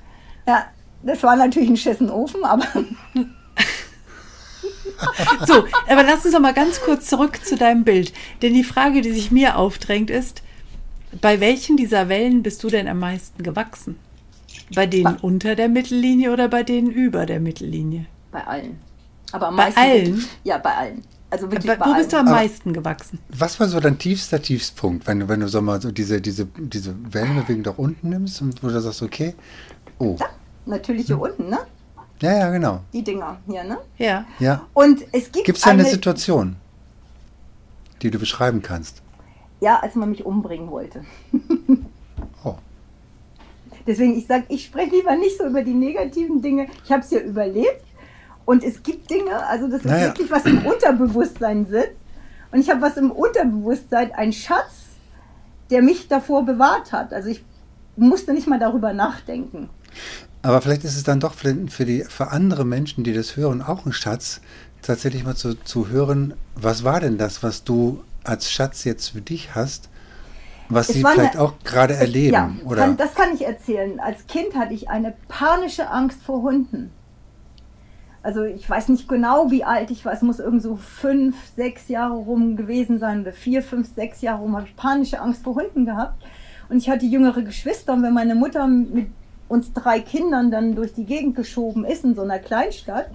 Ja, 0.48 0.66
das 1.04 1.22
war 1.24 1.36
natürlich 1.36 1.70
ein 1.70 1.78
Schissenofen, 1.78 2.44
aber. 2.44 2.66
so, 5.46 5.66
aber 5.88 6.04
lass 6.04 6.26
uns 6.26 6.34
doch 6.34 6.40
mal 6.40 6.54
ganz 6.54 6.82
kurz 6.82 7.08
zurück 7.08 7.46
zu 7.46 7.56
deinem 7.56 7.84
Bild. 7.84 8.14
Denn 8.42 8.54
die 8.54 8.64
Frage, 8.64 9.02
die 9.02 9.12
sich 9.12 9.32
mir 9.32 9.58
aufdrängt, 9.58 10.10
ist, 10.10 10.42
bei 11.22 11.40
welchen 11.40 11.78
dieser 11.78 12.10
Wellen 12.10 12.44
bist 12.44 12.64
du 12.64 12.70
denn 12.70 12.88
am 12.88 13.00
meisten 13.00 13.44
gewachsen? 13.44 13.98
Bei 14.76 14.86
denen 14.86 15.16
unter 15.18 15.56
der 15.56 15.70
Mittellinie 15.70 16.32
oder 16.32 16.48
bei 16.48 16.64
denen 16.64 16.92
über 16.92 17.26
der 17.26 17.40
Mittellinie? 17.40 18.06
Bei 18.32 18.46
allen. 18.46 18.80
Aber 19.32 19.48
am 19.48 19.56
bei 19.56 19.66
meisten. 19.66 19.80
allen? 19.80 20.26
Ja, 20.44 20.58
bei 20.58 20.76
allen. 20.76 21.04
Also 21.32 21.52
wirklich 21.52 21.78
bei, 21.78 21.86
wo 21.86 21.94
bist 21.94 22.12
du 22.12 22.18
am 22.18 22.26
meisten 22.26 22.74
gewachsen? 22.74 23.20
Was 23.30 23.60
war 23.60 23.68
so 23.68 23.80
dein 23.80 24.00
tiefster 24.00 24.42
Tiefspunkt, 24.42 25.06
wenn 25.06 25.20
du, 25.20 25.28
wenn 25.28 25.40
du 25.40 25.48
so 25.48 25.62
mal 25.62 25.80
so 25.80 25.92
diese, 25.92 26.20
diese, 26.20 26.46
diese 26.46 26.96
Wellenbewegung 27.14 27.62
da 27.64 27.72
unten 27.72 28.10
nimmst 28.10 28.42
und 28.42 28.64
wo 28.64 28.68
du 28.68 28.82
sagst, 28.82 29.04
okay, 29.04 29.36
oh. 30.00 30.16
Ja, 30.20 30.30
natürlich 30.66 31.06
hier 31.06 31.18
hm. 31.18 31.22
unten, 31.22 31.50
ne? 31.50 31.60
Ja, 32.22 32.38
ja, 32.38 32.50
genau. 32.50 32.82
Die 32.92 33.04
Dinger 33.04 33.38
hier, 33.48 33.64
ne? 33.64 33.78
Ja. 33.98 34.26
ja. 34.40 34.68
Und 34.74 35.04
es 35.12 35.32
gibt. 35.32 35.46
Gibt 35.46 35.58
es 35.58 35.64
da 35.64 35.72
eine, 35.72 35.84
eine 35.84 35.92
Situation, 35.92 36.56
die 38.02 38.10
du 38.10 38.20
beschreiben 38.20 38.62
kannst? 38.62 39.02
Ja, 39.62 39.80
als 39.80 39.96
man 39.96 40.10
mich 40.10 40.26
umbringen 40.26 40.72
wollte. 40.72 41.06
oh. 42.44 42.56
Deswegen, 43.86 44.18
ich 44.18 44.26
sage, 44.26 44.46
ich 44.50 44.66
spreche 44.66 44.96
lieber 44.96 45.16
nicht 45.16 45.38
so 45.38 45.46
über 45.46 45.64
die 45.64 45.74
negativen 45.74 46.42
Dinge. 46.42 46.68
Ich 46.84 46.92
habe 46.92 47.04
es 47.04 47.12
ja 47.12 47.20
überlebt. 47.20 47.84
Und 48.50 48.64
es 48.64 48.82
gibt 48.82 49.12
Dinge, 49.12 49.46
also 49.46 49.68
das 49.68 49.82
ist 49.82 49.86
naja. 49.86 50.08
wirklich 50.08 50.32
was 50.32 50.44
im 50.46 50.66
Unterbewusstsein 50.66 51.68
sitzt. 51.68 52.02
Und 52.52 52.60
ich 52.60 52.72
habe 52.72 52.82
was 52.82 52.98
im 52.98 53.12
Unterbewusstsein, 53.12 54.12
ein 54.12 54.34
Schatz, 54.34 54.88
der 55.70 55.84
mich 55.84 56.08
davor 56.08 56.44
bewahrt 56.48 56.92
hat. 56.92 57.14
Also 57.14 57.30
ich 57.30 57.46
musste 57.96 58.34
nicht 58.34 58.48
mal 58.48 58.58
darüber 58.58 58.92
nachdenken. 58.92 59.70
Aber 60.42 60.64
vielleicht 60.64 60.84
ist 60.84 60.98
es 60.98 61.04
dann 61.04 61.20
doch 61.20 61.36
für, 61.36 61.68
für, 61.68 61.86
die, 61.86 62.04
für 62.06 62.32
andere 62.32 62.66
Menschen, 62.66 63.04
die 63.04 63.14
das 63.14 63.38
hören, 63.38 63.62
auch 63.62 63.86
ein 63.86 63.94
Schatz, 63.94 64.42
tatsächlich 64.82 65.24
mal 65.24 65.36
zu, 65.36 65.54
zu 65.54 65.90
hören, 65.90 66.34
was 66.56 66.84
war 66.84 67.02
denn 67.02 67.20
das, 67.20 67.44
was 67.44 67.64
du 67.64 68.04
als 68.24 68.52
Schatz 68.52 68.84
jetzt 68.84 69.10
für 69.10 69.22
dich 69.22 69.54
hast, 69.54 69.90
was 70.70 70.90
es 70.90 70.96
sie 70.96 71.02
vielleicht 71.02 71.36
eine, 71.36 71.42
auch 71.44 71.54
gerade 71.64 71.94
erleben? 71.94 72.34
Ja, 72.34 72.52
oder? 72.66 72.82
Kann, 72.82 72.98
das 72.98 73.14
kann 73.14 73.32
ich 73.32 73.46
erzählen. 73.46 74.00
Als 74.00 74.26
Kind 74.26 74.56
hatte 74.56 74.74
ich 74.74 74.90
eine 74.90 75.14
panische 75.28 75.92
Angst 75.92 76.24
vor 76.24 76.42
Hunden. 76.42 76.92
Also 78.22 78.44
ich 78.44 78.70
weiß 78.70 78.90
nicht 78.90 79.08
genau, 79.08 79.50
wie 79.50 79.64
alt 79.64 79.92
ich 79.92 80.04
war. 80.04 80.14
Es 80.14 80.22
muss 80.22 80.40
irgend 80.40 80.62
so 80.62 80.76
fünf, 80.76 81.36
sechs 81.56 81.88
Jahre 81.88 82.16
rum 82.16 82.58
gewesen 82.58 83.00
sein 83.00 83.26
vier, 83.32 83.64
fünf, 83.64 83.94
sechs 83.94 84.22
Jahre 84.22 84.42
rum 84.42 84.56
habe 84.56 84.68
ich 84.68 84.76
panische 84.76 85.22
Angst 85.22 85.44
vor 85.44 85.56
Hunden 85.56 85.86
gehabt. 85.86 86.22
Und 86.68 86.78
ich 86.78 86.90
hatte 86.90 87.06
jüngere 87.06 87.42
Geschwister 87.42 87.94
und 87.94 88.04
wenn 88.04 88.14
meine 88.14 88.36
Mutter 88.36 88.68
mit 88.68 89.08
uns 89.48 89.74
drei 89.74 90.00
Kindern 90.00 90.52
dann 90.52 90.76
durch 90.76 90.94
die 90.94 91.06
Gegend 91.06 91.36
geschoben 91.36 91.84
ist 91.84 92.04
in 92.04 92.14
so 92.14 92.22
einer 92.22 92.40
Kleinstadt 92.40 93.10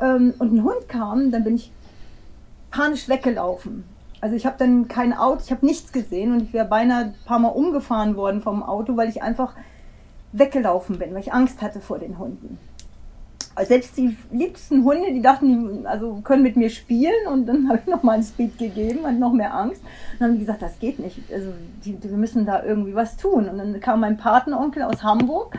ähm, 0.00 0.34
und 0.38 0.52
ein 0.52 0.62
Hund 0.62 0.88
kam, 0.88 1.30
dann 1.30 1.44
bin 1.44 1.56
ich 1.56 1.72
panisch 2.70 3.08
weggelaufen. 3.08 3.84
Also 4.20 4.36
ich 4.36 4.46
habe 4.46 4.56
dann 4.56 4.86
kein 4.86 5.12
Auto, 5.12 5.40
ich 5.44 5.50
habe 5.50 5.66
nichts 5.66 5.92
gesehen 5.92 6.32
und 6.32 6.42
ich 6.42 6.52
wäre 6.52 6.66
beinahe 6.66 7.06
ein 7.06 7.14
paar 7.24 7.40
Mal 7.40 7.48
umgefahren 7.48 8.14
worden 8.14 8.40
vom 8.40 8.62
Auto, 8.62 8.96
weil 8.96 9.08
ich 9.08 9.22
einfach 9.22 9.54
weggelaufen 10.30 10.98
bin, 10.98 11.12
weil 11.12 11.20
ich 11.20 11.32
Angst 11.32 11.60
hatte 11.60 11.80
vor 11.80 11.98
den 11.98 12.18
Hunden. 12.18 12.58
Selbst 13.60 13.96
die 13.96 14.16
liebsten 14.30 14.84
Hunde, 14.84 15.12
die 15.12 15.20
dachten, 15.20 15.80
die 15.80 15.86
also 15.86 16.20
können 16.24 16.42
mit 16.42 16.56
mir 16.56 16.70
spielen 16.70 17.26
und 17.30 17.46
dann 17.46 17.68
habe 17.68 17.80
ich 17.82 17.86
noch 17.86 18.02
mal 18.02 18.12
ein 18.12 18.22
Speed 18.22 18.58
gegeben 18.58 19.00
und 19.00 19.18
noch 19.18 19.32
mehr 19.32 19.54
Angst. 19.54 19.82
Und 19.82 20.20
dann 20.20 20.28
haben 20.28 20.34
die 20.34 20.40
gesagt, 20.40 20.62
das 20.62 20.78
geht 20.78 20.98
nicht. 20.98 21.18
Also 21.32 21.52
die, 21.84 22.02
wir 22.02 22.16
müssen 22.16 22.46
da 22.46 22.62
irgendwie 22.62 22.94
was 22.94 23.16
tun. 23.16 23.48
Und 23.48 23.58
dann 23.58 23.80
kam 23.80 24.00
mein 24.00 24.16
Patenonkel 24.16 24.82
aus 24.82 25.02
Hamburg 25.02 25.58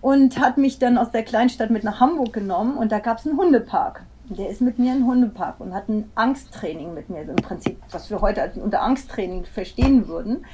und 0.00 0.38
hat 0.38 0.58
mich 0.58 0.78
dann 0.78 0.98
aus 0.98 1.10
der 1.10 1.22
Kleinstadt 1.22 1.70
mit 1.70 1.84
nach 1.84 2.00
Hamburg 2.00 2.32
genommen 2.32 2.76
und 2.76 2.92
da 2.92 2.98
gab 2.98 3.18
es 3.18 3.26
einen 3.26 3.38
Hundepark. 3.38 4.04
Der 4.30 4.48
ist 4.48 4.60
mit 4.60 4.78
mir 4.78 4.92
in 4.92 5.00
den 5.00 5.06
Hundepark 5.06 5.58
und 5.58 5.74
hat 5.74 5.88
ein 5.88 6.10
Angsttraining 6.14 6.94
mit 6.94 7.10
mir, 7.10 7.18
also 7.18 7.32
im 7.32 7.36
Prinzip, 7.36 7.78
was 7.90 8.10
wir 8.10 8.20
heute 8.20 8.52
unter 8.62 8.80
Angsttraining 8.82 9.44
verstehen 9.44 10.06
würden. 10.06 10.44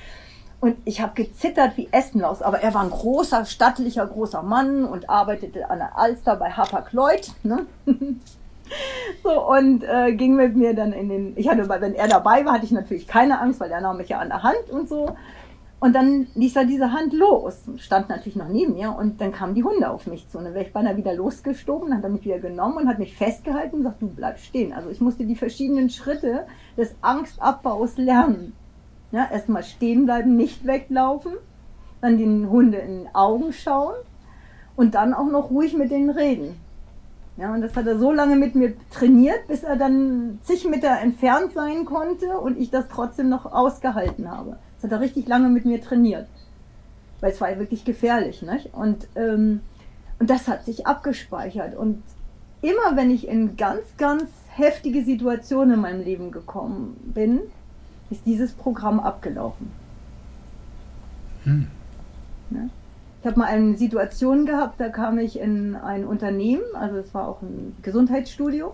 Und 0.61 0.77
ich 0.85 1.01
habe 1.01 1.13
gezittert 1.15 1.77
wie 1.77 1.89
Espenlaus, 1.93 2.41
aber 2.41 2.61
er 2.61 2.73
war 2.73 2.83
ein 2.83 2.91
großer, 2.91 3.45
stattlicher, 3.45 4.07
großer 4.07 4.43
Mann 4.43 4.85
und 4.85 5.11
arbeitete 5.11 5.69
an 5.69 5.79
der 5.79 5.99
Alster 5.99 6.37
bei 6.37 6.51
Hapag-Lloyd. 6.51 7.33
Ne? 7.43 7.67
so, 9.23 9.49
und 9.49 9.85
äh, 9.85 10.15
ging 10.15 10.35
mit 10.35 10.57
mir 10.57 10.75
dann 10.75 10.93
in 10.93 11.09
den, 11.09 11.33
ich 11.37 11.49
hatte, 11.49 11.69
wenn 11.69 11.95
er 11.95 12.09
dabei 12.09 12.45
war, 12.47 12.55
hatte 12.55 12.65
ich 12.65 12.73
natürlich 12.73 13.07
keine 13.07 13.41
Angst, 13.41 13.61
weil 13.61 13.71
er 13.71 13.83
nahm 13.83 13.99
mich 13.99 14.09
ja 14.09 14.19
an 14.19 14.29
der 14.29 14.43
Hand 14.43 14.71
und 14.71 14.89
so. 14.89 15.15
Und 15.79 15.95
dann 15.95 16.27
ließ 16.35 16.57
er 16.57 16.65
diese 16.65 16.93
Hand 16.93 17.13
los, 17.13 17.61
stand 17.77 18.09
natürlich 18.09 18.37
noch 18.37 18.49
neben 18.49 18.73
mir 18.73 18.97
und 18.97 19.21
dann 19.21 19.31
kamen 19.31 19.55
die 19.55 19.63
Hunde 19.63 19.91
auf 19.91 20.07
mich 20.07 20.27
zu. 20.31 20.39
Und 20.39 20.45
dann 20.45 20.55
wäre 20.55 20.65
ich 20.65 20.73
beinahe 20.73 20.97
wieder 20.97 21.13
losgestoben, 21.13 21.91
dann 21.91 21.99
hat 21.99 22.05
er 22.05 22.11
mich 22.11 22.25
wieder 22.25 22.39
genommen 22.39 22.79
und 22.79 22.89
hat 22.89 22.99
mich 22.99 23.15
festgehalten 23.15 23.77
und 23.77 23.83
gesagt, 23.83 24.01
du 24.01 24.09
bleib 24.09 24.39
stehen. 24.39 24.73
Also 24.73 24.89
ich 24.89 25.03
musste 25.03 25.27
die 25.27 25.37
verschiedenen 25.37 25.91
Schritte 25.91 26.47
des 26.79 26.95
Angstabbaus 27.03 27.99
lernen. 27.99 28.55
Ja, 29.13 29.29
erstmal 29.31 29.63
stehen 29.63 30.05
bleiben, 30.05 30.37
nicht 30.37 30.67
weglaufen, 30.67 31.33
dann 32.01 32.19
den 32.19 32.51
Hunde 32.51 32.79
in 32.79 33.05
den 33.05 33.15
Augen 33.15 33.53
schauen 33.53 33.95
und 34.75 34.95
dann 34.95 35.15
auch 35.15 35.31
noch 35.31 35.51
ruhig 35.51 35.77
mit 35.77 35.91
denen 35.91 36.11
reden. 36.11 36.61
Ja, 37.37 37.53
und 37.53 37.61
das 37.61 37.77
hat 37.77 37.87
er 37.87 37.99
so 37.99 38.13
lange 38.13 38.37
mit 38.37 38.55
mir 38.55 38.75
trainiert, 38.91 39.47
bis 39.47 39.63
er 39.63 39.77
dann 39.77 40.39
zig 40.43 40.67
Meter 40.67 40.99
entfernt 41.01 41.53
sein 41.53 41.85
konnte 41.85 42.39
und 42.39 42.59
ich 42.59 42.71
das 42.71 42.89
trotzdem 42.89 43.29
noch 43.29 43.53
ausgehalten 43.53 44.31
habe. 44.31 44.59
Das 44.77 44.85
hat 44.85 44.93
er 44.93 45.01
richtig 45.01 45.29
lange 45.29 45.51
mit 45.51 45.67
mir 45.67 45.83
trainiert. 45.83 46.29
Weil 47.21 47.33
es 47.33 47.41
war 47.41 47.51
ja 47.51 47.59
wirklich 47.59 47.85
gefährlich. 47.85 48.41
Nicht? 48.43 48.73
Und, 48.73 49.07
ähm, 49.17 49.61
und 50.19 50.31
das 50.31 50.49
hat 50.49 50.65
sich 50.65 50.87
abgespeichert. 50.87 51.77
Und 51.77 52.03
immer 52.63 52.97
wenn 52.97 53.11
ich 53.11 53.29
in 53.29 53.57
ganz, 53.57 53.83
ganz 53.99 54.25
heftige 54.49 55.05
Situationen 55.05 55.75
in 55.75 55.81
meinem 55.81 56.03
Leben 56.03 56.31
gekommen 56.31 56.97
bin, 57.15 57.41
ist 58.11 58.25
dieses 58.27 58.53
Programm 58.53 59.01
abgelaufen. 59.01 59.71
Hm. 61.45 61.67
Ja? 62.51 62.69
Ich 63.21 63.27
habe 63.27 63.41
mal 63.41 63.47
eine 63.47 63.77
Situation 63.77 64.47
gehabt, 64.47 64.79
da 64.79 64.89
kam 64.89 65.19
ich 65.19 65.41
in 65.41 65.75
ein 65.75 66.05
Unternehmen, 66.05 66.63
also 66.75 66.97
es 66.99 67.13
war 67.13 67.27
auch 67.27 67.43
ein 67.43 67.77
Gesundheitsstudio, 67.83 68.73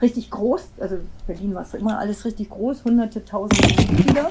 richtig 0.00 0.30
groß, 0.30 0.64
also 0.78 0.98
Berlin 1.26 1.54
war 1.54 1.62
es 1.62 1.74
immer 1.74 1.98
alles 1.98 2.24
richtig 2.24 2.50
groß, 2.50 2.84
hunderte, 2.84 3.24
tausende 3.24 3.66
Mitglieder. 3.66 4.28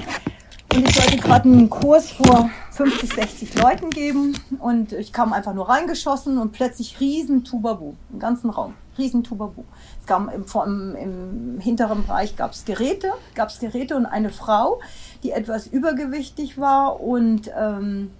Und 0.73 0.87
ich 0.87 0.95
sollte 0.95 1.17
gerade 1.17 1.49
einen 1.49 1.69
Kurs 1.69 2.11
vor 2.11 2.49
50, 2.71 3.13
60 3.15 3.61
Leuten 3.61 3.89
geben 3.89 4.37
und 4.59 4.93
ich 4.93 5.11
kam 5.11 5.33
einfach 5.33 5.53
nur 5.53 5.67
reingeschossen 5.67 6.37
und 6.37 6.51
plötzlich 6.51 6.99
riesen 6.99 7.43
Tubabu 7.43 7.95
im 8.13 8.19
ganzen 8.19 8.51
Raum, 8.51 8.75
riesen 8.99 9.23
Tubabu. 9.23 9.63
Es 9.99 10.05
gab 10.05 10.31
im, 10.33 10.45
im, 10.65 10.95
im 10.95 11.59
hinteren 11.59 12.05
Bereich 12.05 12.35
gab 12.35 12.51
es 12.51 12.65
Geräte, 12.65 13.11
gab 13.33 13.49
es 13.49 13.59
Geräte 13.59 13.95
und 13.95 14.05
eine 14.05 14.29
Frau, 14.29 14.79
die 15.23 15.31
etwas 15.31 15.65
übergewichtig 15.65 16.59
war 16.59 17.01
und 17.01 17.49
ähm, 17.57 18.11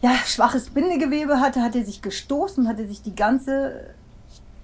ja, 0.00 0.12
schwaches 0.24 0.70
Bindegewebe 0.70 1.40
hatte, 1.40 1.62
hatte 1.62 1.84
sich 1.84 2.02
gestoßen, 2.02 2.68
hatte 2.68 2.86
sich 2.86 3.02
die 3.02 3.16
ganze 3.16 3.94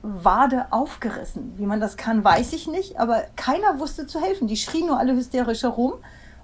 Wade 0.05 0.67
aufgerissen. 0.71 1.55
Wie 1.57 1.67
man 1.67 1.81
das 1.81 1.97
kann, 1.97 2.23
weiß 2.23 2.53
ich 2.53 2.69
nicht, 2.69 3.01
aber 3.01 3.23
keiner 3.37 3.81
wusste 3.81 4.07
zu 4.07 4.21
helfen. 4.21 4.47
Die 4.47 4.57
schrien 4.57 4.87
nur 4.87 4.99
alle 4.99 5.15
hysterisch 5.15 5.63
herum. 5.63 5.95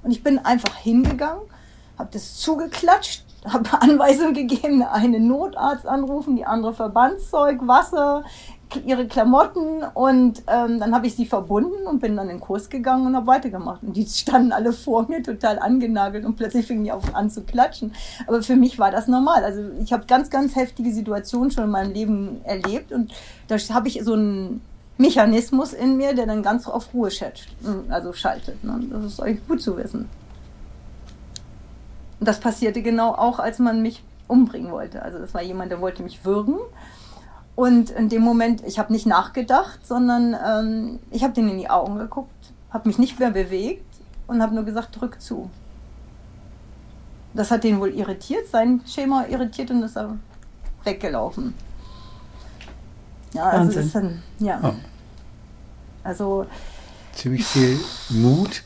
Und 0.02 0.10
ich 0.10 0.22
bin 0.22 0.38
einfach 0.38 0.76
hingegangen, 0.76 1.42
habe 1.98 2.08
das 2.12 2.36
zugeklatscht, 2.36 3.24
habe 3.44 3.68
Anweisungen 3.80 4.34
gegeben, 4.34 4.82
eine 4.82 5.20
Notarzt 5.20 5.86
anrufen, 5.86 6.36
die 6.36 6.46
andere 6.46 6.72
Verbandszeug, 6.72 7.66
Wasser, 7.66 8.24
ihre 8.84 9.06
Klamotten 9.06 9.82
und 9.94 10.42
ähm, 10.46 10.78
dann 10.78 10.94
habe 10.94 11.06
ich 11.06 11.16
sie 11.16 11.26
verbunden 11.26 11.86
und 11.86 12.00
bin 12.00 12.16
dann 12.16 12.28
in 12.28 12.36
den 12.36 12.40
Kurs 12.40 12.70
gegangen 12.70 13.06
und 13.06 13.16
habe 13.16 13.26
weitergemacht. 13.26 13.82
Und 13.82 13.96
die 13.96 14.06
standen 14.08 14.52
alle 14.52 14.72
vor 14.72 15.08
mir 15.08 15.22
total 15.22 15.58
angenagelt 15.58 16.24
und 16.24 16.36
plötzlich 16.36 16.66
fingen 16.66 16.84
die 16.84 16.92
auf 16.92 17.14
an 17.14 17.30
zu 17.30 17.42
klatschen. 17.42 17.92
Aber 18.26 18.42
für 18.42 18.56
mich 18.56 18.78
war 18.78 18.90
das 18.90 19.08
normal. 19.08 19.44
Also 19.44 19.62
ich 19.82 19.92
habe 19.92 20.06
ganz, 20.06 20.30
ganz 20.30 20.56
heftige 20.56 20.92
Situationen 20.92 21.50
schon 21.50 21.64
in 21.64 21.70
meinem 21.70 21.92
Leben 21.92 22.40
erlebt 22.44 22.92
und 22.92 23.12
da 23.48 23.56
habe 23.74 23.88
ich 23.88 24.02
so 24.04 24.14
einen 24.14 24.62
Mechanismus 24.98 25.72
in 25.72 25.96
mir, 25.96 26.14
der 26.14 26.26
dann 26.26 26.42
ganz 26.42 26.68
auf 26.68 26.92
Ruhe 26.92 27.10
schätzt, 27.10 27.48
also 27.88 28.12
schaltet. 28.12 28.62
Ne? 28.62 28.80
Das 28.90 29.04
ist 29.04 29.20
eigentlich 29.20 29.46
gut 29.48 29.62
zu 29.62 29.76
wissen. 29.76 30.08
Und 32.20 32.28
das 32.28 32.38
passierte 32.38 32.82
genau 32.82 33.12
auch, 33.12 33.38
als 33.38 33.58
man 33.58 33.80
mich 33.80 34.04
umbringen 34.28 34.70
wollte. 34.70 35.02
Also 35.02 35.18
es 35.18 35.32
war 35.32 35.42
jemand, 35.42 35.72
der 35.72 35.80
wollte 35.80 36.02
mich 36.02 36.24
würgen. 36.24 36.58
Und 37.60 37.90
in 37.90 38.08
dem 38.08 38.22
Moment, 38.22 38.62
ich 38.66 38.78
habe 38.78 38.90
nicht 38.90 39.04
nachgedacht, 39.04 39.86
sondern 39.86 40.34
ähm, 40.34 40.98
ich 41.10 41.22
habe 41.22 41.34
den 41.34 41.46
in 41.50 41.58
die 41.58 41.68
Augen 41.68 41.98
geguckt, 41.98 42.54
habe 42.70 42.88
mich 42.88 42.98
nicht 42.98 43.20
mehr 43.20 43.32
bewegt 43.32 43.84
und 44.26 44.40
habe 44.40 44.54
nur 44.54 44.64
gesagt, 44.64 44.98
drück 44.98 45.20
zu. 45.20 45.50
Das 47.34 47.50
hat 47.50 47.64
den 47.64 47.78
wohl 47.78 47.90
irritiert, 47.90 48.48
sein 48.48 48.80
Schema 48.86 49.26
irritiert 49.26 49.70
und 49.72 49.82
ist 49.82 49.98
er 49.98 50.16
weggelaufen. 50.84 51.52
Ja, 53.34 53.50
also 53.50 53.58
Wahnsinn. 53.66 53.82
ist 53.82 53.94
dann, 53.94 54.22
ja. 54.38 54.58
Oh. 54.62 54.72
Also. 56.02 56.46
Ziemlich 57.12 57.44
viel 57.44 57.78
Mut, 58.08 58.62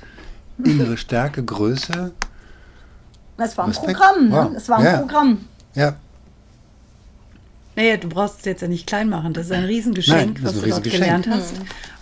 innere 0.63 0.97
Stärke, 0.97 1.45
Größe. 1.45 2.13
Es 3.39 3.59
war 3.59 3.65
ein 3.65 3.71
Respekt. 3.71 3.99
Programm, 3.99 4.29
ne? 4.29 4.37
Wow. 4.37 4.57
Es 4.57 4.69
war 4.69 4.79
ein 4.79 4.85
ja. 4.85 4.99
Programm. 4.99 5.49
Ja. 5.75 5.95
Naja, 7.77 7.97
du 7.97 8.09
brauchst 8.09 8.41
es 8.41 8.45
jetzt 8.45 8.63
ja 8.63 8.69
nicht 8.69 8.87
klein 8.87 9.09
machen. 9.09 9.33
Das 9.33 9.47
ist 9.47 9.53
ein 9.53 9.65
Riesengeschenk, 9.65 10.37
Nein, 10.37 10.45
was 10.45 10.55
ein 10.55 10.63
du 10.63 10.69
dort 10.69 10.85
gelernt 10.85 11.29
hast. 11.29 11.55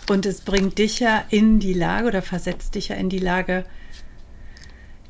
Und 0.09 0.25
es 0.25 0.41
bringt 0.41 0.77
dich 0.77 0.99
ja 0.99 1.23
in 1.29 1.59
die 1.59 1.73
Lage 1.73 2.07
oder 2.07 2.21
versetzt 2.21 2.75
dich 2.75 2.89
ja 2.89 2.95
in 2.95 3.09
die 3.09 3.19
Lage, 3.19 3.65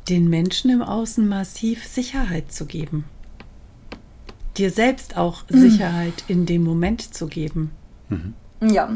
den 0.10 0.30
Menschen 0.30 0.70
im 0.70 0.82
Außen 0.82 1.28
massiv 1.28 1.86
Sicherheit 1.86 2.52
zu 2.52 2.66
geben. 2.66 3.06
Dir 4.58 4.70
selbst 4.70 5.18
auch 5.18 5.46
Sicherheit 5.50 6.24
in 6.28 6.46
dem 6.46 6.64
Moment 6.64 7.14
zu 7.14 7.28
geben. 7.28 7.72
Ja. 8.62 8.90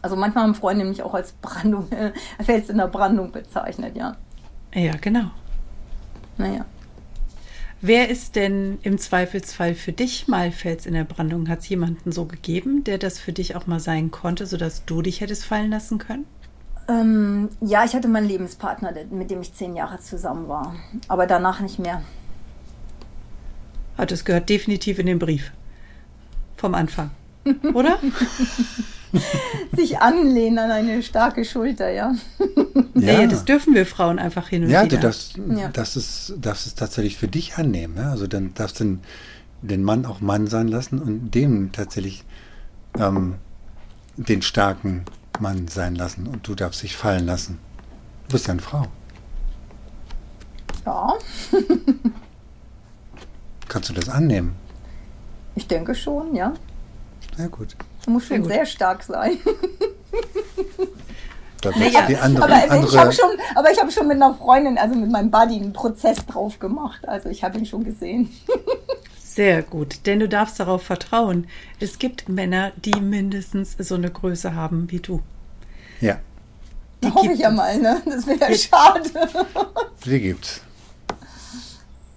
Also 0.00 0.16
manchmal 0.16 0.44
haben 0.44 0.54
Freunde 0.54 0.84
mich 0.84 1.02
auch 1.02 1.14
als 1.14 1.32
Brandung, 1.32 1.88
äh, 1.92 2.12
Fels 2.42 2.70
in 2.70 2.78
der 2.78 2.88
Brandung 2.88 3.30
bezeichnet, 3.30 3.96
ja. 3.96 4.16
Ja, 4.74 4.92
genau. 5.00 5.30
Naja. 6.38 6.64
Wer 7.84 8.10
ist 8.10 8.36
denn 8.36 8.78
im 8.84 8.96
Zweifelsfall 8.96 9.74
für 9.74 9.90
dich 9.90 10.28
mal 10.28 10.52
Fels 10.52 10.86
in 10.86 10.94
der 10.94 11.02
Brandung? 11.02 11.48
Hat 11.48 11.58
es 11.58 11.68
jemanden 11.68 12.12
so 12.12 12.26
gegeben, 12.26 12.84
der 12.84 12.96
das 12.96 13.18
für 13.18 13.32
dich 13.32 13.56
auch 13.56 13.66
mal 13.66 13.80
sein 13.80 14.12
konnte, 14.12 14.46
sodass 14.46 14.84
du 14.84 15.02
dich 15.02 15.20
hättest 15.20 15.44
fallen 15.44 15.68
lassen 15.68 15.98
können? 15.98 16.24
Ähm, 16.88 17.48
ja, 17.60 17.84
ich 17.84 17.94
hatte 17.94 18.06
meinen 18.06 18.28
Lebenspartner, 18.28 18.94
mit 19.10 19.32
dem 19.32 19.40
ich 19.40 19.52
zehn 19.52 19.74
Jahre 19.74 19.98
zusammen 19.98 20.46
war. 20.46 20.76
Aber 21.08 21.26
danach 21.26 21.58
nicht 21.58 21.80
mehr. 21.80 22.04
Ah, 23.96 24.06
das 24.06 24.24
gehört 24.24 24.48
definitiv 24.48 25.00
in 25.00 25.06
den 25.06 25.18
Brief. 25.18 25.50
Vom 26.56 26.76
Anfang. 26.76 27.10
Oder? 27.74 27.98
Sich 29.76 29.98
anlehnen 29.98 30.58
an 30.58 30.70
eine 30.70 31.02
starke 31.02 31.44
Schulter, 31.44 31.90
ja. 31.90 32.14
Naja, 32.94 33.26
das 33.26 33.44
dürfen 33.44 33.74
wir 33.74 33.84
Frauen 33.84 34.18
einfach 34.18 34.48
hin 34.48 34.64
und 34.64 34.70
Ja, 34.70 34.84
wieder. 34.84 34.96
du 34.96 35.02
darfst, 35.02 35.36
Ja. 35.36 35.68
darfst, 35.68 35.96
es, 35.96 36.32
darfst 36.38 36.66
es 36.66 36.74
tatsächlich 36.74 37.18
für 37.18 37.28
dich 37.28 37.56
annehmen. 37.56 37.96
Ja? 37.96 38.10
Also 38.10 38.26
dann 38.26 38.54
darfst 38.54 38.80
du 38.80 38.84
den, 38.84 39.00
den 39.60 39.82
Mann 39.82 40.06
auch 40.06 40.20
Mann 40.20 40.46
sein 40.46 40.68
lassen 40.68 40.98
und 41.00 41.30
dem 41.34 41.72
tatsächlich 41.72 42.24
ähm, 42.98 43.34
den 44.16 44.40
starken 44.42 45.04
Mann 45.40 45.68
sein 45.68 45.94
lassen 45.94 46.26
und 46.26 46.46
du 46.48 46.54
darfst 46.54 46.82
dich 46.82 46.96
fallen 46.96 47.26
lassen. 47.26 47.58
Du 48.28 48.32
bist 48.32 48.46
ja 48.46 48.52
eine 48.52 48.62
Frau. 48.62 48.86
Ja, 50.86 51.14
Kannst 53.68 53.88
du 53.88 53.92
das 53.94 54.08
annehmen? 54.08 54.54
ich 55.54 55.66
denke 55.66 55.94
schon, 55.94 56.34
ja. 56.34 56.54
Sehr 57.36 57.48
gut. 57.48 57.76
Muss 58.06 58.26
schon 58.26 58.44
sehr 58.44 58.66
stark 58.66 59.02
sein. 59.02 59.38
Naja, 61.64 62.06
die 62.08 62.16
andere, 62.16 62.44
Aber 62.44 62.64
ich 62.64 62.70
andere 62.70 62.98
habe 62.98 63.12
schon, 63.12 63.30
aber 63.54 63.70
ich 63.70 63.80
habe 63.80 63.90
schon 63.92 64.08
mit 64.08 64.16
einer 64.16 64.34
Freundin, 64.34 64.78
also 64.78 64.96
mit 64.96 65.10
meinem 65.10 65.30
Buddy, 65.30 65.56
einen 65.56 65.72
Prozess 65.72 66.24
drauf 66.26 66.58
gemacht. 66.58 67.06
Also 67.08 67.28
ich 67.28 67.44
habe 67.44 67.58
ihn 67.58 67.66
schon 67.66 67.84
gesehen. 67.84 68.30
Sehr 69.16 69.62
gut, 69.62 70.06
denn 70.06 70.18
du 70.18 70.28
darfst 70.28 70.58
darauf 70.58 70.82
vertrauen. 70.82 71.46
Es 71.78 71.98
gibt 72.00 72.28
Männer, 72.28 72.72
die 72.84 73.00
mindestens 73.00 73.76
so 73.78 73.94
eine 73.94 74.10
Größe 74.10 74.54
haben 74.54 74.90
wie 74.90 75.00
du. 75.00 75.22
ja, 76.00 76.18
Die 77.02 77.08
Hoffe 77.10 77.22
gibt 77.22 77.34
ich 77.36 77.40
ja 77.40 77.50
mal, 77.50 77.78
ne? 77.78 78.02
Das 78.04 78.26
wäre 78.26 78.50
ja 78.50 78.58
schade. 78.58 79.10
die 80.04 80.20
gibt's. 80.20 80.60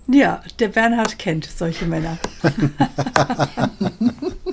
Ja, 0.07 0.41
der 0.59 0.67
Bernhard 0.69 1.17
kennt 1.17 1.45
solche 1.45 1.85
Männer. 1.85 2.17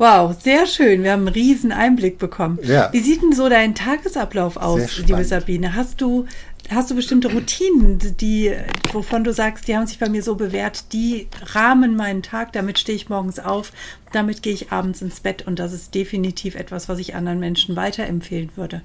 Wow, 0.00 0.34
sehr 0.40 0.66
schön. 0.66 1.02
Wir 1.02 1.12
haben 1.12 1.26
einen 1.26 1.34
riesen 1.34 1.72
Einblick 1.72 2.16
bekommen. 2.16 2.58
Ja. 2.62 2.90
Wie 2.90 3.00
sieht 3.00 3.20
denn 3.20 3.34
so 3.34 3.50
dein 3.50 3.74
Tagesablauf 3.74 4.56
aus, 4.56 4.96
liebe. 4.96 5.22
Sabine? 5.26 5.74
Hast 5.74 6.00
du, 6.00 6.24
hast 6.70 6.90
du 6.90 6.94
bestimmte 6.94 7.30
Routinen, 7.30 7.98
die, 8.16 8.50
wovon 8.94 9.24
du 9.24 9.34
sagst, 9.34 9.68
die 9.68 9.76
haben 9.76 9.86
sich 9.86 9.98
bei 9.98 10.08
mir 10.08 10.22
so 10.22 10.36
bewährt, 10.36 10.94
die 10.94 11.28
rahmen 11.52 11.96
meinen 11.96 12.22
Tag, 12.22 12.54
damit 12.54 12.78
stehe 12.78 12.96
ich 12.96 13.10
morgens 13.10 13.40
auf, 13.40 13.72
damit 14.10 14.42
gehe 14.42 14.54
ich 14.54 14.72
abends 14.72 15.02
ins 15.02 15.20
Bett 15.20 15.46
und 15.46 15.58
das 15.58 15.74
ist 15.74 15.94
definitiv 15.94 16.54
etwas, 16.54 16.88
was 16.88 16.98
ich 16.98 17.14
anderen 17.14 17.38
Menschen 17.38 17.76
weiterempfehlen 17.76 18.52
würde. 18.56 18.80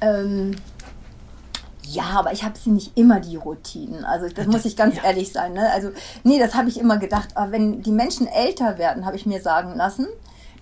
Ähm, 0.00 0.56
ja, 1.88 2.04
aber 2.16 2.32
ich 2.32 2.42
habe 2.42 2.58
sie 2.58 2.70
nicht 2.70 2.96
immer 2.96 3.20
die 3.20 3.36
Routinen. 3.36 4.04
Also 4.04 4.28
das, 4.28 4.46
muss 4.46 4.64
ich 4.64 4.76
ganz 4.76 4.96
ja. 4.96 5.04
ehrlich 5.04 5.32
sein. 5.32 5.52
Ne? 5.52 5.70
Also 5.72 5.90
nee, 6.24 6.38
das 6.38 6.54
habe 6.54 6.68
ich 6.68 6.78
immer 6.78 6.98
gedacht. 6.98 7.36
Aber 7.36 7.52
wenn 7.52 7.82
die 7.82 7.92
Menschen 7.92 8.26
älter 8.26 8.78
werden, 8.78 9.06
habe 9.06 9.16
ich 9.16 9.26
mir 9.26 9.40
sagen 9.40 9.76
lassen, 9.76 10.06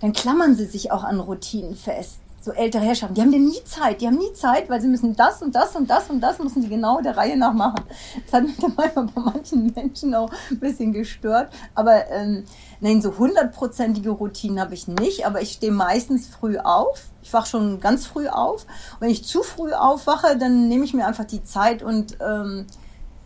dann 0.01 0.13
klammern 0.13 0.55
sie 0.55 0.65
sich 0.65 0.91
auch 0.91 1.03
an 1.03 1.19
Routinen 1.19 1.75
fest. 1.75 2.19
So 2.45 2.51
ältere 2.51 2.83
Herrschaften, 2.83 3.15
die 3.15 3.21
haben 3.21 3.33
ja 3.33 3.39
nie 3.39 3.63
Zeit. 3.63 4.01
Die 4.01 4.05
haben 4.05 4.19
nie 4.19 4.31
Zeit, 4.33 4.69
weil 4.69 4.79
sie 4.79 4.87
müssen 4.87 5.15
das 5.15 5.41
und 5.41 5.55
das 5.55 5.75
und 5.75 5.89
das 5.89 6.11
und 6.11 6.21
das 6.21 6.37
müssen 6.37 6.61
sie 6.61 6.69
genau 6.69 7.01
der 7.01 7.17
Reihe 7.17 7.35
nach 7.37 7.53
machen. 7.53 7.83
Das 8.23 8.33
hat 8.33 8.43
mich 8.43 8.57
dann 8.57 8.73
manchmal 8.77 9.05
bei 9.07 9.19
manchen 9.19 9.73
Menschen 9.73 10.13
auch 10.13 10.29
ein 10.51 10.59
bisschen 10.59 10.93
gestört. 10.93 11.51
Aber 11.73 12.07
ähm, 12.11 12.43
nein, 12.81 13.01
so 13.01 13.17
hundertprozentige 13.17 14.11
Routinen 14.11 14.59
habe 14.59 14.75
ich 14.75 14.87
nicht. 14.87 15.25
Aber 15.25 15.41
ich 15.41 15.53
stehe 15.53 15.71
meistens 15.71 16.27
früh 16.27 16.59
auf. 16.59 17.05
Ich 17.23 17.33
wache 17.33 17.47
schon 17.47 17.79
ganz 17.79 18.05
früh 18.05 18.27
auf. 18.27 18.67
Wenn 18.99 19.09
ich 19.09 19.25
zu 19.25 19.41
früh 19.41 19.73
aufwache, 19.73 20.37
dann 20.37 20.67
nehme 20.67 20.85
ich 20.85 20.93
mir 20.93 21.07
einfach 21.07 21.25
die 21.25 21.43
Zeit 21.43 21.81
und 21.81 22.17
ähm, 22.21 22.67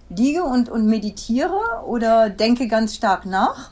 liege 0.08 0.46
und, 0.46 0.70
und 0.70 0.86
meditiere 0.86 1.60
oder 1.86 2.30
denke 2.30 2.70
ganz 2.70 2.96
stark 2.96 3.26
nach. 3.26 3.70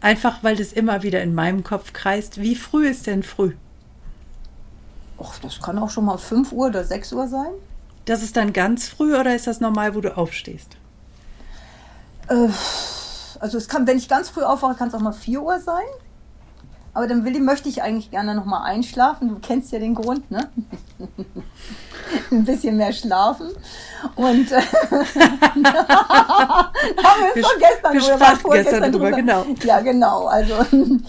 Einfach 0.00 0.42
weil 0.42 0.56
das 0.56 0.72
immer 0.72 1.02
wieder 1.02 1.22
in 1.22 1.34
meinem 1.34 1.64
Kopf 1.64 1.92
kreist. 1.92 2.40
Wie 2.40 2.54
früh 2.54 2.88
ist 2.88 3.06
denn 3.06 3.22
früh? 3.22 3.52
Och, 5.18 5.34
das 5.42 5.60
kann 5.62 5.78
auch 5.78 5.90
schon 5.90 6.04
mal 6.04 6.18
5 6.18 6.52
Uhr 6.52 6.66
oder 6.68 6.84
6 6.84 7.12
Uhr 7.12 7.28
sein. 7.28 7.50
Das 8.04 8.22
ist 8.22 8.36
dann 8.36 8.52
ganz 8.52 8.88
früh 8.88 9.16
oder 9.18 9.34
ist 9.34 9.46
das 9.46 9.60
normal, 9.60 9.94
wo 9.94 10.00
du 10.00 10.16
aufstehst? 10.16 10.76
Äh, 12.28 12.48
also 13.40 13.58
es 13.58 13.68
kann, 13.68 13.86
wenn 13.86 13.98
ich 13.98 14.08
ganz 14.08 14.28
früh 14.28 14.42
aufwache, 14.42 14.74
kann 14.76 14.88
es 14.88 14.94
auch 14.94 15.00
mal 15.00 15.12
4 15.12 15.42
Uhr 15.42 15.58
sein. 15.60 15.84
Aber 16.94 17.06
dann 17.06 17.24
will, 17.26 17.38
möchte 17.40 17.68
ich 17.68 17.82
eigentlich 17.82 18.10
gerne 18.10 18.34
noch 18.34 18.46
mal 18.46 18.62
einschlafen. 18.62 19.28
Du 19.28 19.38
kennst 19.38 19.70
ja 19.70 19.78
den 19.78 19.94
Grund, 19.94 20.30
ne? 20.30 20.48
Ein 22.30 22.44
bisschen 22.44 22.76
mehr 22.78 22.92
schlafen. 22.92 23.48
Und 24.14 24.50
äh, 24.52 24.60
haben 24.60 25.04
wir 27.34 27.34
es 27.34 27.40
sp- 27.44 27.60
gestern 27.60 27.92
wir 27.92 28.00
sprachen 28.00 28.40
vorgestern 28.40 28.72
gestern 28.74 28.92
drüber, 28.92 29.10
genau. 29.12 29.44
Ja, 29.64 29.80
genau. 29.80 30.26
Also 30.26 30.54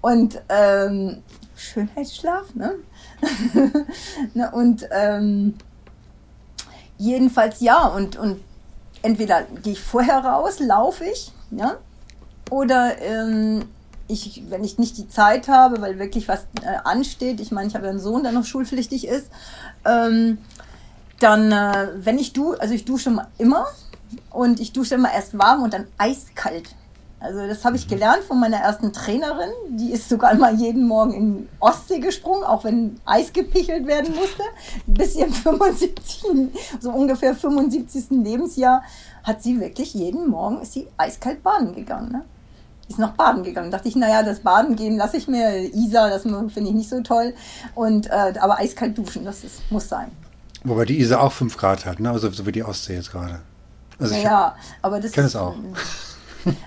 und 0.00 0.40
ähm, 0.48 1.22
Schönheitsschlaf, 1.56 2.54
ne? 2.54 2.74
ne 4.34 4.50
und 4.52 4.86
ähm, 4.90 5.54
jedenfalls 6.98 7.60
ja 7.60 7.86
und 7.86 8.16
und 8.16 8.40
entweder 9.02 9.42
gehe 9.62 9.74
ich 9.74 9.80
vorher 9.80 10.18
raus, 10.18 10.58
laufe 10.58 11.04
ich, 11.04 11.32
ja, 11.50 11.76
oder 12.50 13.00
ähm, 13.00 13.64
ich, 14.08 14.42
wenn 14.48 14.64
ich 14.64 14.78
nicht 14.78 14.96
die 14.98 15.08
Zeit 15.08 15.48
habe, 15.48 15.80
weil 15.80 15.98
wirklich 15.98 16.28
was 16.28 16.46
äh, 16.62 16.76
ansteht, 16.84 17.40
ich 17.40 17.50
meine, 17.50 17.68
ich 17.68 17.74
habe 17.74 17.88
einen 17.88 17.98
Sohn, 17.98 18.22
der 18.22 18.32
noch 18.32 18.44
schulpflichtig 18.44 19.06
ist, 19.06 19.30
ähm, 19.84 20.38
dann, 21.18 21.50
äh, 21.50 21.88
wenn 21.96 22.18
ich 22.18 22.32
du, 22.32 22.54
also 22.54 22.74
ich 22.74 22.84
dusche 22.84 23.16
immer 23.38 23.66
und 24.30 24.60
ich 24.60 24.72
dusche 24.72 24.94
immer 24.94 25.12
erst 25.12 25.38
warm 25.38 25.62
und 25.62 25.74
dann 25.74 25.86
eiskalt. 25.98 26.74
Also 27.26 27.46
das 27.46 27.64
habe 27.64 27.76
ich 27.76 27.88
gelernt 27.88 28.22
von 28.22 28.38
meiner 28.38 28.58
ersten 28.58 28.92
Trainerin. 28.92 29.50
Die 29.70 29.90
ist 29.90 30.08
sogar 30.08 30.34
mal 30.36 30.54
jeden 30.54 30.86
Morgen 30.86 31.12
in 31.12 31.48
Ostsee 31.58 31.98
gesprungen, 31.98 32.44
auch 32.44 32.62
wenn 32.62 33.00
Eis 33.04 33.32
gepichelt 33.32 33.86
werden 33.86 34.14
musste. 34.14 34.42
Bis 34.86 35.16
ihrem 35.16 35.32
75, 35.32 36.24
so 36.80 36.90
ungefähr 36.90 37.34
75. 37.34 38.10
Lebensjahr 38.10 38.82
hat 39.24 39.42
sie 39.42 39.60
wirklich 39.60 39.92
jeden 39.94 40.28
Morgen 40.28 40.60
ist 40.60 40.72
sie 40.72 40.86
eiskalt 40.96 41.42
baden 41.42 41.74
gegangen. 41.74 42.12
Ne? 42.12 42.24
Ist 42.88 43.00
noch 43.00 43.12
baden 43.12 43.42
gegangen. 43.42 43.72
Dachte 43.72 43.88
ich, 43.88 43.96
naja, 43.96 44.22
das 44.22 44.40
Baden 44.40 44.76
gehen 44.76 44.96
lasse 44.96 45.16
ich 45.16 45.26
mir. 45.26 45.74
Isa, 45.74 46.08
das 46.08 46.22
finde 46.22 46.60
ich 46.60 46.74
nicht 46.74 46.88
so 46.88 47.00
toll. 47.00 47.34
Und 47.74 48.06
äh, 48.06 48.34
aber 48.38 48.58
eiskalt 48.60 48.96
duschen, 48.96 49.24
das 49.24 49.42
ist, 49.42 49.70
muss 49.72 49.88
sein. 49.88 50.12
Wobei 50.62 50.84
die 50.84 51.00
Isar 51.00 51.22
auch 51.22 51.32
5 51.32 51.56
Grad 51.56 51.86
hat, 51.86 51.98
ne? 51.98 52.10
also 52.10 52.30
so 52.30 52.46
wie 52.46 52.52
die 52.52 52.62
Ostsee 52.62 52.94
jetzt 52.94 53.10
gerade. 53.10 53.40
Also 53.98 54.14
Ja, 54.14 54.56
aber 54.82 55.00
das 55.00 55.16
es 55.16 55.36
auch. 55.36 55.56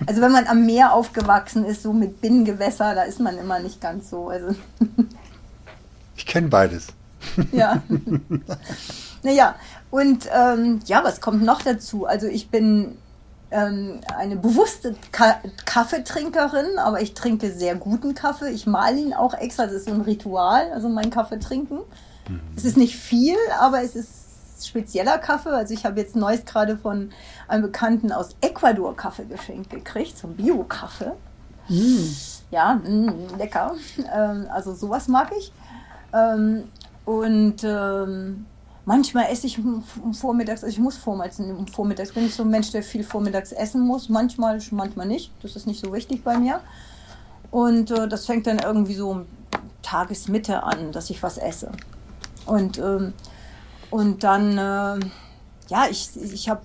Also 0.06 0.20
wenn 0.20 0.32
man 0.32 0.46
am 0.46 0.66
Meer 0.66 0.92
aufgewachsen 0.92 1.64
ist, 1.64 1.82
so 1.82 1.92
mit 1.92 2.20
Binnengewässer, 2.20 2.94
da 2.94 3.02
ist 3.02 3.20
man 3.20 3.38
immer 3.38 3.58
nicht 3.58 3.80
ganz 3.80 4.10
so. 4.10 4.28
Also 4.28 4.54
ich 6.16 6.26
kenne 6.26 6.48
beides. 6.48 6.88
ja. 7.52 7.82
naja, 9.22 9.54
und 9.90 10.28
ähm, 10.34 10.80
ja, 10.86 11.04
was 11.04 11.20
kommt 11.20 11.42
noch 11.42 11.62
dazu? 11.62 12.06
Also 12.06 12.26
ich 12.26 12.50
bin 12.50 12.98
ähm, 13.50 14.00
eine 14.16 14.36
bewusste 14.36 14.94
Ka 15.12 15.40
Kaffeetrinkerin, 15.64 16.78
aber 16.78 17.00
ich 17.00 17.14
trinke 17.14 17.50
sehr 17.50 17.74
guten 17.74 18.14
Kaffee. 18.14 18.50
Ich 18.50 18.66
male 18.66 18.98
ihn 18.98 19.12
auch 19.12 19.34
extra, 19.34 19.66
das 19.66 19.74
ist 19.74 19.86
so 19.86 19.92
ein 19.92 20.02
Ritual, 20.02 20.72
also 20.72 20.88
mein 20.88 21.10
Kaffee 21.10 21.38
trinken. 21.38 21.80
Es 22.56 22.64
ist 22.64 22.76
nicht 22.76 22.96
viel, 22.96 23.36
aber 23.58 23.82
es 23.82 23.96
ist 23.96 24.19
spezieller 24.68 25.18
Kaffee. 25.18 25.50
Also 25.50 25.74
ich 25.74 25.84
habe 25.84 26.00
jetzt 26.00 26.16
neues 26.16 26.44
gerade 26.44 26.76
von 26.76 27.10
einem 27.48 27.62
Bekannten 27.62 28.12
aus 28.12 28.36
Ecuador 28.40 28.96
Kaffee 28.96 29.24
geschenkt 29.24 29.70
gekriegt, 29.70 30.16
zum 30.16 30.34
Bio-Kaffee. 30.34 31.12
Ja, 32.50 32.74
mh, 32.74 33.36
lecker. 33.38 33.74
Ähm, 34.12 34.46
also 34.50 34.74
sowas 34.74 35.08
mag 35.08 35.30
ich. 35.38 35.52
Ähm, 36.12 36.64
und 37.04 37.62
ähm, 37.64 38.46
Manchmal 38.86 39.26
esse 39.30 39.46
ich 39.46 39.60
vormittags, 40.12 40.64
also 40.64 40.72
ich 40.72 40.80
muss 40.80 40.96
vormittags, 40.96 41.40
vormittags 41.72 42.12
bin 42.12 42.26
ich 42.26 42.34
so 42.34 42.42
ein 42.42 42.50
Mensch, 42.50 42.72
der 42.72 42.82
viel 42.82 43.04
vormittags 43.04 43.52
essen 43.52 43.82
muss. 43.82 44.08
Manchmal, 44.08 44.58
manchmal 44.72 45.06
nicht. 45.06 45.30
Das 45.42 45.54
ist 45.54 45.66
nicht 45.66 45.84
so 45.84 45.92
wichtig 45.92 46.24
bei 46.24 46.38
mir. 46.38 46.60
Und 47.52 47.90
äh, 47.90 48.08
das 48.08 48.26
fängt 48.26 48.46
dann 48.46 48.58
irgendwie 48.58 48.94
so 48.94 49.26
Tagesmitte 49.82 50.62
an, 50.62 50.92
dass 50.92 51.10
ich 51.10 51.22
was 51.22 51.36
esse. 51.38 51.70
Und, 52.46 52.78
ähm, 52.78 53.12
und 53.90 54.24
dann, 54.24 54.52
äh, 54.52 55.04
ja, 55.68 55.86
ich, 55.90 56.10
ich 56.16 56.48
habe 56.48 56.62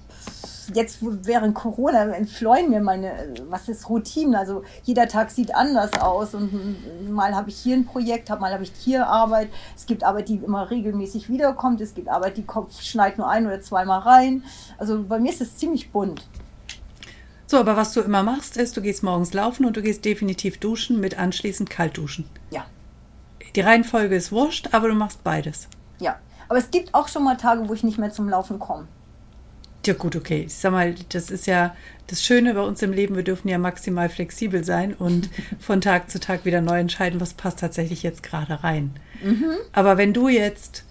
jetzt 0.74 0.98
während 1.02 1.54
Corona 1.54 2.12
entfleuen 2.12 2.70
mir 2.70 2.82
meine, 2.82 3.34
was 3.50 3.70
ist 3.70 3.90
Routine? 3.90 4.38
Also 4.38 4.64
jeder 4.84 5.08
Tag 5.08 5.30
sieht 5.32 5.54
anders 5.54 5.94
aus 6.00 6.34
und 6.34 7.12
mal 7.12 7.36
habe 7.36 7.50
ich 7.50 7.58
hier 7.58 7.76
ein 7.76 7.86
Projekt, 7.86 8.30
mal 8.30 8.52
habe 8.52 8.64
ich 8.64 8.72
hier 8.78 9.08
Arbeit. 9.08 9.50
Es 9.76 9.86
gibt 9.86 10.04
Arbeit, 10.04 10.30
die 10.30 10.38
immer 10.38 10.70
regelmäßig 10.70 11.30
wiederkommt. 11.30 11.82
Es 11.82 11.94
gibt 11.94 12.10
Arbeit, 12.10 12.38
die 12.38 12.46
Kopf 12.46 12.82
schneit 12.82 13.18
nur 13.18 13.30
ein 13.30 13.46
oder 13.46 13.62
zweimal 13.62 14.00
rein. 14.00 14.44
Also 14.78 15.04
bei 15.04 15.20
mir 15.20 15.32
ist 15.32 15.42
es 15.42 15.58
ziemlich 15.58 15.92
bunt. 15.92 16.28
So, 17.48 17.58
aber 17.58 17.78
was 17.78 17.94
du 17.94 18.02
immer 18.02 18.24
machst, 18.24 18.58
ist, 18.58 18.76
du 18.76 18.82
gehst 18.82 19.04
morgens 19.04 19.34
laufen 19.34 19.66
und 19.66 19.78
du 19.78 19.84
gehst 19.84 20.04
definitiv 20.04 20.58
duschen 20.58 21.00
mit 21.00 21.20
anschließend 21.20 21.70
kalt 21.70 21.96
duschen. 21.98 22.28
Ja. 22.50 22.66
Die 23.56 23.62
Reihenfolge 23.62 24.16
ist 24.16 24.32
wurscht, 24.32 24.70
aber 24.72 24.88
du 24.88 24.96
machst 24.96 25.24
beides. 25.24 25.68
Ja. 26.00 26.18
Aber 26.48 26.60
es 26.60 26.72
gibt 26.72 26.94
auch 26.94 27.08
schon 27.08 27.24
mal 27.24 27.38
Tage, 27.38 27.68
wo 27.68 27.74
ich 27.74 27.84
nicht 27.84 27.98
mehr 27.98 28.12
zum 28.12 28.30
Laufen 28.30 28.60
komme. 28.60 28.88
Ja, 29.86 29.94
gut, 29.94 30.16
okay. 30.16 30.46
Ich 30.48 30.56
sag 30.56 30.72
mal, 30.72 30.96
das 31.10 31.30
ist 31.30 31.46
ja 31.46 31.76
das 32.08 32.24
Schöne 32.24 32.56
bei 32.56 32.62
uns 32.62 32.82
im 32.82 32.92
Leben. 32.92 33.16
Wir 33.16 33.24
dürfen 33.24 33.48
ja 33.50 33.58
maximal 33.58 34.10
flexibel 34.10 34.64
sein 34.64 34.94
und 34.94 35.30
von 35.60 35.82
Tag 35.82 36.10
zu 36.10 36.20
Tag 36.20 36.46
wieder 36.46 36.62
neu 36.62 36.80
entscheiden, 36.80 37.22
was 37.22 37.34
passt 37.34 37.60
tatsächlich 37.60 38.02
jetzt 38.02 38.24
gerade 38.24 38.64
rein. 38.64 38.92
Mhm. 39.24 39.56
Aber 39.74 39.98
wenn 39.98 40.14
du 40.14 40.28
jetzt 40.28 40.86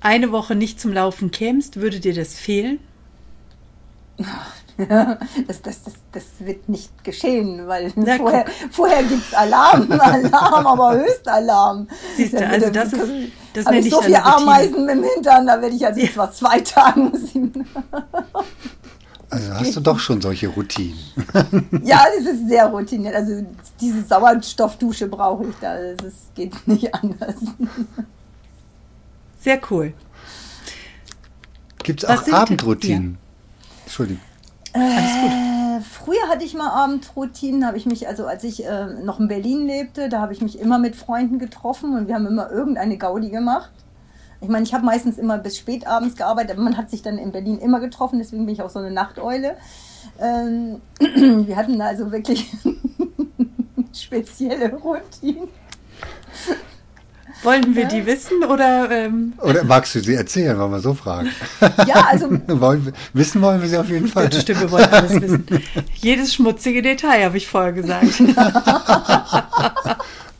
eine 0.00 0.32
Woche 0.32 0.54
nicht 0.54 0.80
zum 0.80 0.92
Laufen 0.92 1.30
kämst, 1.30 1.80
würde 1.80 2.00
dir 2.00 2.14
das 2.14 2.34
fehlen? 2.34 2.78
das, 5.46 5.62
das, 5.62 5.82
das, 5.82 5.94
das 6.10 6.24
wird 6.40 6.68
nicht 6.68 7.04
geschehen, 7.04 7.66
weil 7.66 7.92
Na, 7.94 8.16
vorher, 8.16 8.44
vorher 8.70 9.02
gibt 9.04 9.22
es 9.26 9.34
Alarm, 9.34 9.90
Alarm, 9.92 10.66
aber 10.66 10.98
Höchstalarm. 10.98 11.86
Siehst 12.16 12.34
du, 12.34 12.46
also 12.46 12.70
das 12.70 12.92
ist, 12.92 13.12
das 13.52 13.66
habe 13.66 13.78
ich 13.78 13.90
so 13.90 14.02
viele 14.02 14.24
Ameisen 14.24 14.88
im 14.88 15.04
Hintern, 15.04 15.46
da 15.46 15.60
werde 15.60 15.76
ich 15.76 15.86
also 15.86 16.00
ja. 16.00 16.10
zwar 16.10 16.32
zwei 16.32 16.60
Tage 16.60 17.12
Also 19.30 19.52
hast 19.52 19.76
du 19.76 19.80
doch 19.80 19.98
schon 19.98 20.20
solche 20.20 20.46
Routinen. 20.46 20.98
ja, 21.82 22.04
das 22.16 22.26
ist 22.26 22.48
sehr 22.48 22.66
routiniert. 22.66 23.16
Also 23.16 23.44
diese 23.80 24.02
Sauerstoffdusche 24.02 25.08
brauche 25.08 25.48
ich 25.48 25.56
da. 25.60 25.76
Es 25.76 26.30
geht 26.36 26.68
nicht 26.68 26.94
anders. 26.94 27.34
Sehr 29.40 29.60
cool. 29.70 29.92
Gibt 31.82 32.04
es 32.04 32.08
auch 32.08 32.26
Abendroutinen? 32.28 33.18
Ja. 34.74 34.80
Entschuldigung. 34.80 35.54
Äh, 35.76 35.80
früher 35.80 36.28
hatte 36.28 36.44
ich 36.44 36.54
mal 36.54 36.70
Abendroutinen, 36.70 37.66
habe 37.66 37.76
ich 37.76 37.86
mich, 37.86 38.08
also 38.08 38.26
als 38.26 38.44
ich 38.44 38.64
äh, 38.64 38.86
noch 38.86 39.20
in 39.20 39.28
Berlin 39.28 39.66
lebte, 39.66 40.08
da 40.08 40.20
habe 40.20 40.32
ich 40.32 40.40
mich 40.40 40.58
immer 40.58 40.78
mit 40.78 40.96
Freunden 40.96 41.38
getroffen 41.38 41.96
und 41.96 42.08
wir 42.08 42.14
haben 42.14 42.26
immer 42.26 42.50
irgendeine 42.50 42.98
Gaudi 42.98 43.30
gemacht. 43.30 43.72
Ich 44.40 44.48
meine, 44.48 44.64
ich 44.64 44.74
habe 44.74 44.84
meistens 44.84 45.16
immer 45.16 45.38
bis 45.38 45.56
spät 45.56 45.86
abends 45.86 46.16
gearbeitet, 46.16 46.52
aber 46.52 46.62
man 46.62 46.76
hat 46.76 46.90
sich 46.90 47.02
dann 47.02 47.18
in 47.18 47.32
Berlin 47.32 47.58
immer 47.58 47.80
getroffen, 47.80 48.18
deswegen 48.18 48.44
bin 48.46 48.54
ich 48.54 48.62
auch 48.62 48.70
so 48.70 48.78
eine 48.78 48.90
Nachteule. 48.90 49.56
Ähm, 50.20 50.80
wir 51.46 51.56
hatten 51.56 51.80
also 51.80 52.12
wirklich 52.12 52.52
spezielle 53.92 54.74
Routinen. 54.74 55.48
Wollen 57.44 57.76
wir 57.76 57.86
die 57.86 58.06
wissen 58.06 58.42
oder? 58.44 58.90
Ähm? 58.90 59.34
Oder 59.40 59.64
magst 59.64 59.94
du 59.94 60.00
sie 60.00 60.14
erzählen, 60.14 60.58
wollen 60.58 60.72
wir 60.72 60.80
so 60.80 60.94
fragen? 60.94 61.28
Ja, 61.86 62.06
also. 62.10 62.30
wollen 62.46 62.86
wir, 62.86 62.92
wissen 63.12 63.42
wollen 63.42 63.60
wir 63.60 63.68
sie 63.68 63.76
auf 63.76 63.88
jeden 63.88 64.08
Fall. 64.08 64.32
Stimmt, 64.32 64.60
wir 64.62 64.70
wollen 64.70 64.88
alles 64.90 65.20
wissen. 65.20 65.46
Jedes 65.94 66.34
schmutzige 66.34 66.82
Detail, 66.82 67.24
habe 67.24 67.36
ich 67.36 67.46
vorher 67.46 67.72
gesagt. 67.72 68.04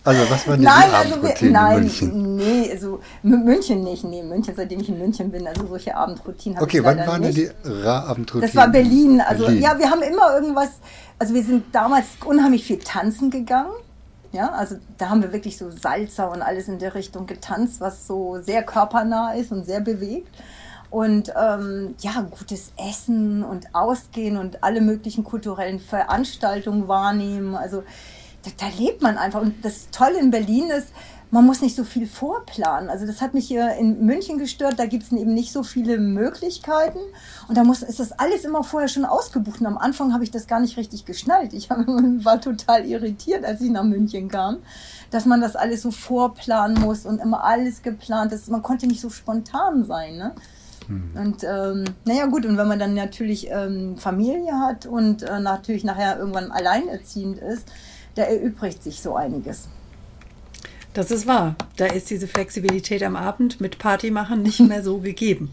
Also 0.07 0.21
was 0.29 0.47
war 0.47 0.57
denn 0.57 0.65
nein, 0.65 0.91
die 0.91 0.95
also 0.95 1.23
wir, 1.23 1.51
nein, 1.51 1.81
München? 1.81 2.37
nee, 2.37 2.71
also 2.71 3.01
München 3.23 3.83
nicht, 3.85 4.05
nee, 4.05 4.23
München, 4.23 4.53
seitdem 4.55 4.81
ich 4.81 4.91
in 4.91 4.99
München 4.99 5.31
bin, 5.31 5.47
also 5.47 5.67
solche 5.67 5.97
Abendroutinen 5.97 6.59
habe 6.59 6.67
okay, 6.67 6.81
ich 6.81 6.85
Okay, 6.87 6.99
wann 6.99 7.07
waren 7.07 7.23
denn 7.23 7.35
die 7.35 7.49
Abendroutinen? 7.89 8.47
Das 8.47 8.55
war 8.55 8.69
Berlin, 8.69 9.23
also 9.23 9.47
Berlin. 9.47 9.63
ja, 9.63 9.79
wir 9.79 9.91
haben 9.91 10.03
immer 10.03 10.35
irgendwas, 10.35 10.69
also 11.19 11.33
wir 11.33 11.43
sind 11.43 11.75
damals 11.75 12.05
unheimlich 12.23 12.67
viel 12.67 12.81
tanzen 12.81 13.31
gegangen. 13.31 13.73
Ja, 14.35 14.51
also 14.51 14.74
da 14.99 15.11
haben 15.11 15.22
wir 15.22 15.32
wirklich 15.32 15.57
so 15.57 15.70
Salzer 15.70 16.28
und 16.28 16.43
alles 16.43 16.66
in 16.66 16.80
der 16.80 16.97
Richtung 16.97 17.26
getanzt, 17.26 17.80
was 17.80 18.09
so 18.09 18.41
sehr 18.41 18.64
körpernah 18.64 19.35
ist 19.35 19.53
und 19.53 19.64
sehr 19.64 19.80
bewegt. 19.80 20.35
Und 20.91 21.32
ähm, 21.41 21.95
ja, 22.01 22.26
gutes 22.37 22.72
Essen 22.76 23.45
und 23.45 23.72
Ausgehen 23.76 24.37
und 24.37 24.64
alle 24.64 24.80
möglichen 24.80 25.22
kulturellen 25.22 25.78
Veranstaltungen 25.78 26.89
wahrnehmen. 26.89 27.55
Also 27.55 27.85
da, 28.43 28.51
da 28.59 28.66
lebt 28.76 29.03
man 29.03 29.18
einfach. 29.18 29.41
Und 29.41 29.64
das 29.64 29.91
Tolle 29.91 30.18
in 30.18 30.32
Berlin 30.32 30.68
ist, 30.68 30.89
man 31.35 31.47
muss 31.47 31.62
nicht 31.62 31.74
so 31.74 31.82
viel 31.82 32.07
vorplanen. 32.07 32.89
Also 32.89 33.09
das 33.09 33.20
hat 33.20 33.35
mich 33.35 33.49
hier 33.49 33.74
in 33.74 34.07
München 34.07 34.39
gestört. 34.39 34.78
Da 34.78 34.87
gibt 34.87 35.03
es 35.03 35.11
eben 35.11 35.35
nicht 35.35 35.51
so 35.51 35.64
viele 35.64 35.99
Möglichkeiten. 35.99 37.01
Und 37.49 37.57
da 37.57 37.64
muss, 37.64 37.82
ist 37.82 37.99
das 37.99 38.12
alles 38.12 38.45
immer 38.45 38.62
vorher 38.62 38.89
schon 38.89 39.05
ausgebucht. 39.05 39.61
Und 39.61 39.66
am 39.66 39.76
Anfang 39.76 40.12
habe 40.12 40.22
ich 40.22 40.30
das 40.30 40.47
gar 40.47 40.61
nicht 40.61 40.76
richtig 40.76 41.07
geschnallt. 41.07 41.53
Ich 41.53 41.70
hab, 41.70 41.78
war 41.89 42.41
total 42.41 42.85
irritiert, 42.87 43.45
als 43.45 43.61
ich 43.62 43.70
nach 43.70 43.82
München 43.82 44.28
kam, 44.28 44.59
dass 45.11 45.26
man 45.26 45.41
das 45.41 45.57
alles 45.57 45.82
so 45.82 45.91
vorplanen 45.91 46.80
muss 46.80 47.05
und 47.05 47.20
immer 47.20 47.43
alles 47.43 47.82
geplant 47.82 48.30
ist. 48.30 48.49
Man 48.49 48.62
konnte 48.62 48.87
nicht 48.87 49.01
so 49.01 49.11
spontan 49.11 49.85
sein. 49.85 50.16
Ne? 50.16 50.37
Hm. 50.87 51.11
Und 51.16 51.43
ähm, 51.43 51.85
naja 52.05 52.26
gut, 52.26 52.47
und 52.47 52.57
wenn 52.59 52.68
man 52.68 52.78
dann 52.78 52.95
natürlich 52.95 53.51
ähm, 53.51 53.97
Familie 53.99 54.61
hat 54.61 54.87
und 54.87 55.24
äh, 55.24 55.41
natürlich 55.41 55.82
nachher 55.82 56.16
irgendwann 56.16 56.53
alleinerziehend 56.53 57.39
ist, 57.39 57.66
da 58.14 58.22
erübrigt 58.22 58.85
sich 58.85 59.03
so 59.03 59.16
einiges. 59.16 59.66
Das 60.95 61.11
ist 61.11 61.27
wahr. 61.27 61.57
Da 61.77 61.87
ist 61.87 62.09
diese 62.09 62.29
Flexibilität 62.29 63.03
am 63.03 63.17
Abend 63.17 63.61
mit 63.61 63.79
Party 63.79 64.11
machen 64.13 64.43
nicht 64.43 64.61
mehr 64.61 64.83
so 64.83 64.99
gegeben. 64.99 65.53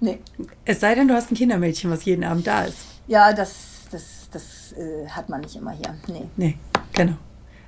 Nee. 0.00 0.18
Es 0.64 0.80
sei 0.80 0.94
denn, 0.94 1.06
du 1.06 1.14
hast 1.14 1.30
ein 1.30 1.36
Kindermädchen, 1.36 1.90
was 1.90 2.04
jeden 2.04 2.24
Abend 2.24 2.46
da 2.46 2.64
ist. 2.64 2.78
Ja, 3.06 3.32
das, 3.32 3.54
das, 3.90 4.28
das 4.32 4.72
äh, 4.72 5.06
hat 5.08 5.28
man 5.28 5.42
nicht 5.42 5.54
immer 5.54 5.72
hier. 5.72 5.94
Nee. 6.08 6.28
Nee, 6.36 6.58
genau. 6.94 7.12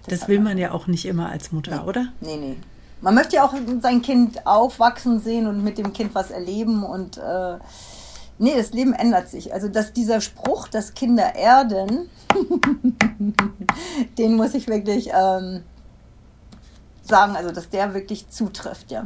Das, 0.08 0.20
das 0.20 0.28
will 0.28 0.40
man, 0.40 0.58
ja 0.58 0.72
auch 0.72 0.86
nicht 0.86 1.04
immer 1.04 1.30
als 1.30 1.52
Mutter, 1.52 1.82
nee. 1.82 1.88
oder? 1.88 2.06
Nee, 2.20 2.36
nee. 2.36 2.56
Man 3.02 3.14
möchte 3.14 3.36
ja 3.36 3.44
auch 3.44 3.54
sein 3.82 4.00
Kind 4.00 4.46
aufwachsen 4.46 5.20
sehen 5.20 5.46
und 5.46 5.62
mit 5.62 5.76
dem 5.76 5.92
Kind 5.92 6.14
was 6.14 6.30
erleben 6.30 6.82
und 6.82 7.18
äh, 7.18 7.58
nee, 8.38 8.54
das 8.56 8.72
Leben 8.72 8.94
ändert 8.94 9.28
sich. 9.28 9.52
Also 9.52 9.68
dass 9.68 9.92
dieser 9.92 10.22
Spruch, 10.22 10.68
dass 10.68 10.94
Kinder 10.94 11.34
erden, 11.34 12.08
den 14.18 14.36
muss 14.36 14.54
ich 14.54 14.66
wirklich 14.68 15.10
ähm, 15.14 15.62
sagen, 17.04 17.36
also 17.36 17.50
dass 17.50 17.68
der 17.68 17.94
wirklich 17.94 18.28
zutrifft, 18.28 18.90
ja. 18.90 19.04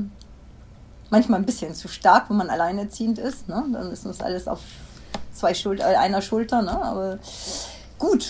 Manchmal 1.11 1.41
ein 1.41 1.47
bisschen 1.47 1.75
zu 1.75 1.89
stark, 1.89 2.31
wenn 2.31 2.37
man 2.37 2.51
alleinerziehend 2.51 3.19
ist, 3.19 3.49
ne? 3.49 3.65
Dann 3.73 3.91
ist 3.91 4.07
uns 4.07 4.21
alles 4.21 4.47
auf 4.47 4.61
zwei 5.33 5.55
Schul 5.55 5.81
äh, 5.81 5.85
einer 5.85 6.23
Schulter, 6.23 6.63
ne? 6.63 6.83
Aber 6.83 7.19
gut. 7.99 8.29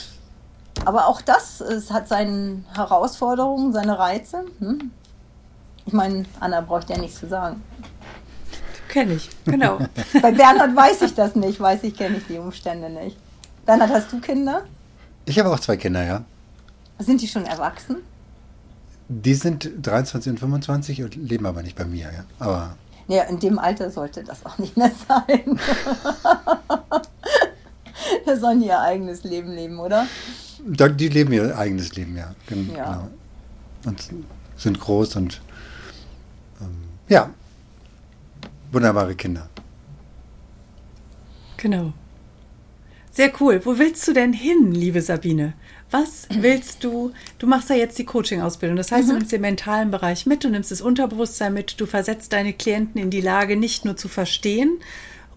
Aber 0.84 1.08
auch 1.08 1.20
das, 1.20 1.60
es 1.60 1.90
hat 1.90 2.06
seine 2.06 2.62
Herausforderungen, 2.72 3.72
seine 3.72 3.98
Reize. 3.98 4.44
Hm? 4.60 4.92
Ich 5.86 5.92
meine, 5.92 6.24
Anna 6.38 6.60
braucht 6.60 6.88
ja 6.88 6.96
nichts 6.98 7.18
zu 7.18 7.26
sagen. 7.26 7.62
Kenne 8.88 9.14
ich, 9.14 9.28
genau. 9.44 9.78
Bei 10.22 10.30
Bernhard 10.30 10.74
weiß 10.74 11.02
ich 11.02 11.14
das 11.14 11.34
nicht, 11.34 11.60
weiß 11.60 11.82
ich, 11.82 11.96
kenne 11.96 12.18
ich 12.18 12.26
die 12.26 12.38
Umstände 12.38 12.88
nicht. 12.88 13.18
Bernhard, 13.66 13.90
hast 13.90 14.12
du 14.12 14.20
Kinder? 14.20 14.62
Ich 15.26 15.38
habe 15.38 15.50
auch 15.50 15.58
zwei 15.58 15.76
Kinder, 15.76 16.04
ja. 16.04 16.24
Sind 16.98 17.20
die 17.20 17.28
schon 17.28 17.44
erwachsen? 17.44 17.96
Die 19.08 19.34
sind 19.34 19.70
23 19.82 20.32
und 20.32 20.38
25 20.38 21.02
und 21.02 21.16
leben 21.16 21.46
aber 21.46 21.62
nicht 21.62 21.76
bei 21.76 21.84
mir, 21.86 22.12
ja. 22.12 22.24
Aber. 22.38 22.76
Ja, 23.08 23.22
in 23.22 23.38
dem 23.40 23.58
Alter 23.58 23.90
sollte 23.90 24.22
das 24.22 24.44
auch 24.44 24.58
nicht 24.58 24.76
mehr 24.76 24.92
sein. 25.08 25.58
da 28.26 28.36
sollen 28.36 28.60
die 28.60 28.66
ihr 28.66 28.80
eigenes 28.80 29.24
Leben 29.24 29.50
leben, 29.52 29.78
oder? 29.78 30.06
Die 30.60 31.08
leben 31.08 31.32
ihr 31.32 31.56
eigenes 31.56 31.94
Leben, 31.94 32.16
ja. 32.16 32.34
Genau. 32.46 32.74
ja. 32.74 33.08
Und 33.86 34.10
sind 34.56 34.78
groß 34.78 35.16
und 35.16 35.40
ähm, 36.60 36.76
ja, 37.08 37.30
wunderbare 38.72 39.14
Kinder. 39.14 39.48
Genau. 41.56 41.92
Sehr 43.10 43.32
cool. 43.40 43.60
Wo 43.64 43.78
willst 43.78 44.06
du 44.06 44.12
denn 44.12 44.32
hin, 44.32 44.72
liebe 44.72 45.00
Sabine? 45.00 45.54
Was 45.90 46.28
willst 46.30 46.84
du? 46.84 47.12
Du 47.38 47.46
machst 47.46 47.70
ja 47.70 47.76
jetzt 47.76 47.98
die 47.98 48.04
Coaching-Ausbildung. 48.04 48.76
Das 48.76 48.92
heißt, 48.92 49.06
mhm. 49.06 49.12
du 49.12 49.18
nimmst 49.18 49.32
den 49.32 49.40
mentalen 49.40 49.90
Bereich 49.90 50.26
mit, 50.26 50.44
du 50.44 50.50
nimmst 50.50 50.70
das 50.70 50.82
Unterbewusstsein 50.82 51.54
mit, 51.54 51.80
du 51.80 51.86
versetzt 51.86 52.32
deine 52.32 52.52
Klienten 52.52 53.00
in 53.00 53.10
die 53.10 53.22
Lage, 53.22 53.56
nicht 53.56 53.84
nur 53.84 53.96
zu 53.96 54.08
verstehen 54.08 54.78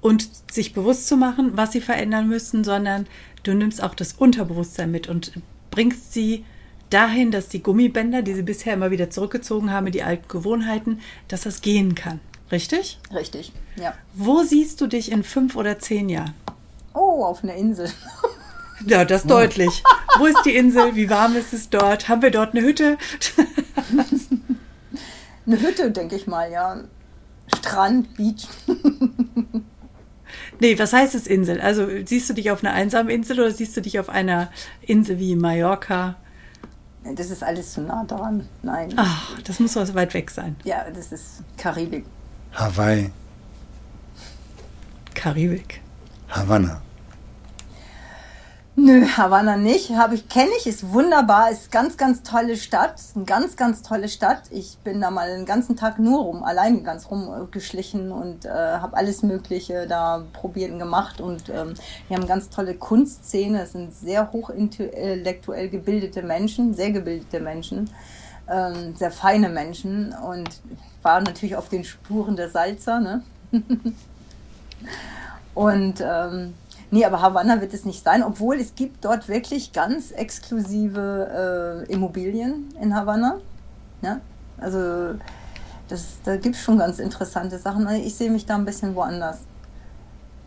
und 0.02 0.28
sich 0.52 0.74
bewusst 0.74 1.08
zu 1.08 1.16
machen, 1.16 1.52
was 1.56 1.72
sie 1.72 1.82
verändern 1.82 2.28
müssen, 2.28 2.64
sondern 2.64 3.08
du 3.44 3.54
nimmst 3.54 3.82
auch 3.82 3.96
das 3.96 4.14
Unterbewusstsein 4.14 4.92
mit 4.92 5.08
und 5.08 5.32
bringst 5.70 6.12
sie 6.14 6.44
dahin, 6.90 7.32
dass 7.32 7.48
die 7.48 7.64
Gummibänder, 7.64 8.22
die 8.22 8.34
sie 8.34 8.44
bisher 8.44 8.74
immer 8.74 8.92
wieder 8.92 9.10
zurückgezogen 9.10 9.72
haben, 9.72 9.90
die 9.92 10.04
alten 10.04 10.28
Gewohnheiten, 10.28 11.00
dass 11.30 11.42
das 11.42 11.62
gehen 11.62 11.96
kann. 11.96 12.20
Richtig? 12.52 13.00
Richtig, 13.14 13.54
ja. 13.78 13.94
Wo 14.14 14.44
siehst 14.44 14.82
du 14.82 14.88
dich 14.88 15.12
in 15.12 15.24
fünf 15.24 15.56
oder 15.56 15.80
zehn 15.80 16.10
Jahren? 16.10 16.34
Oh, 16.94 17.24
auf 17.24 17.44
einer 17.44 17.56
Insel. 17.56 17.90
Ja, 18.86 19.06
das 19.06 19.24
deutlich. 19.24 19.84
Wo 20.18 20.26
ist 20.26 20.44
die 20.46 20.56
Insel? 20.56 20.96
Wie 20.96 21.10
warm 21.10 21.36
ist 21.36 21.54
es 21.54 21.70
dort? 21.70 22.10
Haben 22.10 22.22
wir 22.22 22.32
dort 22.32 22.54
eine 22.54 22.66
Hütte? 22.66 22.98
eine 25.46 25.62
Hütte, 25.62 25.92
denke 25.92 26.16
ich 26.16 26.28
mal, 26.28 26.52
ja. 26.52 26.82
Strand, 27.58 28.16
Beach. 28.16 28.48
nee, 30.60 30.78
was 30.80 30.94
heißt 30.94 31.16
es 31.16 31.28
Insel? 31.28 31.62
Also 31.62 31.88
siehst 32.06 32.30
du 32.30 32.34
dich 32.34 32.52
auf 32.52 32.64
einer 32.64 32.74
einsamen 32.74 33.10
Insel 33.10 33.40
oder 33.40 33.52
siehst 33.52 33.76
du 33.76 33.82
dich 33.82 34.00
auf 34.00 34.10
einer 34.10 34.50
Insel 34.82 35.20
wie 35.20 35.36
Mallorca? 35.36 36.16
Das 37.16 37.32
ist 37.32 37.44
alles 37.44 37.74
zu 37.74 37.82
nah 37.82 38.04
dran. 38.04 38.48
Nein. 38.62 38.94
Ach, 38.96 39.42
das 39.42 39.60
muss 39.60 39.74
so 39.74 39.94
weit 39.96 40.14
weg 40.14 40.30
sein. 40.30 40.56
Ja, 40.64 40.86
das 40.94 41.12
ist 41.12 41.44
Karibik. 41.58 42.06
Hawaii. 42.54 43.12
Karibik. 45.14 45.82
Havanna. 46.30 46.82
Nö, 48.78 49.06
Havanna 49.06 49.58
nicht. 49.58 49.90
Habe 49.92 50.16
ich, 50.16 50.30
kenne 50.30 50.52
ich, 50.58 50.66
ist 50.66 50.94
wunderbar, 50.94 51.52
ist 51.52 51.74
ganz, 51.74 51.98
ganz 51.98 52.24
tolle 52.24 52.56
Stadt. 52.56 53.02
Eine 53.16 53.26
ganz, 53.26 53.58
ganz 53.58 53.82
tolle 53.82 54.08
Stadt. 54.08 54.44
Ich 54.50 54.78
bin 54.78 55.02
da 55.02 55.12
mal 55.12 55.30
den 55.36 55.46
ganzen 55.46 55.76
Tag 55.76 56.00
nur 56.00 56.22
rum, 56.22 56.44
alleine 56.44 56.82
ganz 56.82 57.12
rumgeschlichen 57.12 58.14
und 58.14 58.46
äh, 58.46 58.50
habe 58.50 58.96
alles 58.96 59.24
Mögliche 59.24 59.88
da 59.88 60.24
probiert 60.32 60.72
und 60.72 60.80
gemacht. 60.80 61.20
Und 61.20 61.50
ähm, 61.50 61.74
wir 62.08 62.16
haben 62.16 62.28
ganz 62.28 62.50
tolle 62.50 62.74
Kunstszene. 62.76 63.64
Es 63.64 63.74
sind 63.74 63.94
sehr 63.94 64.32
hochintellektuell 64.32 65.68
gebildete 65.68 66.22
Menschen, 66.22 66.74
sehr 66.74 66.92
gebildete 66.92 67.42
Menschen, 67.42 67.90
ähm, 68.50 68.96
sehr 68.96 69.12
feine 69.12 69.50
Menschen. 69.50 70.14
Und 70.14 70.62
war 71.02 71.20
natürlich 71.20 71.58
auf 71.58 71.68
den 71.68 71.84
Spuren 71.84 72.38
der 72.38 72.50
Salzer. 72.50 73.02
Ne? 73.02 73.24
und 75.56 76.02
ähm, 76.02 76.54
Nee, 76.94 77.06
aber 77.06 77.22
Havanna 77.22 77.62
wird 77.62 77.74
es 77.74 77.86
nicht 77.86 78.04
sein, 78.04 78.22
obwohl 78.22 78.58
es 78.58 78.76
gibt 78.76 79.06
dort 79.06 79.30
wirklich 79.30 79.72
ganz 79.72 80.12
exklusive 80.12 81.86
äh, 81.88 81.92
Immobilien 81.92 82.68
in 82.82 82.94
Havanna. 82.94 83.40
Ja? 84.02 84.20
Also 84.58 85.16
das, 85.88 86.20
da 86.26 86.36
gibt 86.36 86.56
es 86.56 86.62
schon 86.62 86.78
ganz 86.78 87.00
interessante 87.00 87.58
Sachen. 87.58 87.88
Also 87.88 88.04
ich 88.04 88.14
sehe 88.16 88.30
mich 88.30 88.46
da 88.46 88.56
ein 88.56 88.66
bisschen 88.66 88.94
woanders. 88.96 89.40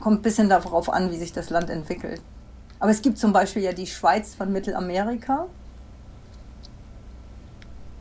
Kommt 0.00 0.20
ein 0.20 0.22
bisschen 0.22 0.50
darauf 0.50 0.90
an, 0.90 1.10
wie 1.10 1.16
sich 1.16 1.32
das 1.32 1.48
Land 1.48 1.70
entwickelt. 1.70 2.20
Aber 2.78 2.90
es 2.90 3.00
gibt 3.00 3.18
zum 3.18 3.32
Beispiel 3.32 3.62
ja 3.62 3.72
die 3.72 3.86
Schweiz 3.86 4.34
von 4.34 4.52
Mittelamerika. 4.52 5.46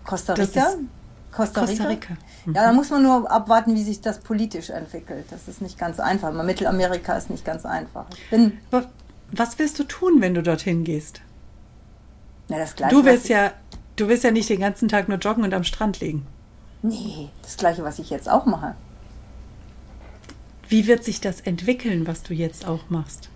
Costa 0.04 0.34
Rica. 0.34 0.76
Costa 1.32 1.62
Rica. 1.62 1.84
Costa 1.84 1.88
Rica. 1.88 2.18
Mhm. 2.46 2.56
Ja, 2.56 2.68
da 2.68 2.74
muss 2.74 2.90
man 2.90 3.04
nur 3.04 3.30
abwarten, 3.30 3.76
wie 3.76 3.84
sich 3.84 4.02
das 4.02 4.20
politisch 4.20 4.70
entwickelt. 4.70 5.26
Das 5.30 5.48
ist 5.48 5.62
nicht 5.62 5.78
ganz 5.78 6.00
einfach. 6.00 6.32
Mittelamerika 6.32 7.16
ist 7.16 7.30
nicht 7.30 7.46
ganz 7.46 7.66
einfach. 7.66 8.06
Bin 8.30 8.58
Was 9.32 9.60
wirst 9.60 9.80
du 9.80 9.84
tun, 9.84 10.22
wenn 10.22 10.34
du 10.34 10.44
dorthin 10.44 10.84
gehst? 10.84 11.22
Ja, 12.50 12.58
das 12.58 12.76
Gleiche, 12.76 12.96
du 12.96 13.06
willst 13.06 13.30
ja, 13.30 13.52
du 13.96 14.08
willst 14.08 14.24
ja 14.24 14.32
nicht 14.32 14.50
den 14.50 14.60
ganzen 14.60 14.90
Tag 14.90 15.08
nur 15.08 15.18
joggen 15.18 15.44
und 15.44 15.54
am 15.54 15.64
Strand 15.64 16.00
liegen. 16.02 16.28
Nee, 16.82 17.30
das 17.42 17.56
gleiche, 17.56 17.84
was 17.84 18.00
ich 18.00 18.10
jetzt 18.10 18.30
auch 18.30 18.46
mache. 18.46 18.76
Wie 20.68 20.88
wird 20.88 21.04
sich 21.04 21.22
das 21.22 21.40
entwickeln, 21.42 22.08
was 22.08 22.24
du 22.24 22.34
jetzt 22.34 22.68
auch 22.68 22.90
machst? 22.90 23.30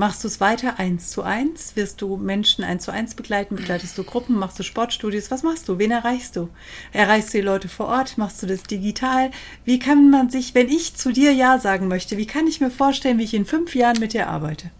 Machst 0.00 0.22
du 0.22 0.28
es 0.28 0.40
weiter 0.40 0.78
eins 0.78 1.10
zu 1.10 1.24
eins? 1.24 1.74
Wirst 1.74 2.00
du 2.00 2.16
Menschen 2.16 2.62
eins 2.62 2.84
zu 2.84 2.92
eins 2.92 3.16
begleiten? 3.16 3.56
Begleitest 3.56 3.98
du 3.98 4.04
Gruppen? 4.04 4.38
Machst 4.38 4.56
du 4.56 4.62
Sportstudios? 4.62 5.32
Was 5.32 5.42
machst 5.42 5.68
du? 5.68 5.80
Wen 5.80 5.90
erreichst 5.90 6.36
du? 6.36 6.50
Erreichst 6.92 7.34
du 7.34 7.38
die 7.38 7.44
Leute 7.44 7.68
vor 7.68 7.88
Ort? 7.88 8.16
Machst 8.16 8.40
du 8.40 8.46
das 8.46 8.62
digital? 8.62 9.32
Wie 9.64 9.80
kann 9.80 10.08
man 10.08 10.30
sich, 10.30 10.54
wenn 10.54 10.68
ich 10.68 10.94
zu 10.94 11.10
dir 11.10 11.32
Ja 11.32 11.58
sagen 11.58 11.88
möchte, 11.88 12.16
wie 12.16 12.28
kann 12.28 12.46
ich 12.46 12.60
mir 12.60 12.70
vorstellen, 12.70 13.18
wie 13.18 13.24
ich 13.24 13.34
in 13.34 13.44
fünf 13.44 13.74
Jahren 13.74 13.98
mit 13.98 14.12
dir 14.12 14.28
arbeite? 14.28 14.70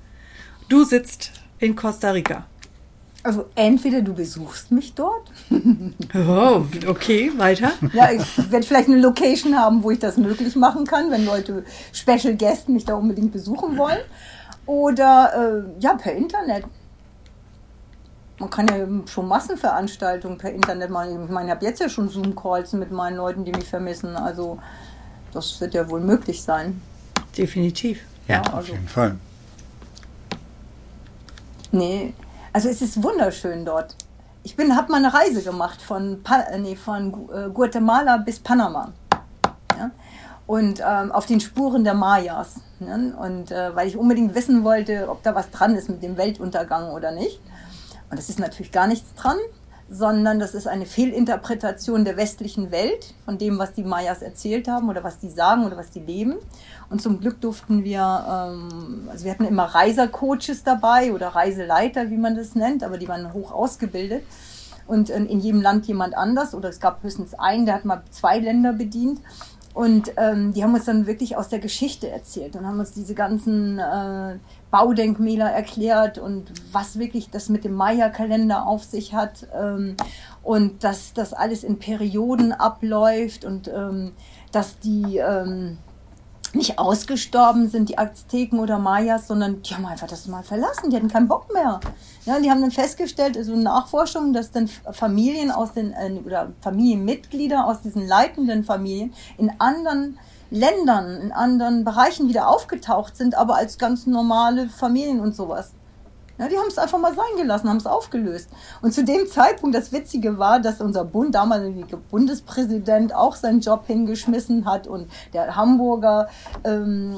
Du 0.69 0.85
sitzt 0.85 1.33
in 1.59 1.75
Costa 1.75 2.12
Rica. 2.12 2.47
Also 3.25 3.47
entweder 3.57 4.03
du 4.03 4.14
besuchst 4.14 4.71
mich 4.71 4.95
dort. 4.95 5.33
oh, 6.14 6.62
okay, 6.87 7.33
weiter. 7.37 7.73
Ja, 7.93 8.12
ich 8.12 8.53
werde 8.53 8.64
vielleicht 8.64 8.89
eine 8.89 9.01
Location 9.01 9.59
haben, 9.59 9.83
wo 9.83 9.91
ich 9.91 9.99
das 9.99 10.16
möglich 10.16 10.55
machen 10.55 10.87
kann, 10.87 11.11
wenn 11.11 11.27
Leute, 11.27 11.64
Special 11.93 12.37
Guests 12.37 12.69
mich 12.69 12.85
da 12.85 12.95
unbedingt 12.95 13.33
besuchen 13.33 13.77
wollen. 13.77 13.99
Oder 14.69 15.64
äh, 15.64 15.81
ja, 15.81 15.95
per 15.95 16.12
Internet. 16.12 16.64
Man 18.39 18.51
kann 18.51 18.69
ja 18.69 18.87
schon 19.07 19.27
Massenveranstaltungen 19.27 20.37
per 20.37 20.53
Internet 20.53 20.91
machen. 20.91 21.25
Ich 21.25 21.31
meine, 21.31 21.49
ich 21.49 21.55
habe 21.55 21.64
jetzt 21.64 21.81
ja 21.81 21.89
schon 21.89 22.11
Zoom-Calls 22.11 22.75
mit 22.75 22.91
meinen 22.91 23.16
Leuten, 23.16 23.47
die 23.47 23.51
mich 23.51 23.64
vermissen. 23.64 24.14
Also 24.14 24.59
das 25.33 25.59
wird 25.62 25.73
ja 25.73 25.89
wohl 25.89 26.01
möglich 26.01 26.43
sein. 26.43 26.83
Definitiv. 27.37 28.03
Ja, 28.29 28.35
ja 28.35 28.43
also, 28.43 28.59
auf 28.59 28.69
jeden 28.69 28.89
Fall. 28.89 29.16
Nee, 31.73 32.12
also 32.53 32.69
es 32.69 32.83
ist 32.83 33.03
wunderschön 33.03 33.64
dort. 33.64 33.97
Ich 34.43 34.55
bin, 34.55 34.77
habe 34.77 34.93
mal 34.93 34.99
eine 34.99 35.14
Reise 35.14 35.43
gemacht 35.43 35.81
von, 35.81 36.23
pa 36.23 36.45
nee, 36.59 36.77
von 36.77 37.29
äh, 37.33 37.49
Guatemala 37.49 38.19
bis 38.19 38.39
Panama. 38.39 38.93
Und 40.49 40.80
ähm, 40.80 41.12
auf 41.12 41.26
den 41.26 41.40
Spuren 41.40 41.84
der 41.84 41.92
Mayas. 41.92 42.57
Ne? 42.80 43.14
Und 43.20 43.53
äh, 43.53 43.76
weil 43.76 43.86
ich 43.86 43.99
unbedingt 43.99 44.34
wissen 44.34 44.64
wollte, 44.64 45.11
ob 45.11 45.22
da 45.22 45.34
was 45.34 45.51
dran 45.51 45.76
ist 45.76 45.90
mit 45.90 46.03
dem 46.03 46.16
Weltuntergang 46.16 46.90
oder 46.92 47.12
nicht. 47.12 47.38
Und 48.11 48.18
es 48.18 48.30
ist 48.30 48.40
natürlich 48.40 48.72
gar 48.72 48.86
nichts 48.86 49.14
dran, 49.14 49.36
sondern 49.90 50.38
das 50.38 50.55
ist 50.55 50.66
eine 50.66 50.86
Fehlinterpretation 50.86 52.07
der 52.07 52.16
westlichen 52.16 52.70
Welt 52.70 53.12
von 53.26 53.36
dem, 53.36 53.59
was 53.59 53.74
die 53.74 53.82
Mayas 53.82 54.22
erzählt 54.22 54.68
haben 54.68 54.88
oder 54.88 55.05
was 55.05 55.18
die 55.18 55.28
sagen 55.28 55.66
oder 55.66 55.76
was 55.76 55.90
die 55.90 56.01
leben. 56.01 56.36
Und 56.88 57.03
zum 57.03 57.20
Glück 57.20 57.42
durften 57.42 57.84
wir, 57.84 58.01
ähm, 58.01 59.07
also 59.11 59.26
wir 59.26 59.32
hatten 59.32 59.44
immer 59.44 59.64
Reisercoaches 59.64 60.64
dabei 60.64 61.12
oder 61.12 61.28
Reiseleiter, 61.28 62.09
wie 62.09 62.16
man 62.16 62.36
das 62.36 62.55
nennt, 62.55 62.82
aber 62.82 62.96
die 62.96 63.09
waren 63.09 63.34
hoch 63.34 63.53
ausgebildet. 63.53 64.24
Und 64.86 65.11
in 65.11 65.40
jedem 65.40 65.61
Land 65.61 65.86
jemand 65.86 66.16
anders 66.16 66.55
oder 66.55 66.70
es 66.70 66.80
gab 66.80 67.03
höchstens 67.03 67.34
einen, 67.34 67.66
der 67.66 67.74
hat 67.74 67.84
mal 67.84 68.03
zwei 68.11 68.38
Länder 68.38 68.72
bedient. 68.72 69.20
Und 69.79 70.11
ähm, 70.16 70.53
die 70.53 70.64
haben 70.64 70.74
uns 70.74 70.87
dann 70.87 71.07
wirklich 71.07 71.37
aus 71.37 71.51
der 71.51 71.61
Geschichte 71.61 72.11
erzählt 72.11 72.57
und 72.57 72.66
haben 72.66 72.81
uns 72.81 72.91
diese 72.91 73.14
ganzen 73.14 73.79
äh, 73.79 74.37
Baudenkmäler 74.72 75.49
erklärt 75.49 76.18
und 76.18 76.51
was 76.72 76.99
wirklich 76.99 77.31
das 77.31 77.49
mit 77.49 77.62
dem 77.62 77.74
Maya-Kalender 77.74 78.66
auf 78.66 78.83
sich 78.83 79.14
hat 79.14 79.47
ähm, 79.57 79.95
und 80.43 80.83
dass 80.83 81.12
das 81.12 81.33
alles 81.33 81.62
in 81.62 81.79
Perioden 81.79 82.51
abläuft 82.51 83.45
und 83.45 83.68
ähm, 83.68 84.14
dass 84.51 84.81
die 84.81 85.18
ähm, 85.18 85.79
nicht 86.55 86.78
ausgestorben 86.78 87.68
sind, 87.68 87.88
die 87.88 87.99
Azteken 87.99 88.59
oder 88.59 88.78
Mayas, 88.78 89.28
sondern 89.28 89.62
die 89.62 89.74
haben 89.74 89.86
einfach 89.86 90.07
das 90.07 90.26
mal 90.26 90.42
verlassen, 90.42 90.90
die 90.90 90.96
hatten 90.96 91.09
keinen 91.09 91.28
Bock 91.28 91.53
mehr. 91.53 91.80
Ja, 92.26 92.40
die 92.40 92.51
haben 92.51 92.61
dann 92.61 92.70
festgestellt, 92.70 93.36
also 93.36 93.55
Nachforschungen, 93.57 94.32
dass 94.32 94.51
dann 94.51 94.68
Familien 94.92 95.51
aus 95.51 95.72
den, 95.72 95.92
äh, 95.92 96.20
oder 96.24 96.53
Familienmitglieder 96.61 97.66
aus 97.66 97.82
diesen 97.82 98.07
leitenden 98.07 98.64
Familien 98.64 99.12
in 99.36 99.53
anderen 99.59 100.18
Ländern, 100.51 101.20
in 101.20 101.32
anderen 101.32 101.84
Bereichen 101.84 102.28
wieder 102.28 102.49
aufgetaucht 102.49 103.16
sind, 103.16 103.34
aber 103.34 103.57
als 103.57 103.78
ganz 103.78 104.07
normale 104.07 104.68
Familien 104.68 105.20
und 105.20 105.34
sowas. 105.34 105.72
Ja, 106.39 106.47
die 106.47 106.57
haben 106.57 106.68
es 106.68 106.78
einfach 106.78 106.99
mal 106.99 107.14
sein 107.14 107.36
gelassen, 107.36 107.68
haben 107.68 107.78
es 107.78 107.86
aufgelöst. 107.86 108.49
Und 108.80 108.95
zu 108.95 109.05
dem 109.05 109.26
Zeitpunkt, 109.26 109.74
das 109.74 109.91
Witzige 109.91 110.39
war, 110.39 110.61
dass 110.61 110.80
unser 110.80 111.05
Bund, 111.05 111.34
damalige 111.34 111.97
Bundespräsident, 111.97 113.14
auch 113.14 113.34
seinen 113.34 113.61
Job 113.61 113.86
hingeschmissen 113.86 114.64
hat 114.64 114.86
und 114.86 115.11
der 115.32 115.57
Hamburger 115.57 116.28
ähm, 116.64 117.16